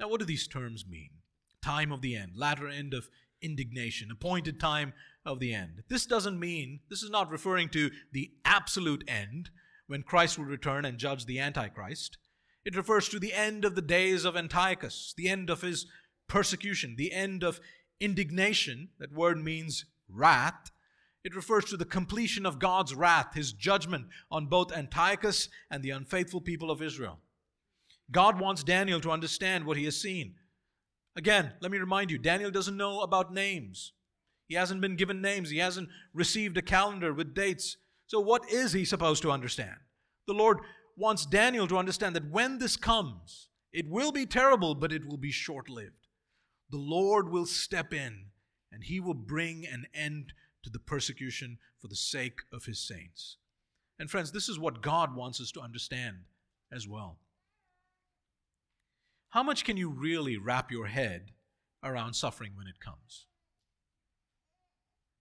Now, 0.00 0.08
what 0.08 0.20
do 0.20 0.26
these 0.26 0.48
terms 0.48 0.84
mean? 0.88 1.10
Time 1.62 1.92
of 1.92 2.02
the 2.02 2.16
end, 2.16 2.32
latter 2.36 2.68
end 2.68 2.94
of 2.94 3.08
indignation, 3.46 4.10
appointed 4.10 4.60
time 4.60 4.92
of 5.24 5.40
the 5.40 5.54
end. 5.54 5.82
This 5.88 6.04
doesn't 6.04 6.38
mean, 6.38 6.80
this 6.90 7.02
is 7.02 7.10
not 7.10 7.30
referring 7.30 7.70
to 7.70 7.90
the 8.12 8.32
absolute 8.44 9.04
end 9.08 9.48
when 9.86 10.02
Christ 10.02 10.36
will 10.38 10.44
return 10.44 10.84
and 10.84 10.98
judge 10.98 11.24
the 11.24 11.40
Antichrist. 11.40 12.18
It 12.64 12.76
refers 12.76 13.08
to 13.08 13.18
the 13.18 13.32
end 13.32 13.64
of 13.64 13.74
the 13.76 13.82
days 13.82 14.24
of 14.24 14.36
Antiochus, 14.36 15.14
the 15.16 15.28
end 15.28 15.48
of 15.48 15.62
his 15.62 15.86
persecution, 16.28 16.96
the 16.98 17.12
end 17.12 17.42
of 17.42 17.60
indignation. 18.00 18.88
That 18.98 19.12
word 19.12 19.38
means 19.42 19.86
wrath. 20.08 20.70
It 21.24 21.34
refers 21.34 21.64
to 21.66 21.76
the 21.76 21.84
completion 21.84 22.44
of 22.44 22.58
God's 22.58 22.94
wrath, 22.94 23.34
his 23.34 23.52
judgment 23.52 24.06
on 24.30 24.46
both 24.46 24.72
Antiochus 24.72 25.48
and 25.70 25.82
the 25.82 25.90
unfaithful 25.90 26.40
people 26.40 26.70
of 26.70 26.82
Israel. 26.82 27.20
God 28.10 28.40
wants 28.40 28.62
Daniel 28.62 29.00
to 29.00 29.10
understand 29.10 29.64
what 29.64 29.76
he 29.76 29.84
has 29.84 30.00
seen. 30.00 30.34
Again, 31.16 31.52
let 31.60 31.70
me 31.72 31.78
remind 31.78 32.10
you 32.10 32.18
Daniel 32.18 32.50
doesn't 32.50 32.76
know 32.76 33.00
about 33.00 33.32
names. 33.32 33.92
He 34.48 34.54
hasn't 34.54 34.80
been 34.80 34.96
given 34.96 35.20
names, 35.20 35.50
he 35.50 35.58
hasn't 35.58 35.88
received 36.14 36.56
a 36.56 36.62
calendar 36.62 37.12
with 37.12 37.34
dates. 37.34 37.76
So, 38.06 38.20
what 38.20 38.48
is 38.50 38.72
he 38.72 38.84
supposed 38.84 39.22
to 39.22 39.32
understand? 39.32 39.76
The 40.28 40.34
Lord 40.34 40.58
wants 40.96 41.26
Daniel 41.26 41.66
to 41.68 41.78
understand 41.78 42.14
that 42.14 42.30
when 42.30 42.58
this 42.58 42.76
comes, 42.76 43.48
it 43.72 43.88
will 43.88 44.12
be 44.12 44.26
terrible, 44.26 44.74
but 44.74 44.92
it 44.92 45.06
will 45.06 45.16
be 45.16 45.32
short 45.32 45.68
lived. 45.68 46.06
The 46.70 46.78
Lord 46.78 47.30
will 47.30 47.46
step 47.46 47.92
in 47.92 48.26
and 48.72 48.84
he 48.84 49.00
will 49.00 49.14
bring 49.14 49.66
an 49.66 49.86
end 49.94 50.32
to 50.62 50.70
the 50.70 50.78
persecution 50.78 51.58
for 51.80 51.88
the 51.88 51.96
sake 51.96 52.40
of 52.52 52.64
his 52.64 52.86
saints. 52.86 53.36
And, 53.98 54.10
friends, 54.10 54.32
this 54.32 54.48
is 54.48 54.58
what 54.58 54.82
God 54.82 55.14
wants 55.14 55.40
us 55.40 55.50
to 55.52 55.60
understand 55.60 56.16
as 56.72 56.86
well. 56.86 57.18
How 59.36 59.42
much 59.42 59.64
can 59.64 59.76
you 59.76 59.90
really 59.90 60.38
wrap 60.38 60.70
your 60.70 60.86
head 60.86 61.32
around 61.84 62.14
suffering 62.14 62.52
when 62.54 62.68
it 62.68 62.80
comes? 62.80 63.26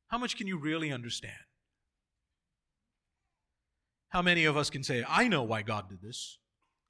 How 0.07 0.18
much 0.18 0.38
can 0.38 0.47
you 0.47 0.57
really 0.57 0.89
understand? 0.89 1.34
How 4.07 4.22
many 4.22 4.45
of 4.45 4.55
us 4.55 4.70
can 4.70 4.84
say, 4.84 5.03
I 5.05 5.28
know 5.28 5.43
why 5.43 5.63
God 5.63 5.89
did 5.89 6.01
this? 6.01 6.38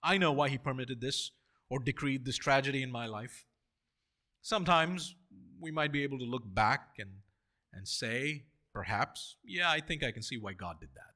I 0.04 0.20
know 0.20 0.32
why 0.32 0.50
He 0.50 0.60
permitted 0.60 1.02
this 1.02 1.32
or 1.68 1.80
decreed 1.80 2.26
this 2.26 2.38
tragedy 2.38 2.84
in 2.84 2.92
my 2.92 3.08
life? 3.08 3.48
Sometimes 4.44 5.16
we 5.60 5.72
might 5.72 5.92
be 5.92 6.04
able 6.04 6.20
to 6.20 6.26
look 6.26 6.44
back 6.46 6.90
and, 7.00 7.10
and 7.74 7.88
say, 7.88 8.44
perhaps, 8.72 9.38
yeah, 9.44 9.72
I 9.72 9.80
think 9.80 10.04
I 10.04 10.12
can 10.12 10.22
see 10.22 10.38
why 10.38 10.54
God 10.54 10.80
did 10.80 10.90
that. 10.94 11.16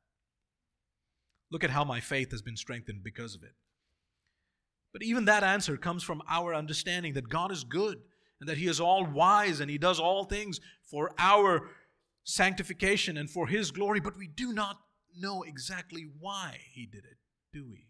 Look 1.52 1.64
at 1.64 1.70
how 1.70 1.84
my 1.84 2.00
faith 2.00 2.32
has 2.32 2.42
been 2.42 2.58
strengthened 2.58 3.04
because 3.04 3.36
of 3.36 3.44
it. 3.44 3.54
But 4.92 5.04
even 5.04 5.26
that 5.26 5.44
answer 5.44 5.78
comes 5.78 6.04
from 6.04 6.22
our 6.28 6.54
understanding 6.54 7.14
that 7.14 7.30
God 7.30 7.52
is 7.52 7.64
good 7.64 8.00
and 8.40 8.50
that 8.50 8.58
He 8.58 8.68
is 8.68 8.80
all 8.80 9.06
wise 9.06 9.60
and 9.60 9.70
He 9.70 9.78
does 9.78 10.00
all 10.00 10.24
things 10.24 10.60
for 10.84 11.12
our 11.18 11.70
sanctification 12.24 13.18
and 13.18 13.30
for 13.30 13.48
His 13.48 13.72
glory, 13.72 14.00
but 14.00 14.18
we 14.18 14.28
do 14.28 14.54
not 14.54 14.80
know 15.18 15.44
exactly 15.44 16.08
why 16.20 16.60
He 16.74 16.86
did 16.86 17.06
it, 17.06 17.18
do 17.54 17.66
we? 17.70 17.88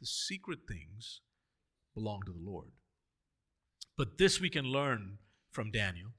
The 0.00 0.06
secret 0.06 0.60
things 0.66 1.20
belong 1.94 2.20
to 2.26 2.32
the 2.32 2.50
Lord. 2.50 2.68
But 3.98 4.16
this 4.16 4.40
we 4.40 4.48
can 4.48 4.64
learn 4.64 5.18
from 5.50 5.70
Daniel 5.70 6.12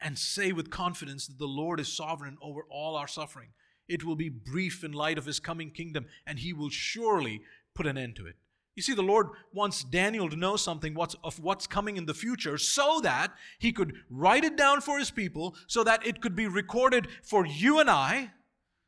and 0.00 0.18
say 0.18 0.52
with 0.52 0.70
confidence 0.70 1.26
that 1.26 1.38
the 1.38 1.46
Lord 1.46 1.78
is 1.78 1.94
sovereign 1.94 2.38
over 2.40 2.62
all 2.70 2.96
our 2.96 3.06
suffering. 3.06 3.50
It 3.88 4.04
will 4.04 4.16
be 4.16 4.30
brief 4.30 4.82
in 4.82 4.92
light 4.92 5.18
of 5.18 5.26
His 5.26 5.40
coming 5.40 5.70
kingdom, 5.70 6.06
and 6.26 6.38
He 6.38 6.52
will 6.52 6.70
surely 6.70 7.42
put 7.74 7.86
an 7.86 7.98
end 7.98 8.16
to 8.16 8.26
it. 8.26 8.36
You 8.74 8.82
see, 8.82 8.94
the 8.94 9.02
Lord 9.02 9.28
wants 9.52 9.84
Daniel 9.84 10.30
to 10.30 10.36
know 10.36 10.56
something 10.56 10.94
what's, 10.94 11.14
of 11.22 11.38
what's 11.38 11.66
coming 11.66 11.96
in 11.96 12.06
the 12.06 12.14
future 12.14 12.56
so 12.56 13.00
that 13.02 13.32
he 13.58 13.70
could 13.70 13.94
write 14.08 14.44
it 14.44 14.56
down 14.56 14.80
for 14.80 14.98
his 14.98 15.10
people, 15.10 15.54
so 15.66 15.84
that 15.84 16.06
it 16.06 16.22
could 16.22 16.34
be 16.34 16.46
recorded 16.46 17.08
for 17.22 17.44
you 17.44 17.80
and 17.80 17.90
I, 17.90 18.30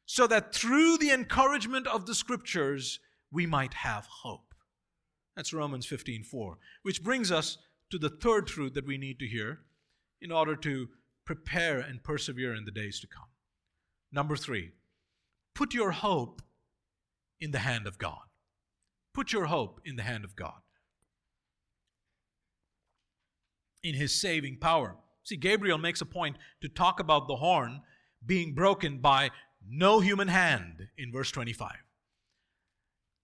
so 0.07 0.27
that 0.27 0.55
through 0.55 0.99
the 0.99 1.11
encouragement 1.11 1.87
of 1.87 2.07
the 2.07 2.15
scriptures, 2.15 2.99
we 3.31 3.47
might 3.47 3.75
have 3.75 4.07
hope. 4.07 4.55
That's 5.37 5.53
Romans 5.53 5.87
15 5.87 6.25
4, 6.25 6.59
which 6.83 7.03
brings 7.03 7.31
us 7.31 7.59
to 7.91 7.99
the 7.99 8.09
third 8.09 8.47
truth 8.47 8.75
that 8.75 8.87
we 8.87 8.97
need 8.97 9.19
to 9.19 9.27
hear 9.27 9.61
in 10.21 10.33
order 10.33 10.57
to 10.57 10.89
prepare 11.27 11.81
and 11.81 12.03
persevere 12.03 12.55
in 12.55 12.65
the 12.65 12.71
days 12.71 13.01
to 13.01 13.07
come. 13.07 13.29
Number 14.13 14.37
three, 14.37 14.71
put 15.55 15.75
your 15.75 15.91
hope 15.91 16.41
in 17.41 17.51
the 17.51 17.59
hand 17.59 17.87
of 17.87 17.99
God. 17.99 18.23
Put 19.15 19.33
your 19.33 19.47
hope 19.47 19.81
in 19.85 19.97
the 19.97 20.03
hand 20.03 20.25
of 20.25 20.37
God, 20.37 20.61
in 23.83 23.95
His 23.95 24.13
saving 24.13 24.59
power. 24.59 24.97
See, 25.23 25.37
Gabriel 25.37 25.79
makes 25.79 26.01
a 26.01 26.07
point 26.07 26.37
to 26.61 26.69
talk 26.69 27.01
about 27.01 27.29
the 27.29 27.37
horn 27.37 27.81
being 28.27 28.55
broken 28.55 28.99
by 28.99 29.31
no 29.67 30.01
human 30.01 30.29
hand 30.29 30.89
in 30.99 31.13
verse 31.13 31.31
25. 31.31 31.73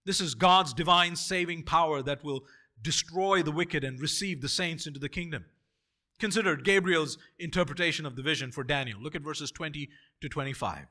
This 0.05 0.21
is 0.21 0.33
God's 0.33 0.73
divine 0.73 1.15
saving 1.15 1.63
power 1.63 2.01
that 2.01 2.23
will 2.23 2.45
destroy 2.81 3.43
the 3.43 3.51
wicked 3.51 3.83
and 3.83 3.99
receive 3.99 4.41
the 4.41 4.49
saints 4.49 4.87
into 4.87 4.99
the 4.99 5.09
kingdom. 5.09 5.45
Consider 6.19 6.55
Gabriel's 6.55 7.17
interpretation 7.37 8.05
of 8.05 8.15
the 8.15 8.23
vision 8.23 8.51
for 8.51 8.63
Daniel. 8.63 8.99
Look 8.99 9.15
at 9.15 9.21
verses 9.21 9.51
20 9.51 9.89
to 10.21 10.29
25. 10.29 10.85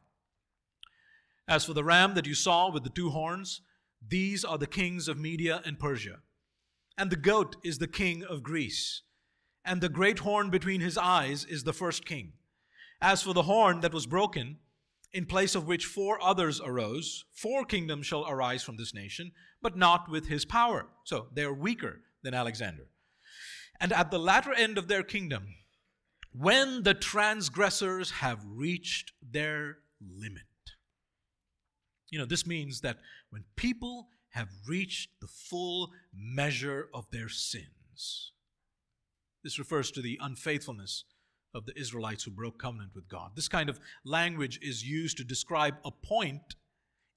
As 1.48 1.64
for 1.64 1.72
the 1.72 1.82
ram 1.84 2.14
that 2.14 2.26
you 2.26 2.34
saw 2.34 2.70
with 2.70 2.84
the 2.84 2.90
two 2.90 3.10
horns, 3.10 3.62
these 4.06 4.44
are 4.44 4.58
the 4.58 4.66
kings 4.66 5.08
of 5.08 5.18
Media 5.18 5.62
and 5.64 5.78
Persia. 5.78 6.20
And 6.96 7.10
the 7.10 7.16
goat 7.16 7.56
is 7.62 7.78
the 7.78 7.86
king 7.86 8.24
of 8.24 8.42
Greece. 8.42 9.02
And 9.64 9.80
the 9.80 9.88
great 9.88 10.20
horn 10.20 10.50
between 10.50 10.80
his 10.80 10.96
eyes 10.96 11.44
is 11.44 11.64
the 11.64 11.72
first 11.72 12.06
king. 12.06 12.32
As 13.00 13.22
for 13.22 13.32
the 13.32 13.42
horn 13.42 13.80
that 13.80 13.94
was 13.94 14.06
broken, 14.06 14.58
in 15.12 15.26
place 15.26 15.54
of 15.54 15.66
which 15.66 15.86
four 15.86 16.22
others 16.22 16.60
arose, 16.60 17.24
four 17.32 17.64
kingdoms 17.64 18.06
shall 18.06 18.28
arise 18.28 18.62
from 18.62 18.76
this 18.76 18.94
nation, 18.94 19.32
but 19.62 19.76
not 19.76 20.10
with 20.10 20.28
his 20.28 20.44
power. 20.44 20.86
So 21.04 21.28
they 21.34 21.42
are 21.42 21.52
weaker 21.52 22.00
than 22.22 22.34
Alexander. 22.34 22.88
And 23.80 23.92
at 23.92 24.10
the 24.10 24.18
latter 24.18 24.52
end 24.52 24.78
of 24.78 24.88
their 24.88 25.02
kingdom, 25.02 25.54
when 26.32 26.84
the 26.84 26.94
transgressors 26.94 28.10
have 28.10 28.44
reached 28.46 29.12
their 29.22 29.78
limit. 30.00 30.49
You 32.10 32.18
know, 32.18 32.26
this 32.26 32.46
means 32.46 32.80
that 32.80 32.98
when 33.30 33.44
people 33.56 34.08
have 34.30 34.48
reached 34.68 35.10
the 35.20 35.28
full 35.28 35.90
measure 36.14 36.88
of 36.94 37.10
their 37.10 37.28
sins, 37.28 38.32
this 39.42 39.58
refers 39.58 39.90
to 39.92 40.02
the 40.02 40.18
unfaithfulness 40.20 41.04
of 41.54 41.66
the 41.66 41.78
Israelites 41.78 42.24
who 42.24 42.30
broke 42.30 42.58
covenant 42.60 42.90
with 42.94 43.08
God. 43.08 43.32
This 43.34 43.48
kind 43.48 43.68
of 43.68 43.80
language 44.04 44.58
is 44.62 44.84
used 44.84 45.16
to 45.16 45.24
describe 45.24 45.74
a 45.84 45.90
point 45.90 46.54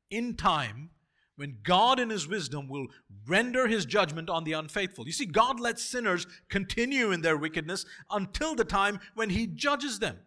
in 0.09 0.35
time 0.35 0.91
when 1.35 1.57
God, 1.63 1.99
in 1.99 2.09
His 2.09 2.27
wisdom, 2.27 2.67
will 2.67 2.87
render 3.27 3.67
His 3.67 3.85
judgment 3.85 4.29
on 4.29 4.43
the 4.43 4.53
unfaithful. 4.53 5.05
You 5.05 5.11
see, 5.11 5.25
God 5.25 5.59
lets 5.59 5.83
sinners 5.83 6.27
continue 6.49 7.11
in 7.11 7.21
their 7.21 7.37
wickedness 7.37 7.85
until 8.11 8.55
the 8.55 8.63
time 8.63 8.99
when 9.15 9.31
He 9.31 9.47
judges 9.47 9.99
them. 9.99 10.19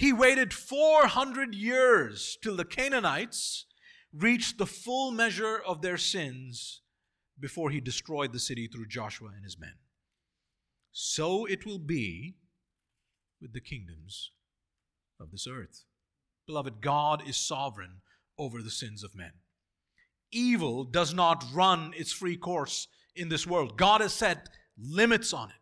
He 0.00 0.14
waited 0.14 0.54
400 0.54 1.54
years 1.54 2.38
till 2.42 2.56
the 2.56 2.64
Canaanites 2.64 3.66
reached 4.14 4.56
the 4.56 4.64
full 4.64 5.10
measure 5.10 5.58
of 5.58 5.82
their 5.82 5.98
sins 5.98 6.80
before 7.38 7.68
He 7.68 7.82
destroyed 7.82 8.32
the 8.32 8.38
city 8.38 8.66
through 8.66 8.86
Joshua 8.86 9.28
and 9.34 9.44
his 9.44 9.58
men. 9.58 9.74
So 10.90 11.44
it 11.44 11.66
will 11.66 11.78
be 11.78 12.36
with 13.42 13.52
the 13.52 13.60
kingdoms 13.60 14.30
of 15.20 15.32
this 15.32 15.46
earth. 15.46 15.84
Beloved, 16.46 16.80
God 16.80 17.28
is 17.28 17.36
sovereign 17.36 18.00
over 18.38 18.62
the 18.62 18.70
sins 18.70 19.04
of 19.04 19.14
men. 19.14 19.32
Evil 20.32 20.84
does 20.84 21.12
not 21.12 21.44
run 21.52 21.92
its 21.94 22.10
free 22.10 22.38
course 22.38 22.88
in 23.14 23.28
this 23.28 23.46
world. 23.46 23.76
God 23.76 24.00
has 24.00 24.14
set 24.14 24.48
limits 24.78 25.34
on 25.34 25.50
it. 25.50 25.60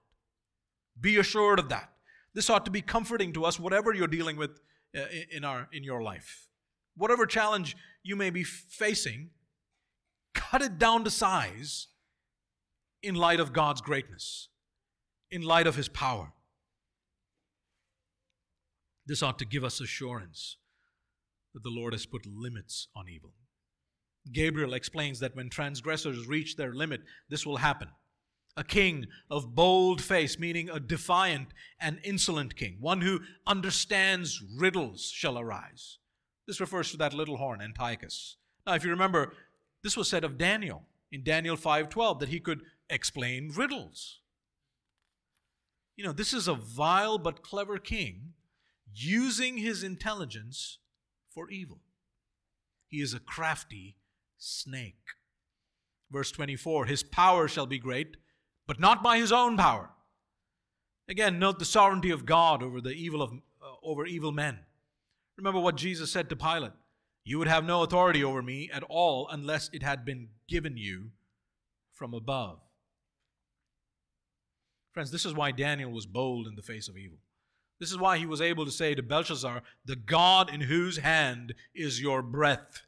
Be 1.01 1.17
assured 1.17 1.59
of 1.59 1.71
that. 1.71 1.91
This 2.39 2.49
ought 2.49 2.65
to 2.67 2.71
be 2.71 2.83
comforting 2.83 3.33
to 3.33 3.45
us, 3.45 3.59
whatever 3.59 3.93
you're 3.93 4.07
dealing 4.07 4.37
with 4.37 4.61
uh, 4.97 5.01
in, 5.33 5.43
our, 5.43 5.67
in 5.73 5.83
your 5.83 6.05
life. 6.05 6.47
Whatever 6.97 7.27
challenge 7.27 7.77
you 8.05 8.15
may 8.15 8.31
be 8.31 8.45
facing, 8.45 9.31
cut 10.37 10.63
it 10.63 10.79
down 10.79 11.03
to 11.03 11.11
size 11.11 11.89
in 13.03 13.17
light 13.17 13.41
of 13.41 13.53
God's 13.53 13.81
greatness, 13.81 14.51
in 15.33 15.43
light 15.43 15.67
of 15.67 15.75
His 15.75 15.89
power. 15.89 16.33
This 19.05 19.21
ought 19.21 19.41
to 19.41 19.45
give 19.45 19.65
us 19.65 19.81
assurance 19.81 20.59
that 21.55 21.65
the 21.65 21.71
Lord 21.71 21.93
has 21.93 22.07
put 22.07 22.25
limits 22.25 22.87
on 22.95 23.07
evil. 23.09 23.33
Gabriel 24.33 24.75
explains 24.75 25.19
that 25.19 25.35
when 25.35 25.51
transgressors 25.51 26.29
reach 26.29 26.55
their 26.55 26.73
limit, 26.73 27.01
this 27.29 27.45
will 27.45 27.57
happen. 27.57 27.89
A 28.59 28.65
king 28.65 29.07
of 29.31 29.55
bold 29.55 30.03
face, 30.03 30.37
meaning 30.37 30.69
a 30.69 30.81
defiant 30.81 31.51
and 31.81 32.01
insolent 32.03 32.57
king, 32.57 32.79
one 32.81 33.03
who 33.03 33.21
understands 33.47 34.43
riddles, 34.57 35.13
shall 35.13 35.39
arise. 35.39 35.99
This 36.49 36.61
refers 36.61 36.91
to 36.91 36.97
that 36.97 37.15
little 37.15 37.37
horn, 37.37 37.63
Antiochus. 37.63 38.37
Now, 38.67 38.75
if 38.75 38.83
you 38.83 38.91
remember, 38.91 39.33
this 39.85 39.97
was 39.97 40.09
said 40.09 40.25
of 40.25 40.37
Daniel 40.37 40.83
in 41.13 41.23
Daniel 41.23 41.57
5:12 41.57 42.19
that 42.19 42.31
he 42.31 42.41
could 42.41 42.63
explain 42.91 43.53
riddles. 43.53 44.23
You 45.95 46.05
know, 46.05 46.13
this 46.13 46.33
is 46.33 46.49
a 46.49 46.55
vile 46.55 47.19
but 47.19 47.43
clever 47.43 47.79
king 47.79 48.35
using 48.93 49.59
his 49.59 49.85
intelligence 49.85 50.79
for 51.31 51.49
evil. 51.49 51.81
He 52.89 53.01
is 53.01 53.15
a 53.15 53.21
crafty 53.21 53.99
snake. 54.37 55.15
Verse 56.11 56.33
24 56.33 56.87
His 56.87 57.05
power 57.05 57.47
shall 57.47 57.67
be 57.67 57.79
great, 57.79 58.17
but 58.69 58.79
not 58.79 59.03
by 59.03 59.19
his 59.19 59.33
own 59.33 59.57
power. 59.57 59.91
Again, 61.09 61.39
note 61.39 61.59
the 61.59 61.65
sovereignty 61.65 62.11
of 62.11 62.27
God 62.27 62.63
over 62.63 62.81
the 62.81 62.91
evil 62.91 63.23
of 63.23 63.33
uh, 63.33 63.75
over 63.83 64.07
evil 64.07 64.31
men. 64.31 64.61
Remember 65.39 65.59
what 65.59 65.77
Jesus 65.77 66.13
said 66.13 66.29
to 66.29 66.37
Pilate 66.37 66.73
You 67.25 67.39
would 67.39 67.49
have 67.49 67.65
no 67.65 67.83
authority 67.83 68.23
over 68.23 68.43
me 68.43 68.71
at 68.73 68.85
all 68.85 69.27
unless 69.31 69.71
it 69.73 69.83
had 69.83 70.05
been 70.05 70.29
given 70.49 70.77
you 70.77 71.11
from 71.95 72.13
above. 72.13 72.61
Friends, 74.93 75.11
this 75.11 75.25
is 75.25 75.35
why 75.35 75.51
Daniel 75.51 75.91
was 75.91 76.07
bold 76.07 76.47
in 76.47 76.55
the 76.55 76.63
face 76.63 76.89
of 76.89 76.99
evil. 76.99 77.19
This 77.81 77.91
is 77.91 77.99
why 77.99 78.19
he 78.19 78.27
was 78.27 78.41
able 78.41 78.65
to 78.65 78.71
say 78.71 78.95
to 78.95 79.03
Belshazzar, 79.03 79.63
The 79.85 79.97
God 79.97 80.53
in 80.53 80.63
whose 80.63 80.99
hand 80.99 81.55
is 81.75 82.03
your 82.03 82.21
breath, 82.21 82.83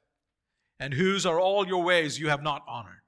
and 0.78 0.92
whose 0.92 1.24
are 1.24 1.40
all 1.40 1.66
your 1.66 1.82
ways 1.82 2.18
you 2.18 2.28
have 2.28 2.42
not 2.42 2.64
honored. 2.66 2.99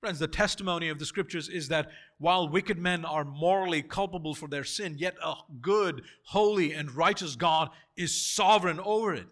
Friends, 0.00 0.20
the 0.20 0.28
testimony 0.28 0.88
of 0.88 1.00
the 1.00 1.06
scriptures 1.06 1.48
is 1.48 1.68
that 1.68 1.90
while 2.18 2.48
wicked 2.48 2.78
men 2.78 3.04
are 3.04 3.24
morally 3.24 3.82
culpable 3.82 4.32
for 4.32 4.46
their 4.46 4.62
sin, 4.62 4.94
yet 4.96 5.16
a 5.24 5.34
good, 5.60 6.02
holy, 6.26 6.72
and 6.72 6.94
righteous 6.94 7.34
God 7.34 7.70
is 7.96 8.14
sovereign 8.14 8.78
over 8.78 9.12
it. 9.14 9.26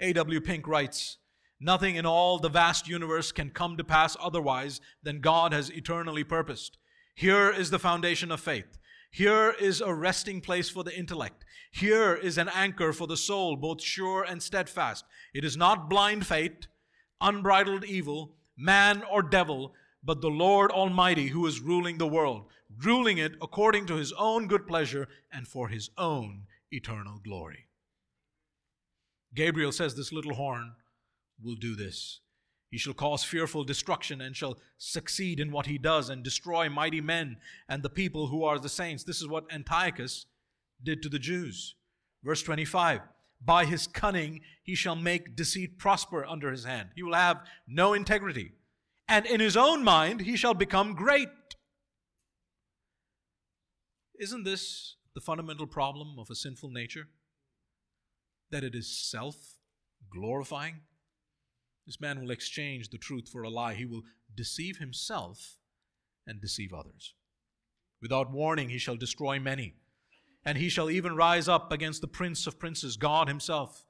A.W. 0.00 0.40
Pink 0.40 0.66
writes, 0.66 1.18
Nothing 1.60 1.94
in 1.94 2.04
all 2.04 2.38
the 2.38 2.48
vast 2.48 2.88
universe 2.88 3.30
can 3.30 3.50
come 3.50 3.76
to 3.76 3.84
pass 3.84 4.16
otherwise 4.20 4.80
than 5.02 5.20
God 5.20 5.52
has 5.52 5.70
eternally 5.70 6.24
purposed. 6.24 6.76
Here 7.14 7.48
is 7.48 7.70
the 7.70 7.78
foundation 7.78 8.32
of 8.32 8.40
faith. 8.40 8.78
Here 9.10 9.54
is 9.58 9.80
a 9.80 9.94
resting 9.94 10.40
place 10.40 10.68
for 10.68 10.82
the 10.82 10.96
intellect. 10.96 11.44
Here 11.70 12.14
is 12.14 12.36
an 12.36 12.50
anchor 12.52 12.92
for 12.92 13.06
the 13.06 13.16
soul, 13.16 13.56
both 13.56 13.80
sure 13.80 14.24
and 14.24 14.42
steadfast. 14.42 15.04
It 15.32 15.44
is 15.44 15.56
not 15.56 15.88
blind 15.88 16.26
fate, 16.26 16.66
unbridled 17.20 17.84
evil, 17.84 18.34
man 18.56 19.02
or 19.10 19.22
devil, 19.22 19.74
but 20.02 20.20
the 20.20 20.30
Lord 20.30 20.70
Almighty 20.70 21.28
who 21.28 21.46
is 21.46 21.60
ruling 21.60 21.98
the 21.98 22.06
world, 22.06 22.46
ruling 22.82 23.18
it 23.18 23.34
according 23.42 23.86
to 23.86 23.96
his 23.96 24.12
own 24.12 24.46
good 24.46 24.66
pleasure 24.66 25.08
and 25.32 25.46
for 25.46 25.68
his 25.68 25.90
own 25.98 26.42
eternal 26.70 27.20
glory. 27.22 27.66
Gabriel 29.34 29.72
says 29.72 29.94
this 29.94 30.12
little 30.12 30.34
horn 30.34 30.72
will 31.42 31.56
do 31.56 31.74
this. 31.76 32.20
He 32.70 32.78
shall 32.78 32.94
cause 32.94 33.22
fearful 33.22 33.64
destruction 33.64 34.20
and 34.20 34.34
shall 34.34 34.58
succeed 34.76 35.38
in 35.38 35.52
what 35.52 35.66
he 35.66 35.78
does 35.78 36.10
and 36.10 36.22
destroy 36.22 36.68
mighty 36.68 37.00
men 37.00 37.36
and 37.68 37.82
the 37.82 37.90
people 37.90 38.26
who 38.28 38.44
are 38.44 38.58
the 38.58 38.68
saints. 38.68 39.04
This 39.04 39.20
is 39.20 39.28
what 39.28 39.52
Antiochus 39.52 40.26
did 40.82 41.02
to 41.02 41.08
the 41.08 41.18
Jews. 41.18 41.74
Verse 42.24 42.42
25 42.42 43.00
By 43.40 43.64
his 43.64 43.86
cunning 43.86 44.40
he 44.62 44.74
shall 44.74 44.96
make 44.96 45.36
deceit 45.36 45.78
prosper 45.78 46.24
under 46.24 46.50
his 46.50 46.64
hand. 46.64 46.90
He 46.94 47.02
will 47.02 47.14
have 47.14 47.44
no 47.66 47.94
integrity. 47.94 48.52
And 49.08 49.26
in 49.26 49.40
his 49.40 49.56
own 49.56 49.84
mind 49.84 50.22
he 50.22 50.36
shall 50.36 50.54
become 50.54 50.94
great. 50.94 51.28
Isn't 54.18 54.44
this 54.44 54.96
the 55.14 55.20
fundamental 55.20 55.66
problem 55.66 56.16
of 56.18 56.28
a 56.30 56.34
sinful 56.34 56.70
nature? 56.70 57.08
That 58.50 58.64
it 58.64 58.74
is 58.74 59.10
self 59.10 59.36
glorifying? 60.10 60.80
This 61.86 62.00
man 62.00 62.20
will 62.20 62.30
exchange 62.30 62.88
the 62.88 62.98
truth 62.98 63.28
for 63.30 63.42
a 63.42 63.50
lie. 63.50 63.74
He 63.74 63.84
will 63.84 64.02
deceive 64.34 64.78
himself 64.78 65.56
and 66.26 66.40
deceive 66.40 66.72
others. 66.72 67.14
Without 68.02 68.32
warning, 68.32 68.70
he 68.70 68.78
shall 68.78 68.96
destroy 68.96 69.38
many. 69.38 69.74
And 70.46 70.56
he 70.56 70.68
shall 70.68 70.88
even 70.88 71.16
rise 71.16 71.48
up 71.48 71.72
against 71.72 72.00
the 72.00 72.08
Prince 72.08 72.46
of 72.46 72.58
Princes, 72.58 72.96
God 72.96 73.26
Himself. 73.26 73.84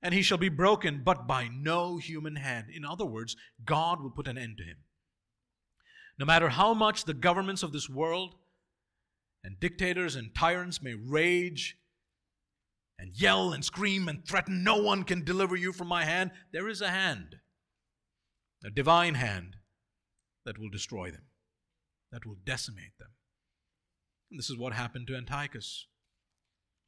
And 0.00 0.14
he 0.14 0.22
shall 0.22 0.38
be 0.38 0.48
broken, 0.48 1.02
but 1.04 1.26
by 1.26 1.48
no 1.52 1.98
human 1.98 2.36
hand. 2.36 2.66
In 2.72 2.84
other 2.84 3.04
words, 3.04 3.36
God 3.64 4.00
will 4.00 4.10
put 4.10 4.28
an 4.28 4.38
end 4.38 4.58
to 4.58 4.64
him. 4.64 4.78
No 6.18 6.24
matter 6.26 6.48
how 6.48 6.72
much 6.72 7.04
the 7.04 7.14
governments 7.14 7.62
of 7.62 7.72
this 7.72 7.88
world 7.88 8.36
and 9.44 9.60
dictators 9.60 10.16
and 10.16 10.34
tyrants 10.34 10.82
may 10.82 10.94
rage 10.94 11.76
and 12.98 13.12
yell 13.14 13.52
and 13.52 13.64
scream 13.64 14.08
and 14.08 14.26
threaten, 14.26 14.62
no 14.62 14.76
one 14.76 15.02
can 15.02 15.24
deliver 15.24 15.56
you 15.56 15.72
from 15.72 15.88
my 15.88 16.04
hand. 16.04 16.30
There 16.52 16.68
is 16.68 16.80
a 16.80 16.90
hand, 16.90 17.36
a 18.64 18.70
divine 18.70 19.14
hand, 19.14 19.56
that 20.44 20.58
will 20.58 20.70
destroy 20.70 21.10
them, 21.10 21.26
that 22.10 22.26
will 22.26 22.36
decimate 22.44 22.98
them. 22.98 23.10
And 24.32 24.38
this 24.38 24.48
is 24.48 24.56
what 24.56 24.72
happened 24.72 25.08
to 25.08 25.14
Antiochus. 25.14 25.88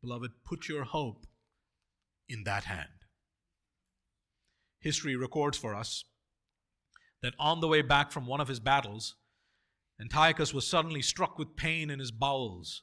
Beloved, 0.01 0.31
put 0.47 0.67
your 0.67 0.85
hope 0.85 1.27
in 2.27 2.45
that 2.45 2.65
hand. 2.65 2.89
History 4.81 5.15
records 5.15 5.59
for 5.59 5.75
us 5.75 6.05
that 7.21 7.35
on 7.39 7.61
the 7.61 7.69
way 7.69 7.83
back 7.83 8.11
from 8.11 8.27
one 8.27 8.41
of 8.41 8.49
his 8.49 8.61
battles, 8.61 9.17
Antiochus 10.01 10.55
was 10.55 10.67
suddenly 10.67 11.03
struck 11.03 11.39
with 11.39 11.55
pain 11.55 11.91
in 11.91 11.99
his 11.99 12.11
bowels. 12.11 12.83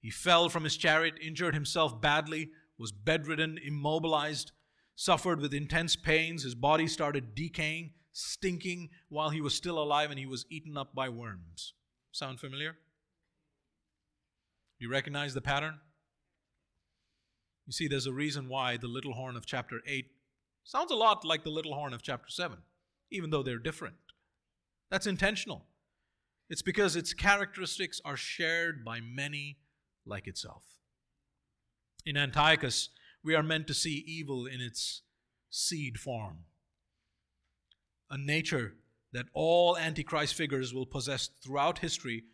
He 0.00 0.10
fell 0.10 0.48
from 0.48 0.64
his 0.64 0.76
chariot, 0.76 1.14
injured 1.22 1.54
himself 1.54 2.00
badly, 2.00 2.50
was 2.76 2.90
bedridden, 2.90 3.60
immobilized, 3.64 4.50
suffered 4.96 5.40
with 5.40 5.54
intense 5.54 5.94
pains. 5.94 6.42
His 6.42 6.56
body 6.56 6.88
started 6.88 7.36
decaying, 7.36 7.92
stinking 8.10 8.88
while 9.08 9.30
he 9.30 9.40
was 9.40 9.54
still 9.54 9.80
alive, 9.80 10.10
and 10.10 10.18
he 10.18 10.26
was 10.26 10.46
eaten 10.50 10.76
up 10.76 10.96
by 10.96 11.08
worms. 11.08 11.74
Sound 12.10 12.40
familiar? 12.40 12.76
Do 14.80 14.86
you 14.86 14.92
recognize 14.92 15.34
the 15.34 15.42
pattern? 15.42 15.78
You 17.66 17.72
see, 17.72 17.86
there's 17.86 18.06
a 18.06 18.12
reason 18.12 18.48
why 18.48 18.78
the 18.78 18.88
little 18.88 19.12
horn 19.12 19.36
of 19.36 19.44
chapter 19.44 19.82
8 19.86 20.06
sounds 20.64 20.90
a 20.90 20.96
lot 20.96 21.22
like 21.22 21.44
the 21.44 21.50
little 21.50 21.74
horn 21.74 21.92
of 21.92 22.02
chapter 22.02 22.30
7, 22.30 22.56
even 23.10 23.28
though 23.28 23.42
they're 23.42 23.58
different. 23.58 23.96
That's 24.90 25.06
intentional. 25.06 25.66
It's 26.48 26.62
because 26.62 26.96
its 26.96 27.12
characteristics 27.12 28.00
are 28.06 28.16
shared 28.16 28.82
by 28.82 29.00
many 29.00 29.58
like 30.06 30.26
itself. 30.26 30.64
In 32.06 32.16
Antiochus, 32.16 32.88
we 33.22 33.34
are 33.34 33.42
meant 33.42 33.66
to 33.66 33.74
see 33.74 34.02
evil 34.06 34.46
in 34.46 34.62
its 34.62 35.02
seed 35.50 36.00
form, 36.00 36.44
a 38.08 38.16
nature 38.16 38.76
that 39.12 39.26
all 39.34 39.76
Antichrist 39.76 40.34
figures 40.34 40.72
will 40.72 40.86
possess 40.86 41.28
throughout 41.44 41.80
history 41.80 42.24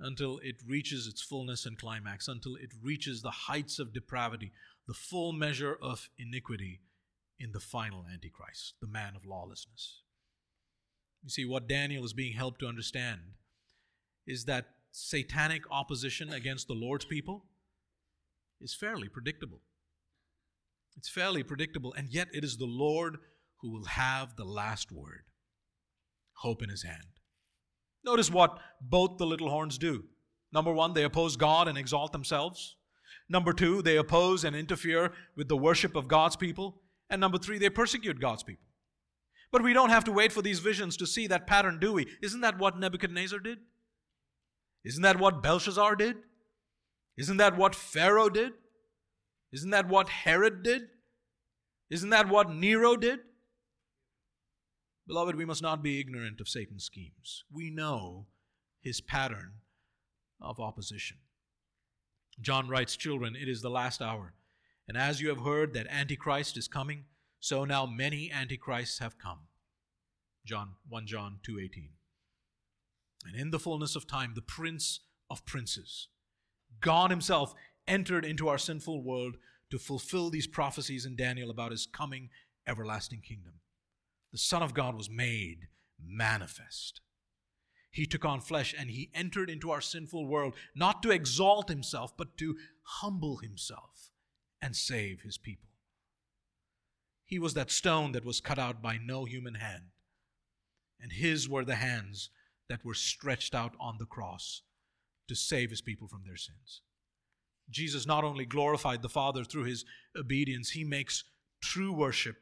until 0.00 0.38
it 0.42 0.56
reaches 0.66 1.06
its 1.06 1.22
fullness 1.22 1.66
and 1.66 1.78
climax, 1.78 2.28
until 2.28 2.56
it 2.56 2.72
reaches 2.82 3.22
the 3.22 3.30
heights 3.30 3.78
of 3.78 3.92
depravity, 3.92 4.50
the 4.86 4.94
full 4.94 5.32
measure 5.32 5.76
of 5.80 6.08
iniquity 6.18 6.80
in 7.38 7.52
the 7.52 7.60
final 7.60 8.04
Antichrist, 8.12 8.74
the 8.80 8.86
man 8.86 9.14
of 9.16 9.24
lawlessness. 9.24 10.02
You 11.22 11.30
see, 11.30 11.44
what 11.44 11.68
Daniel 11.68 12.04
is 12.04 12.12
being 12.12 12.32
helped 12.32 12.60
to 12.60 12.66
understand 12.66 13.20
is 14.26 14.44
that 14.46 14.66
satanic 14.90 15.62
opposition 15.70 16.32
against 16.32 16.66
the 16.68 16.74
Lord's 16.74 17.04
people 17.04 17.44
is 18.60 18.74
fairly 18.74 19.08
predictable. 19.08 19.60
It's 20.96 21.08
fairly 21.08 21.42
predictable, 21.42 21.94
and 21.94 22.08
yet 22.08 22.28
it 22.32 22.44
is 22.44 22.56
the 22.56 22.66
Lord 22.66 23.18
who 23.60 23.70
will 23.70 23.86
have 23.86 24.36
the 24.36 24.44
last 24.44 24.92
word. 24.92 25.24
Hope 26.34 26.62
in 26.62 26.68
his 26.68 26.82
hand. 26.82 27.20
Notice 28.04 28.30
what 28.30 28.58
both 28.80 29.18
the 29.18 29.26
little 29.26 29.50
horns 29.50 29.78
do. 29.78 30.04
Number 30.52 30.72
one, 30.72 30.92
they 30.92 31.04
oppose 31.04 31.36
God 31.36 31.68
and 31.68 31.78
exalt 31.78 32.12
themselves. 32.12 32.76
Number 33.28 33.52
two, 33.52 33.82
they 33.82 33.96
oppose 33.96 34.44
and 34.44 34.54
interfere 34.54 35.12
with 35.36 35.48
the 35.48 35.56
worship 35.56 35.96
of 35.96 36.08
God's 36.08 36.36
people. 36.36 36.82
And 37.08 37.20
number 37.20 37.38
three, 37.38 37.58
they 37.58 37.70
persecute 37.70 38.20
God's 38.20 38.42
people. 38.42 38.66
But 39.50 39.62
we 39.62 39.72
don't 39.72 39.90
have 39.90 40.04
to 40.04 40.12
wait 40.12 40.32
for 40.32 40.42
these 40.42 40.58
visions 40.58 40.96
to 40.96 41.06
see 41.06 41.26
that 41.28 41.46
pattern, 41.46 41.78
do 41.78 41.92
we? 41.92 42.06
Isn't 42.22 42.40
that 42.40 42.58
what 42.58 42.78
Nebuchadnezzar 42.78 43.38
did? 43.38 43.58
Isn't 44.84 45.02
that 45.02 45.18
what 45.18 45.42
Belshazzar 45.42 45.96
did? 45.96 46.16
Isn't 47.16 47.36
that 47.36 47.56
what 47.56 47.74
Pharaoh 47.74 48.30
did? 48.30 48.52
Isn't 49.52 49.70
that 49.70 49.88
what 49.88 50.08
Herod 50.08 50.62
did? 50.62 50.82
Isn't 51.90 52.10
that 52.10 52.28
what 52.28 52.50
Nero 52.50 52.96
did? 52.96 53.20
Beloved, 55.12 55.36
we 55.36 55.44
must 55.44 55.60
not 55.60 55.82
be 55.82 56.00
ignorant 56.00 56.40
of 56.40 56.48
Satan's 56.48 56.84
schemes. 56.84 57.44
We 57.52 57.68
know 57.68 58.28
his 58.80 59.02
pattern 59.02 59.56
of 60.40 60.58
opposition. 60.58 61.18
John 62.40 62.66
writes, 62.66 62.96
Children, 62.96 63.36
it 63.36 63.46
is 63.46 63.60
the 63.60 63.68
last 63.68 64.00
hour. 64.00 64.32
And 64.88 64.96
as 64.96 65.20
you 65.20 65.28
have 65.28 65.42
heard 65.42 65.74
that 65.74 65.86
Antichrist 65.88 66.56
is 66.56 66.66
coming, 66.66 67.04
so 67.40 67.66
now 67.66 67.84
many 67.84 68.32
antichrists 68.32 69.00
have 69.00 69.18
come. 69.18 69.40
John 70.46 70.76
1 70.88 71.06
John 71.06 71.40
2:18. 71.42 71.90
And 73.26 73.36
in 73.36 73.50
the 73.50 73.60
fullness 73.60 73.94
of 73.94 74.06
time 74.06 74.32
the 74.32 74.40
prince 74.40 75.00
of 75.28 75.44
princes 75.44 76.08
God 76.80 77.10
himself 77.10 77.52
entered 77.86 78.24
into 78.24 78.48
our 78.48 78.56
sinful 78.56 79.02
world 79.02 79.36
to 79.68 79.78
fulfill 79.78 80.30
these 80.30 80.46
prophecies 80.46 81.04
in 81.04 81.16
Daniel 81.16 81.50
about 81.50 81.70
his 81.70 81.84
coming 81.84 82.30
everlasting 82.66 83.20
kingdom. 83.20 83.60
The 84.32 84.38
Son 84.38 84.62
of 84.62 84.74
God 84.74 84.96
was 84.96 85.10
made 85.10 85.68
manifest. 86.02 87.00
He 87.90 88.06
took 88.06 88.24
on 88.24 88.40
flesh 88.40 88.74
and 88.76 88.90
he 88.90 89.10
entered 89.14 89.50
into 89.50 89.70
our 89.70 89.82
sinful 89.82 90.26
world, 90.26 90.54
not 90.74 91.02
to 91.02 91.10
exalt 91.10 91.68
himself, 91.68 92.16
but 92.16 92.38
to 92.38 92.56
humble 92.82 93.36
himself 93.36 94.10
and 94.62 94.74
save 94.74 95.20
his 95.20 95.36
people. 95.36 95.68
He 97.26 97.38
was 97.38 97.54
that 97.54 97.70
stone 97.70 98.12
that 98.12 98.24
was 98.24 98.40
cut 98.40 98.58
out 98.58 98.82
by 98.82 98.98
no 98.98 99.26
human 99.26 99.54
hand, 99.54 99.90
and 101.00 101.12
his 101.12 101.48
were 101.48 101.64
the 101.64 101.76
hands 101.76 102.30
that 102.68 102.84
were 102.84 102.94
stretched 102.94 103.54
out 103.54 103.74
on 103.78 103.96
the 103.98 104.06
cross 104.06 104.62
to 105.28 105.34
save 105.34 105.70
his 105.70 105.82
people 105.82 106.08
from 106.08 106.22
their 106.24 106.36
sins. 106.36 106.80
Jesus 107.70 108.06
not 108.06 108.24
only 108.24 108.44
glorified 108.44 109.02
the 109.02 109.08
Father 109.08 109.44
through 109.44 109.64
his 109.64 109.84
obedience, 110.16 110.70
he 110.70 110.84
makes 110.84 111.24
true 111.60 111.92
worship 111.92 112.36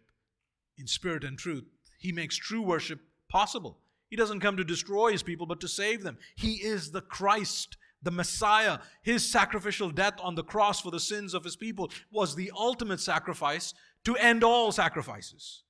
in 0.79 0.87
spirit 0.87 1.25
and 1.25 1.39
truth. 1.39 1.65
He 2.01 2.13
makes 2.13 2.37
true 2.37 2.63
worship 2.63 2.99
possible. 3.29 3.79
He 4.09 4.17
doesn't 4.17 4.41
come 4.41 4.57
to 4.57 4.65
destroy 4.65 5.13
his 5.13 5.23
people, 5.23 5.47
but 5.47 5.61
to 5.61 5.69
save 5.69 6.03
them. 6.03 6.19
He 6.35 6.55
is 6.55 6.91
the 6.91 7.03
Christ, 7.03 7.77
the 8.03 8.11
Messiah. 8.11 8.79
His 9.03 9.31
sacrificial 9.31 9.91
death 9.91 10.15
on 10.21 10.35
the 10.35 10.43
cross 10.43 10.81
for 10.81 10.91
the 10.91 10.99
sins 10.99 11.35
of 11.35 11.45
his 11.45 11.57
people 11.57 11.93
was 12.11 12.35
the 12.35 12.51
ultimate 12.57 13.01
sacrifice 13.01 13.75
to 14.05 14.17
end 14.17 14.43
all 14.43 14.73
sacrifices. 14.73 15.63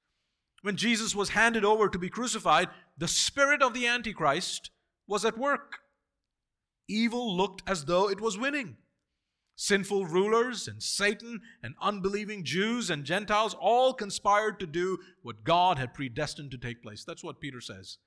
When 0.62 0.76
Jesus 0.76 1.14
was 1.14 1.30
handed 1.30 1.64
over 1.64 1.88
to 1.88 1.98
be 1.98 2.08
crucified, 2.08 2.68
the 2.96 3.08
spirit 3.08 3.60
of 3.60 3.74
the 3.74 3.86
Antichrist 3.86 4.70
was 5.08 5.24
at 5.24 5.36
work. 5.36 5.80
Evil 6.88 7.36
looked 7.36 7.62
as 7.66 7.86
though 7.86 8.08
it 8.08 8.20
was 8.20 8.38
winning. 8.38 8.76
Sinful 9.62 10.06
rulers 10.06 10.66
and 10.66 10.82
Satan 10.82 11.42
and 11.62 11.74
unbelieving 11.82 12.44
Jews 12.44 12.88
and 12.88 13.04
Gentiles 13.04 13.54
all 13.61 13.92
conspired 13.92 14.58
to 14.58 14.66
do 14.66 15.00
what 15.20 15.44
God 15.44 15.76
had 15.76 15.92
predestined 15.92 16.50
to 16.52 16.56
take 16.56 16.82
place. 16.82 17.04
That's 17.04 17.22
what 17.22 17.40
Peter 17.40 17.61
says 17.61 17.98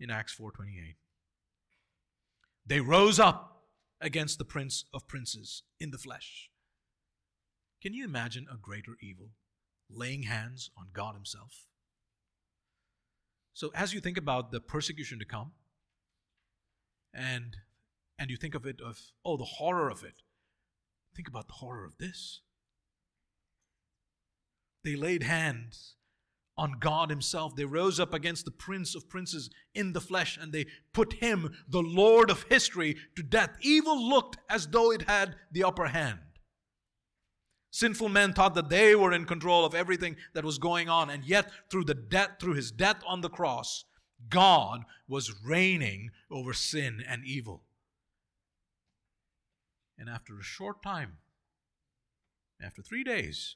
in 0.00 0.08
Acts 0.08 0.32
4:28. 0.34 0.96
They 2.64 2.80
rose 2.80 3.20
up 3.20 3.62
against 4.00 4.38
the 4.38 4.46
prince 4.46 4.86
of 4.94 5.06
princes 5.06 5.64
in 5.78 5.90
the 5.90 5.98
flesh. 5.98 6.48
Can 7.82 7.92
you 7.92 8.06
imagine 8.06 8.46
a 8.50 8.56
greater 8.56 8.96
evil? 9.02 9.32
Laying 9.90 10.22
hands 10.22 10.70
on 10.78 10.92
God 10.94 11.14
himself. 11.14 11.66
So 13.52 13.70
as 13.74 13.92
you 13.92 14.00
think 14.00 14.16
about 14.16 14.50
the 14.50 14.62
persecution 14.62 15.18
to 15.18 15.26
come 15.26 15.52
and 17.12 17.58
and 18.18 18.30
you 18.30 18.38
think 18.38 18.54
of 18.54 18.64
it 18.64 18.80
of 18.80 19.12
oh 19.26 19.36
the 19.36 19.44
horror 19.44 19.90
of 19.90 20.04
it 20.04 20.22
Think 21.14 21.28
about 21.28 21.46
the 21.46 21.54
horror 21.54 21.84
of 21.84 21.98
this. 21.98 22.40
They 24.84 24.96
laid 24.96 25.22
hands 25.22 25.94
on 26.56 26.78
God 26.80 27.10
Himself. 27.10 27.54
They 27.54 27.64
rose 27.64 28.00
up 28.00 28.12
against 28.12 28.44
the 28.44 28.50
Prince 28.50 28.94
of 28.94 29.08
Princes 29.08 29.50
in 29.74 29.92
the 29.92 30.00
flesh 30.00 30.38
and 30.40 30.52
they 30.52 30.66
put 30.92 31.14
Him, 31.14 31.54
the 31.68 31.82
Lord 31.82 32.30
of 32.30 32.44
history, 32.44 32.96
to 33.16 33.22
death. 33.22 33.56
Evil 33.60 34.08
looked 34.08 34.38
as 34.48 34.66
though 34.66 34.90
it 34.90 35.02
had 35.02 35.36
the 35.50 35.64
upper 35.64 35.86
hand. 35.86 36.18
Sinful 37.70 38.10
men 38.10 38.34
thought 38.34 38.54
that 38.54 38.68
they 38.68 38.94
were 38.94 39.12
in 39.12 39.24
control 39.24 39.64
of 39.64 39.74
everything 39.74 40.16
that 40.34 40.44
was 40.44 40.58
going 40.58 40.90
on, 40.90 41.08
and 41.08 41.24
yet 41.24 41.50
through 41.70 41.84
the 41.84 41.94
death, 41.94 42.32
through 42.38 42.54
his 42.54 42.70
death 42.70 43.02
on 43.06 43.22
the 43.22 43.30
cross, 43.30 43.84
God 44.28 44.82
was 45.08 45.42
reigning 45.42 46.10
over 46.30 46.52
sin 46.52 47.02
and 47.08 47.24
evil. 47.24 47.64
And 50.02 50.10
after 50.10 50.36
a 50.36 50.42
short 50.42 50.82
time, 50.82 51.18
after 52.60 52.82
three 52.82 53.04
days, 53.04 53.54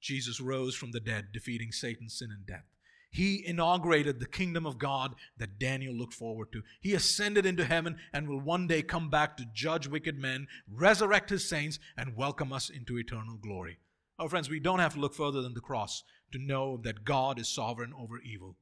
Jesus 0.00 0.40
rose 0.40 0.76
from 0.76 0.92
the 0.92 1.00
dead, 1.00 1.32
defeating 1.32 1.72
Satan, 1.72 2.08
sin, 2.08 2.28
and 2.30 2.46
death. 2.46 2.66
He 3.10 3.44
inaugurated 3.44 4.20
the 4.20 4.28
kingdom 4.28 4.64
of 4.66 4.78
God 4.78 5.16
that 5.36 5.58
Daniel 5.58 5.92
looked 5.92 6.14
forward 6.14 6.52
to. 6.52 6.62
He 6.80 6.94
ascended 6.94 7.44
into 7.44 7.64
heaven 7.64 7.96
and 8.12 8.28
will 8.28 8.40
one 8.40 8.68
day 8.68 8.82
come 8.82 9.10
back 9.10 9.36
to 9.36 9.46
judge 9.52 9.88
wicked 9.88 10.16
men, 10.16 10.46
resurrect 10.72 11.28
his 11.28 11.48
saints, 11.48 11.80
and 11.96 12.16
welcome 12.16 12.52
us 12.52 12.70
into 12.70 12.96
eternal 12.96 13.36
glory. 13.36 13.80
Oh, 14.16 14.28
friends, 14.28 14.48
we 14.48 14.60
don't 14.60 14.78
have 14.78 14.94
to 14.94 15.00
look 15.00 15.16
further 15.16 15.42
than 15.42 15.54
the 15.54 15.60
cross 15.60 16.04
to 16.30 16.38
know 16.38 16.76
that 16.84 17.04
God 17.04 17.40
is 17.40 17.48
sovereign 17.48 17.92
over 17.98 18.20
evil 18.20 18.54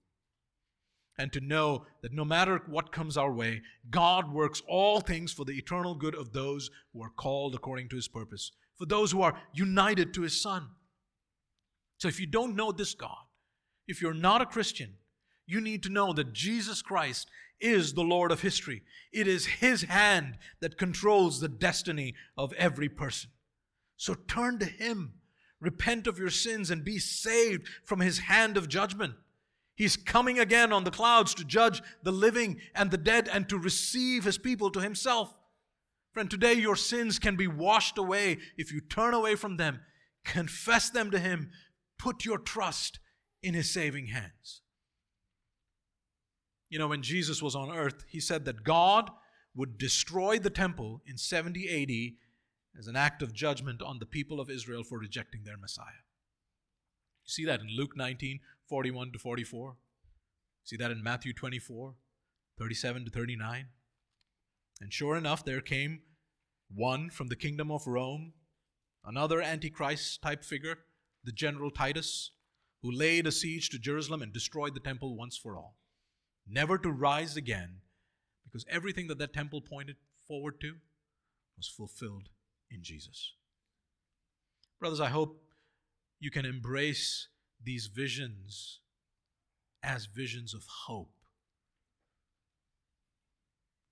and 1.18 1.32
to 1.32 1.40
know 1.40 1.86
that 2.02 2.12
no 2.12 2.24
matter 2.24 2.62
what 2.66 2.92
comes 2.92 3.16
our 3.16 3.32
way, 3.32 3.62
God 3.90 4.32
works 4.32 4.62
all 4.68 5.00
things 5.00 5.32
for 5.32 5.44
the 5.44 5.56
eternal 5.56 5.94
good 5.94 6.14
of 6.14 6.32
those 6.32 6.70
who 6.92 7.02
are 7.02 7.10
called 7.10 7.54
according 7.54 7.88
to 7.88 7.96
his 7.96 8.08
purpose, 8.08 8.52
for 8.76 8.86
those 8.86 9.12
who 9.12 9.22
are 9.22 9.40
united 9.54 10.12
to 10.14 10.22
his 10.22 10.40
Son. 10.40 10.68
So 11.98 12.08
if 12.08 12.20
you 12.20 12.26
don't 12.26 12.56
know 12.56 12.72
this 12.72 12.94
God, 12.94 13.16
if 13.88 14.02
you're 14.02 14.14
not 14.14 14.42
a 14.42 14.46
Christian, 14.46 14.94
you 15.46 15.60
need 15.60 15.82
to 15.84 15.88
know 15.88 16.12
that 16.12 16.32
Jesus 16.32 16.82
Christ 16.82 17.28
is 17.60 17.94
the 17.94 18.02
Lord 18.02 18.30
of 18.30 18.42
history. 18.42 18.82
It 19.12 19.26
is 19.26 19.46
his 19.46 19.84
hand 19.84 20.36
that 20.60 20.76
controls 20.76 21.40
the 21.40 21.48
destiny 21.48 22.14
of 22.36 22.52
every 22.54 22.88
person. 22.88 23.30
So 23.96 24.14
turn 24.14 24.58
to 24.58 24.66
him, 24.66 25.14
repent 25.60 26.06
of 26.06 26.18
your 26.18 26.30
sins, 26.30 26.70
and 26.70 26.84
be 26.84 26.98
saved 26.98 27.66
from 27.84 28.00
his 28.00 28.18
hand 28.18 28.58
of 28.58 28.68
judgment. 28.68 29.14
He's 29.76 29.96
coming 29.96 30.38
again 30.38 30.72
on 30.72 30.84
the 30.84 30.90
clouds 30.90 31.34
to 31.34 31.44
judge 31.44 31.82
the 32.02 32.12
living 32.12 32.60
and 32.74 32.90
the 32.90 32.96
dead 32.96 33.28
and 33.30 33.48
to 33.48 33.58
receive 33.58 34.24
his 34.24 34.38
people 34.38 34.70
to 34.70 34.80
himself. 34.80 35.32
Friend, 36.16 36.30
today 36.30 36.54
your 36.54 36.76
sins 36.76 37.18
can 37.18 37.36
be 37.36 37.46
washed 37.46 37.98
away 37.98 38.38
if 38.56 38.72
you 38.72 38.80
turn 38.80 39.12
away 39.12 39.34
from 39.34 39.58
them, 39.58 39.80
confess 40.24 40.88
them 40.88 41.10
to 41.10 41.18
Him, 41.18 41.50
put 41.98 42.24
your 42.24 42.38
trust 42.38 43.00
in 43.42 43.52
His 43.52 43.70
saving 43.70 44.06
hands. 44.06 44.62
You 46.70 46.78
know, 46.78 46.88
when 46.88 47.02
Jesus 47.02 47.42
was 47.42 47.54
on 47.54 47.70
earth, 47.70 48.06
He 48.08 48.18
said 48.18 48.46
that 48.46 48.64
God 48.64 49.10
would 49.54 49.76
destroy 49.76 50.38
the 50.38 50.48
temple 50.48 51.02
in 51.06 51.18
70 51.18 51.68
AD 51.68 52.78
as 52.80 52.86
an 52.86 52.96
act 52.96 53.20
of 53.20 53.34
judgment 53.34 53.82
on 53.82 53.98
the 53.98 54.06
people 54.06 54.40
of 54.40 54.48
Israel 54.48 54.84
for 54.84 54.98
rejecting 54.98 55.44
their 55.44 55.58
Messiah. 55.58 56.04
You 57.24 57.28
see 57.28 57.44
that 57.44 57.60
in 57.60 57.68
Luke 57.76 57.94
19 57.94 58.40
41 58.68 59.12
to 59.12 59.18
44. 59.18 59.76
See 60.64 60.76
that 60.76 60.90
in 60.90 61.02
Matthew 61.02 61.32
24 61.32 61.94
37 62.58 63.04
to 63.04 63.10
39. 63.10 63.66
And 64.80 64.92
sure 64.92 65.16
enough, 65.16 65.44
there 65.44 65.60
came 65.60 66.00
one 66.74 67.10
from 67.10 67.28
the 67.28 67.36
kingdom 67.36 67.70
of 67.70 67.86
Rome, 67.86 68.32
another 69.04 69.40
Antichrist 69.40 70.22
type 70.22 70.42
figure, 70.42 70.78
the 71.22 71.32
general 71.32 71.70
Titus, 71.70 72.32
who 72.82 72.90
laid 72.90 73.26
a 73.26 73.32
siege 73.32 73.68
to 73.70 73.78
Jerusalem 73.78 74.22
and 74.22 74.32
destroyed 74.32 74.74
the 74.74 74.80
temple 74.80 75.16
once 75.16 75.36
for 75.36 75.56
all, 75.56 75.76
never 76.46 76.78
to 76.78 76.90
rise 76.90 77.36
again, 77.36 77.80
because 78.44 78.64
everything 78.68 79.06
that 79.08 79.18
that 79.18 79.32
temple 79.32 79.60
pointed 79.60 79.96
forward 80.26 80.60
to 80.60 80.74
was 81.56 81.68
fulfilled 81.68 82.28
in 82.70 82.82
Jesus. 82.82 83.34
Brothers, 84.78 85.00
I 85.00 85.08
hope 85.08 85.42
you 86.20 86.30
can 86.30 86.44
embrace 86.44 87.28
these 87.62 87.86
visions 87.86 88.80
as 89.82 90.07
visions 90.07 90.54
of 90.54 90.64
hope. 90.86 91.12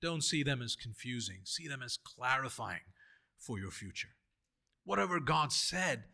Don't 0.03 0.25
see 0.25 0.43
them 0.43 0.61
as 0.61 0.77
confusing, 0.77 1.41
see 1.45 1.67
them 1.67 1.83
as 1.83 1.97
clarifying 1.97 2.81
for 3.39 3.59
your 3.59 3.71
future. 3.71 4.11
Whatever 4.85 5.19
God 5.21 5.53
said 5.53 6.05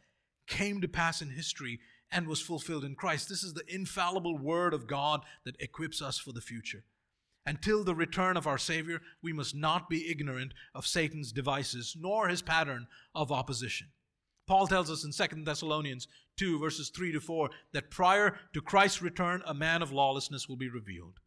came 0.47 0.81
to 0.81 0.89
pass 0.89 1.21
in 1.21 1.31
history 1.31 1.81
and 2.11 2.27
was 2.27 2.41
fulfilled 2.41 2.85
in 2.85 2.95
Christ. 2.95 3.29
This 3.29 3.43
is 3.43 3.55
the 3.55 3.65
infallible 3.69 4.39
word 4.39 4.75
of 4.75 4.87
God 4.87 5.23
that 5.45 5.61
equips 5.61 6.03
us 6.03 6.19
for 6.19 6.33
the 6.33 6.41
future. 6.41 6.85
Until 7.47 7.83
the 7.83 7.95
return 7.95 8.37
of 8.37 8.47
our 8.47 8.59
Savior, 8.59 9.01
we 9.23 9.33
must 9.33 9.55
not 9.55 9.89
be 9.89 10.11
ignorant 10.11 10.53
of 10.75 10.87
Satan's 10.87 11.33
devices 11.33 11.97
nor 11.99 12.29
his 12.29 12.43
pattern 12.43 12.87
of 13.15 13.33
opposition. 13.33 13.89
Paul 14.51 14.67
tells 14.67 14.91
us 14.91 15.05
in 15.05 15.13
2 15.13 15.45
Thessalonians 15.45 16.09
2, 16.37 16.59
verses 16.59 16.91
3 16.91 17.13
to 17.13 17.21
4, 17.21 17.51
that 17.73 17.89
prior 17.89 18.37
to 18.53 18.61
Christ's 18.61 19.01
return, 19.01 19.45
a 19.47 19.55
man 19.55 19.81
of 19.81 19.93
lawlessness 19.93 20.49
will 20.49 20.57
be 20.57 20.69
revealed. 20.69 21.21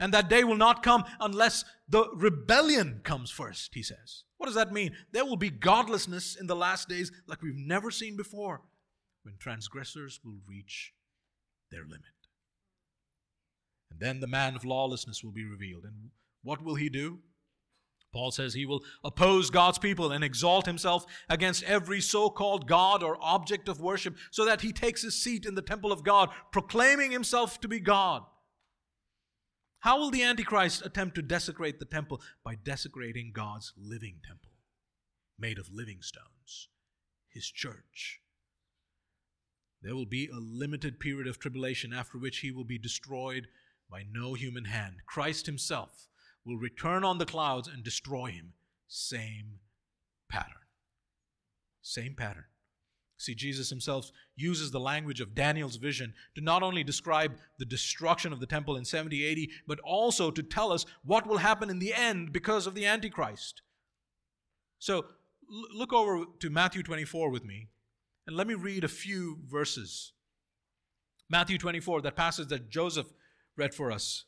And 0.00 0.12
that 0.12 0.28
day 0.28 0.42
will 0.42 0.56
not 0.56 0.82
come 0.82 1.04
unless 1.20 1.64
the 1.88 2.08
rebellion 2.16 3.00
comes 3.04 3.30
first, 3.30 3.76
he 3.76 3.84
says. 3.84 4.24
What 4.38 4.46
does 4.46 4.56
that 4.56 4.72
mean? 4.72 4.90
There 5.12 5.24
will 5.24 5.36
be 5.36 5.50
godlessness 5.50 6.34
in 6.34 6.48
the 6.48 6.56
last 6.56 6.88
days 6.88 7.12
like 7.28 7.42
we've 7.42 7.54
never 7.54 7.92
seen 7.92 8.16
before, 8.16 8.62
when 9.22 9.36
transgressors 9.38 10.18
will 10.24 10.40
reach 10.44 10.94
their 11.70 11.84
limit. 11.84 12.02
And 13.92 14.00
then 14.00 14.18
the 14.18 14.26
man 14.26 14.56
of 14.56 14.64
lawlessness 14.64 15.22
will 15.22 15.30
be 15.30 15.44
revealed. 15.44 15.84
And 15.84 16.10
what 16.42 16.64
will 16.64 16.74
he 16.74 16.88
do? 16.88 17.20
Paul 18.12 18.30
says 18.30 18.54
he 18.54 18.66
will 18.66 18.82
oppose 19.04 19.50
God's 19.50 19.78
people 19.78 20.12
and 20.12 20.24
exalt 20.24 20.66
himself 20.66 21.04
against 21.28 21.62
every 21.64 22.00
so 22.00 22.30
called 22.30 22.66
God 22.66 23.02
or 23.02 23.18
object 23.20 23.68
of 23.68 23.80
worship 23.80 24.16
so 24.30 24.44
that 24.46 24.62
he 24.62 24.72
takes 24.72 25.02
his 25.02 25.20
seat 25.20 25.44
in 25.44 25.54
the 25.54 25.62
temple 25.62 25.92
of 25.92 26.04
God, 26.04 26.30
proclaiming 26.50 27.10
himself 27.10 27.60
to 27.60 27.68
be 27.68 27.80
God. 27.80 28.22
How 29.80 29.98
will 29.98 30.10
the 30.10 30.24
Antichrist 30.24 30.84
attempt 30.84 31.14
to 31.16 31.22
desecrate 31.22 31.78
the 31.78 31.84
temple? 31.84 32.20
By 32.42 32.56
desecrating 32.56 33.32
God's 33.32 33.72
living 33.76 34.16
temple, 34.26 34.52
made 35.38 35.58
of 35.58 35.70
living 35.70 35.98
stones, 36.00 36.68
his 37.28 37.48
church. 37.50 38.20
There 39.82 39.94
will 39.94 40.06
be 40.06 40.26
a 40.26 40.40
limited 40.40 40.98
period 40.98 41.28
of 41.28 41.38
tribulation 41.38 41.92
after 41.92 42.18
which 42.18 42.38
he 42.38 42.50
will 42.50 42.64
be 42.64 42.78
destroyed 42.78 43.46
by 43.88 44.02
no 44.10 44.34
human 44.34 44.64
hand. 44.64 44.96
Christ 45.06 45.46
himself 45.46 46.08
will 46.44 46.56
return 46.56 47.04
on 47.04 47.18
the 47.18 47.26
clouds 47.26 47.68
and 47.68 47.82
destroy 47.82 48.30
him. 48.30 48.52
Same 48.86 49.60
pattern. 50.28 50.52
Same 51.82 52.14
pattern. 52.14 52.44
See, 53.18 53.34
Jesus 53.34 53.68
himself 53.68 54.12
uses 54.36 54.70
the 54.70 54.78
language 54.78 55.20
of 55.20 55.34
Daniel's 55.34 55.76
vision 55.76 56.14
to 56.36 56.40
not 56.40 56.62
only 56.62 56.84
describe 56.84 57.36
the 57.58 57.64
destruction 57.64 58.32
of 58.32 58.38
the 58.38 58.46
temple 58.46 58.76
in 58.76 58.84
70 58.84 59.32
AD, 59.32 59.48
but 59.66 59.80
also 59.80 60.30
to 60.30 60.42
tell 60.42 60.72
us 60.72 60.86
what 61.04 61.26
will 61.26 61.38
happen 61.38 61.68
in 61.68 61.80
the 61.80 61.92
end 61.92 62.32
because 62.32 62.66
of 62.66 62.74
the 62.74 62.86
Antichrist. 62.86 63.62
So 64.78 65.06
look 65.74 65.92
over 65.92 66.24
to 66.38 66.50
Matthew 66.50 66.84
24 66.84 67.30
with 67.30 67.44
me, 67.44 67.68
and 68.26 68.36
let 68.36 68.46
me 68.46 68.54
read 68.54 68.84
a 68.84 68.88
few 68.88 69.38
verses. 69.48 70.12
Matthew 71.28 71.58
24, 71.58 72.02
that 72.02 72.14
passage 72.14 72.48
that 72.48 72.70
Joseph 72.70 73.12
read 73.56 73.74
for 73.74 73.90
us. 73.90 74.24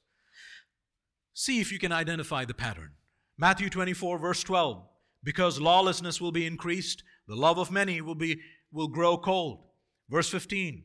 See 1.41 1.59
if 1.59 1.73
you 1.73 1.79
can 1.79 1.91
identify 1.91 2.45
the 2.45 2.53
pattern. 2.53 2.91
Matthew 3.39 3.71
24, 3.71 4.19
verse 4.19 4.43
12. 4.43 4.87
Because 5.25 5.59
lawlessness 5.59 6.21
will 6.21 6.33
be 6.33 6.45
increased, 6.45 7.03
the 7.27 7.35
love 7.35 7.57
of 7.57 7.71
many 7.71 8.03
will, 8.03 8.15
be, 8.15 8.41
will 8.71 8.89
grow 8.89 9.17
cold. 9.17 9.65
Verse 10.11 10.29
15. 10.29 10.85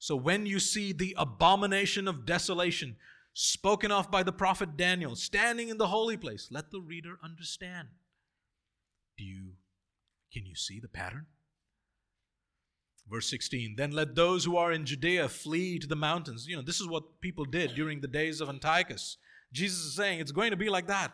So 0.00 0.16
when 0.16 0.44
you 0.44 0.58
see 0.58 0.92
the 0.92 1.14
abomination 1.16 2.08
of 2.08 2.26
desolation 2.26 2.96
spoken 3.32 3.92
of 3.92 4.10
by 4.10 4.24
the 4.24 4.32
prophet 4.32 4.76
Daniel 4.76 5.14
standing 5.14 5.68
in 5.68 5.78
the 5.78 5.86
holy 5.86 6.16
place, 6.16 6.48
let 6.50 6.72
the 6.72 6.80
reader 6.80 7.20
understand. 7.22 7.86
Do 9.16 9.22
you 9.22 9.52
can 10.32 10.46
you 10.46 10.56
see 10.56 10.80
the 10.80 10.88
pattern? 10.88 11.26
Verse 13.08 13.30
16, 13.30 13.76
then 13.78 13.92
let 13.92 14.16
those 14.16 14.44
who 14.44 14.56
are 14.56 14.72
in 14.72 14.84
Judea 14.84 15.28
flee 15.28 15.78
to 15.78 15.86
the 15.86 15.94
mountains. 15.94 16.48
You 16.48 16.56
know, 16.56 16.62
this 16.62 16.80
is 16.80 16.88
what 16.88 17.20
people 17.20 17.44
did 17.44 17.76
during 17.76 18.00
the 18.00 18.08
days 18.08 18.40
of 18.40 18.48
Antiochus. 18.48 19.18
Jesus 19.56 19.78
is 19.84 19.94
saying 19.94 20.20
it's 20.20 20.32
going 20.32 20.50
to 20.50 20.56
be 20.56 20.68
like 20.68 20.86
that. 20.86 21.12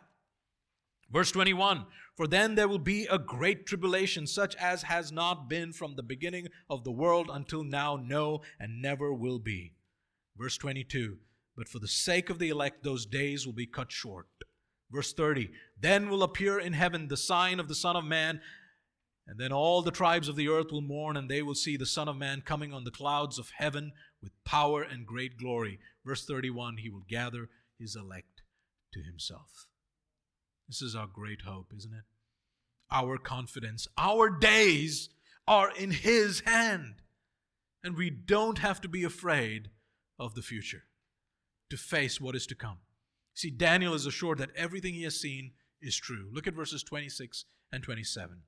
Verse 1.11 1.31
21 1.31 1.87
For 2.17 2.27
then 2.27 2.55
there 2.55 2.69
will 2.69 2.79
be 2.79 3.07
a 3.07 3.19
great 3.19 3.67
tribulation, 3.67 4.27
such 4.27 4.57
as 4.57 4.83
has 4.83 5.13
not 5.13 5.49
been 5.49 5.73
from 5.73 5.95
the 5.95 6.03
beginning 6.03 6.49
of 6.69 6.85
the 6.85 6.93
world 6.93 7.31
until 7.33 7.63
now, 7.63 7.97
no, 7.97 8.43
and 8.59 8.83
never 8.83 9.13
will 9.15 9.39
be. 9.39 9.75
Verse 10.37 10.57
22 10.59 11.19
But 11.57 11.69
for 11.69 11.79
the 11.79 11.89
sake 11.89 12.29
of 12.31 12.39
the 12.39 12.49
elect, 12.49 12.83
those 12.83 13.07
days 13.07 13.47
will 13.47 13.53
be 13.53 13.67
cut 13.67 13.93
short. 13.93 14.27
Verse 14.91 15.13
30 15.13 15.51
Then 15.81 16.11
will 16.11 16.23
appear 16.23 16.59
in 16.59 16.73
heaven 16.73 17.09
the 17.09 17.17
sign 17.17 17.61
of 17.61 17.69
the 17.69 17.75
Son 17.75 17.97
of 17.97 18.05
Man 18.05 18.41
and 19.27 19.39
then 19.39 19.53
all 19.53 19.83
the 19.83 19.91
tribes 19.91 20.29
of 20.29 20.37
the 20.37 20.49
earth 20.49 20.73
will 20.73 20.81
mourn, 20.81 21.17
and 21.17 21.29
they 21.29 21.43
will 21.43 21.55
see 21.55 21.77
the 21.77 21.87
Son 21.87 22.09
of 22.09 22.17
Man 22.17 22.43
coming 22.43 22.73
on 22.73 22.85
the 22.85 22.91
clouds 22.91 23.39
of 23.39 23.51
heaven 23.57 23.93
with 24.21 24.33
power 24.45 24.83
and 24.83 25.07
great 25.07 25.37
glory. 25.39 25.79
Verse 26.05 26.25
31 26.27 26.79
He 26.79 26.91
will 26.91 27.05
gather 27.09 27.49
his 27.79 27.95
elect 27.97 28.32
to 28.93 29.03
himself. 29.03 29.67
This 30.69 30.83
is 30.83 30.95
our 30.95 31.07
great 31.07 31.43
hope, 31.43 31.73
isn't 31.77 31.93
it? 31.93 32.05
Our 32.91 33.19
confidence. 33.19 33.89
Our 33.99 34.31
days 34.31 35.11
are 35.47 35.71
in 35.77 35.91
his 35.91 36.41
hand. 36.41 37.03
And 37.85 37.97
we 37.97 38.11
don't 38.11 38.59
have 38.59 38.81
to 38.83 38.89
be 38.89 39.03
afraid 39.03 39.71
of 40.19 40.35
the 40.35 40.43
future 40.43 40.85
to 41.71 41.77
face 41.77 42.21
what 42.21 42.37
is 42.37 42.47
to 42.47 42.55
come. 42.55 42.79
See, 43.35 43.51
Daniel 43.51 43.95
is 43.95 44.07
assured 44.07 44.39
that 44.39 44.55
everything 44.55 44.95
he 44.95 45.03
has 45.03 45.21
seen 45.21 45.53
is 45.81 45.97
true. 45.97 46.29
Look 46.33 46.47
at 46.47 46.55
verses 46.55 46.83
26 46.83 47.45
and 47.73 47.83
27. 47.83 48.43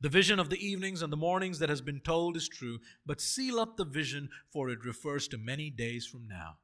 The 0.00 0.08
vision 0.08 0.40
of 0.40 0.50
the 0.50 0.64
evenings 0.64 1.02
and 1.02 1.12
the 1.12 1.16
mornings 1.16 1.58
that 1.58 1.68
has 1.68 1.80
been 1.80 2.00
told 2.00 2.36
is 2.36 2.48
true, 2.48 2.78
but 3.06 3.20
seal 3.20 3.60
up 3.60 3.76
the 3.76 3.84
vision, 3.84 4.30
for 4.52 4.68
it 4.70 4.84
refers 4.84 5.28
to 5.28 5.38
many 5.38 5.70
days 5.70 6.06
from 6.06 6.26
now. 6.26 6.56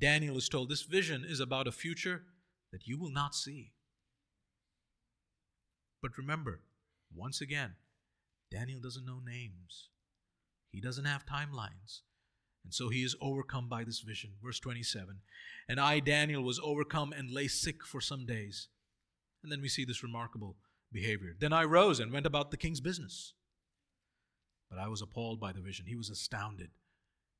Daniel 0.00 0.36
is 0.36 0.48
told 0.48 0.68
this 0.68 0.82
vision 0.82 1.24
is 1.26 1.40
about 1.40 1.68
a 1.68 1.72
future 1.72 2.22
that 2.72 2.86
you 2.86 2.98
will 2.98 3.10
not 3.10 3.34
see. 3.34 3.72
But 6.00 6.18
remember, 6.18 6.60
once 7.14 7.40
again, 7.40 7.74
Daniel 8.50 8.80
doesn't 8.80 9.06
know 9.06 9.20
names, 9.24 9.90
he 10.70 10.80
doesn't 10.80 11.04
have 11.04 11.26
timelines. 11.26 12.00
And 12.64 12.72
so 12.72 12.90
he 12.90 13.02
is 13.02 13.16
overcome 13.20 13.68
by 13.68 13.82
this 13.82 14.00
vision. 14.00 14.34
Verse 14.42 14.60
27 14.60 15.16
And 15.68 15.80
I, 15.80 15.98
Daniel, 15.98 16.42
was 16.42 16.60
overcome 16.62 17.12
and 17.12 17.30
lay 17.30 17.48
sick 17.48 17.84
for 17.84 18.00
some 18.00 18.24
days. 18.24 18.68
And 19.42 19.50
then 19.50 19.60
we 19.60 19.68
see 19.68 19.84
this 19.84 20.02
remarkable 20.02 20.56
behavior. 20.92 21.34
Then 21.38 21.52
I 21.52 21.64
rose 21.64 21.98
and 21.98 22.12
went 22.12 22.26
about 22.26 22.50
the 22.50 22.56
king's 22.56 22.80
business. 22.80 23.34
But 24.70 24.78
I 24.78 24.88
was 24.88 25.02
appalled 25.02 25.40
by 25.40 25.52
the 25.52 25.60
vision. 25.60 25.86
He 25.86 25.96
was 25.96 26.08
astounded 26.08 26.70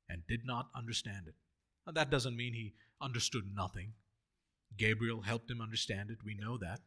and 0.09 0.27
did 0.27 0.41
not 0.45 0.67
understand 0.75 1.27
it. 1.27 1.35
Now, 1.85 1.93
that 1.93 2.09
doesn't 2.09 2.37
mean 2.37 2.53
he 2.53 2.73
understood 3.01 3.43
nothing. 3.53 3.93
Gabriel 4.77 5.21
helped 5.21 5.51
him 5.51 5.61
understand 5.61 6.09
it. 6.09 6.19
We 6.25 6.33
know 6.35 6.57
that. 6.57 6.79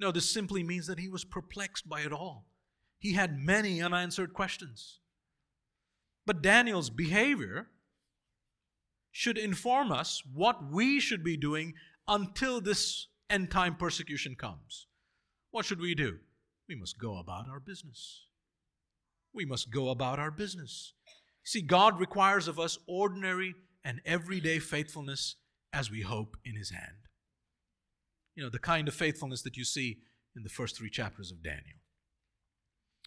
No, 0.00 0.12
this 0.12 0.30
simply 0.30 0.62
means 0.62 0.86
that 0.86 0.98
he 1.00 1.08
was 1.08 1.24
perplexed 1.24 1.88
by 1.88 2.00
it 2.02 2.12
all. 2.12 2.46
He 2.98 3.14
had 3.14 3.38
many 3.38 3.80
unanswered 3.82 4.32
questions. 4.32 5.00
But 6.26 6.42
Daniel's 6.42 6.90
behavior 6.90 7.68
should 9.10 9.38
inform 9.38 9.90
us 9.90 10.22
what 10.32 10.70
we 10.70 11.00
should 11.00 11.24
be 11.24 11.36
doing 11.36 11.74
until 12.06 12.60
this 12.60 13.08
end 13.30 13.50
time 13.50 13.74
persecution 13.76 14.36
comes. 14.36 14.86
What 15.50 15.64
should 15.64 15.80
we 15.80 15.94
do? 15.94 16.18
We 16.68 16.76
must 16.76 16.98
go 16.98 17.18
about 17.18 17.48
our 17.48 17.60
business. 17.60 18.26
we 19.32 19.44
must 19.44 19.70
go 19.70 19.88
about 19.90 20.18
our 20.18 20.30
business. 20.30 20.92
See, 21.44 21.62
God 21.62 21.98
requires 21.98 22.48
of 22.48 22.58
us 22.58 22.78
ordinary 22.86 23.54
and 23.88 24.02
everyday 24.04 24.58
faithfulness 24.58 25.36
as 25.72 25.90
we 25.90 26.02
hope 26.02 26.36
in 26.44 26.56
His 26.56 26.68
hand. 26.68 27.08
You 28.36 28.42
know, 28.42 28.50
the 28.50 28.58
kind 28.58 28.86
of 28.86 28.92
faithfulness 28.92 29.40
that 29.42 29.56
you 29.56 29.64
see 29.64 30.00
in 30.36 30.42
the 30.42 30.50
first 30.50 30.76
three 30.76 30.90
chapters 30.90 31.32
of 31.32 31.42
Daniel. 31.42 31.80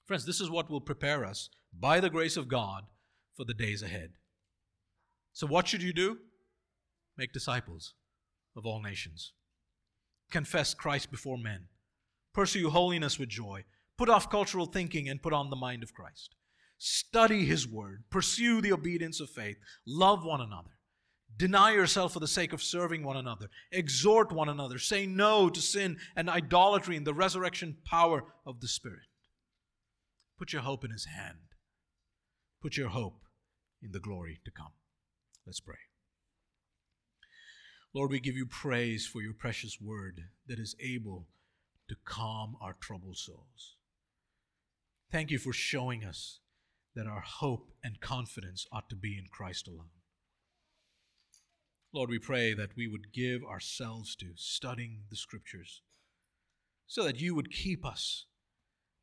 Friends, 0.08 0.26
this 0.26 0.42
is 0.42 0.50
what 0.50 0.72
will 0.72 0.82
prepare 0.82 1.24
us, 1.24 1.50
by 1.72 2.00
the 2.00 2.10
grace 2.10 2.36
of 2.36 2.48
God, 2.48 2.86
for 3.38 3.46
the 3.46 3.54
days 3.54 3.84
ahead. 3.84 4.14
So, 5.34 5.46
what 5.46 5.68
should 5.68 5.84
you 5.84 5.94
do? 5.94 6.18
Make 7.16 7.32
disciples 7.32 7.94
of 8.58 8.66
all 8.66 8.82
nations. 8.82 9.34
Confess 10.32 10.74
Christ 10.74 11.12
before 11.12 11.38
men. 11.38 11.68
Pursue 12.34 12.72
holiness 12.72 13.20
with 13.20 13.30
joy. 13.30 13.66
Put 14.00 14.10
off 14.10 14.32
cultural 14.32 14.66
thinking 14.66 15.08
and 15.08 15.22
put 15.22 15.32
on 15.32 15.52
the 15.52 15.56
mind 15.56 15.84
of 15.84 15.94
Christ. 15.94 16.34
Study 16.84 17.46
His 17.46 17.68
Word. 17.68 18.06
Pursue 18.10 18.60
the 18.60 18.74
obedience 18.74 19.20
of 19.20 19.30
faith. 19.30 19.58
Love 19.86 20.26
one 20.26 20.42
another. 20.42 20.72
Deny 21.38 21.74
yourself 21.74 22.12
for 22.12 22.20
the 22.20 22.28
sake 22.28 22.54
of 22.54 22.64
serving 22.64 23.04
one 23.04 23.18
another. 23.18 23.52
Exhort 23.72 24.32
one 24.32 24.50
another. 24.50 24.80
Say 24.80 25.06
no 25.06 25.48
to 25.48 25.62
sin 25.62 25.98
and 26.16 26.28
idolatry 26.28 26.96
in 26.96 27.04
the 27.04 27.14
resurrection 27.14 27.78
power 27.86 28.24
of 28.48 28.62
the 28.62 28.68
Spirit. 28.68 29.06
Put 30.40 30.54
your 30.54 30.64
hope 30.64 30.84
in 30.84 30.90
His 30.90 31.06
hand. 31.06 31.38
Put 32.64 32.78
your 32.78 32.90
hope 32.90 33.22
in 33.84 33.92
the 33.92 34.00
glory 34.00 34.40
to 34.44 34.50
come. 34.50 34.74
Let's 35.46 35.60
pray. 35.60 35.76
Lord, 37.94 38.10
we 38.10 38.20
give 38.20 38.36
you 38.36 38.48
praise 38.48 39.06
for 39.06 39.22
your 39.22 39.34
precious 39.34 39.78
word 39.80 40.20
that 40.48 40.58
is 40.58 40.76
able 40.84 41.28
to 41.90 41.96
calm 42.06 42.56
our 42.60 42.76
troubled 42.80 43.18
souls. 43.18 43.76
Thank 45.12 45.30
you 45.30 45.38
for 45.38 45.54
showing 45.54 46.04
us 46.04 46.40
that 46.96 47.08
our 47.08 47.22
hope 47.22 47.72
and 47.84 48.02
confidence 48.02 48.66
ought 48.72 48.90
to 48.90 48.96
be 48.96 49.18
in 49.18 49.26
Christ 49.32 49.68
alone. 49.68 49.92
Lord, 51.94 52.10
we 52.10 52.20
pray 52.20 52.54
that 52.54 52.76
we 52.76 52.88
would 52.88 53.14
give 53.14 53.44
ourselves 53.44 54.16
to 54.18 54.28
studying 54.36 55.02
the 55.10 55.16
Scriptures 55.16 55.82
so 56.88 57.04
that 57.04 57.20
you 57.20 57.36
would 57.36 57.52
keep 57.52 57.86
us 57.86 58.26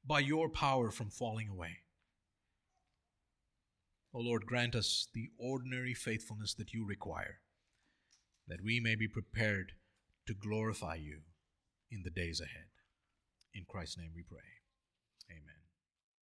by 0.07 0.21
your 0.21 0.49
power 0.49 0.91
from 0.91 1.11
falling 1.11 1.49
away. 1.49 1.79
O 4.15 4.19
oh 4.19 4.23
Lord, 4.23 4.47
grant 4.47 4.75
us 4.75 5.09
the 5.13 5.29
ordinary 5.39 5.93
faithfulness 5.93 6.55
that 6.55 6.73
you 6.73 6.87
require, 6.87 7.41
that 8.47 8.65
we 8.65 8.81
may 8.81 8.95
be 8.95 9.07
prepared 9.07 9.73
to 10.27 10.35
glorify 10.35 10.95
you 10.95 11.21
in 11.91 12.03
the 12.05 12.11
days 12.11 12.41
ahead. 12.41 12.69
In 13.55 13.65
Christ's 13.69 13.99
name 13.99 14.13
we 14.15 14.23
pray. 14.23 14.58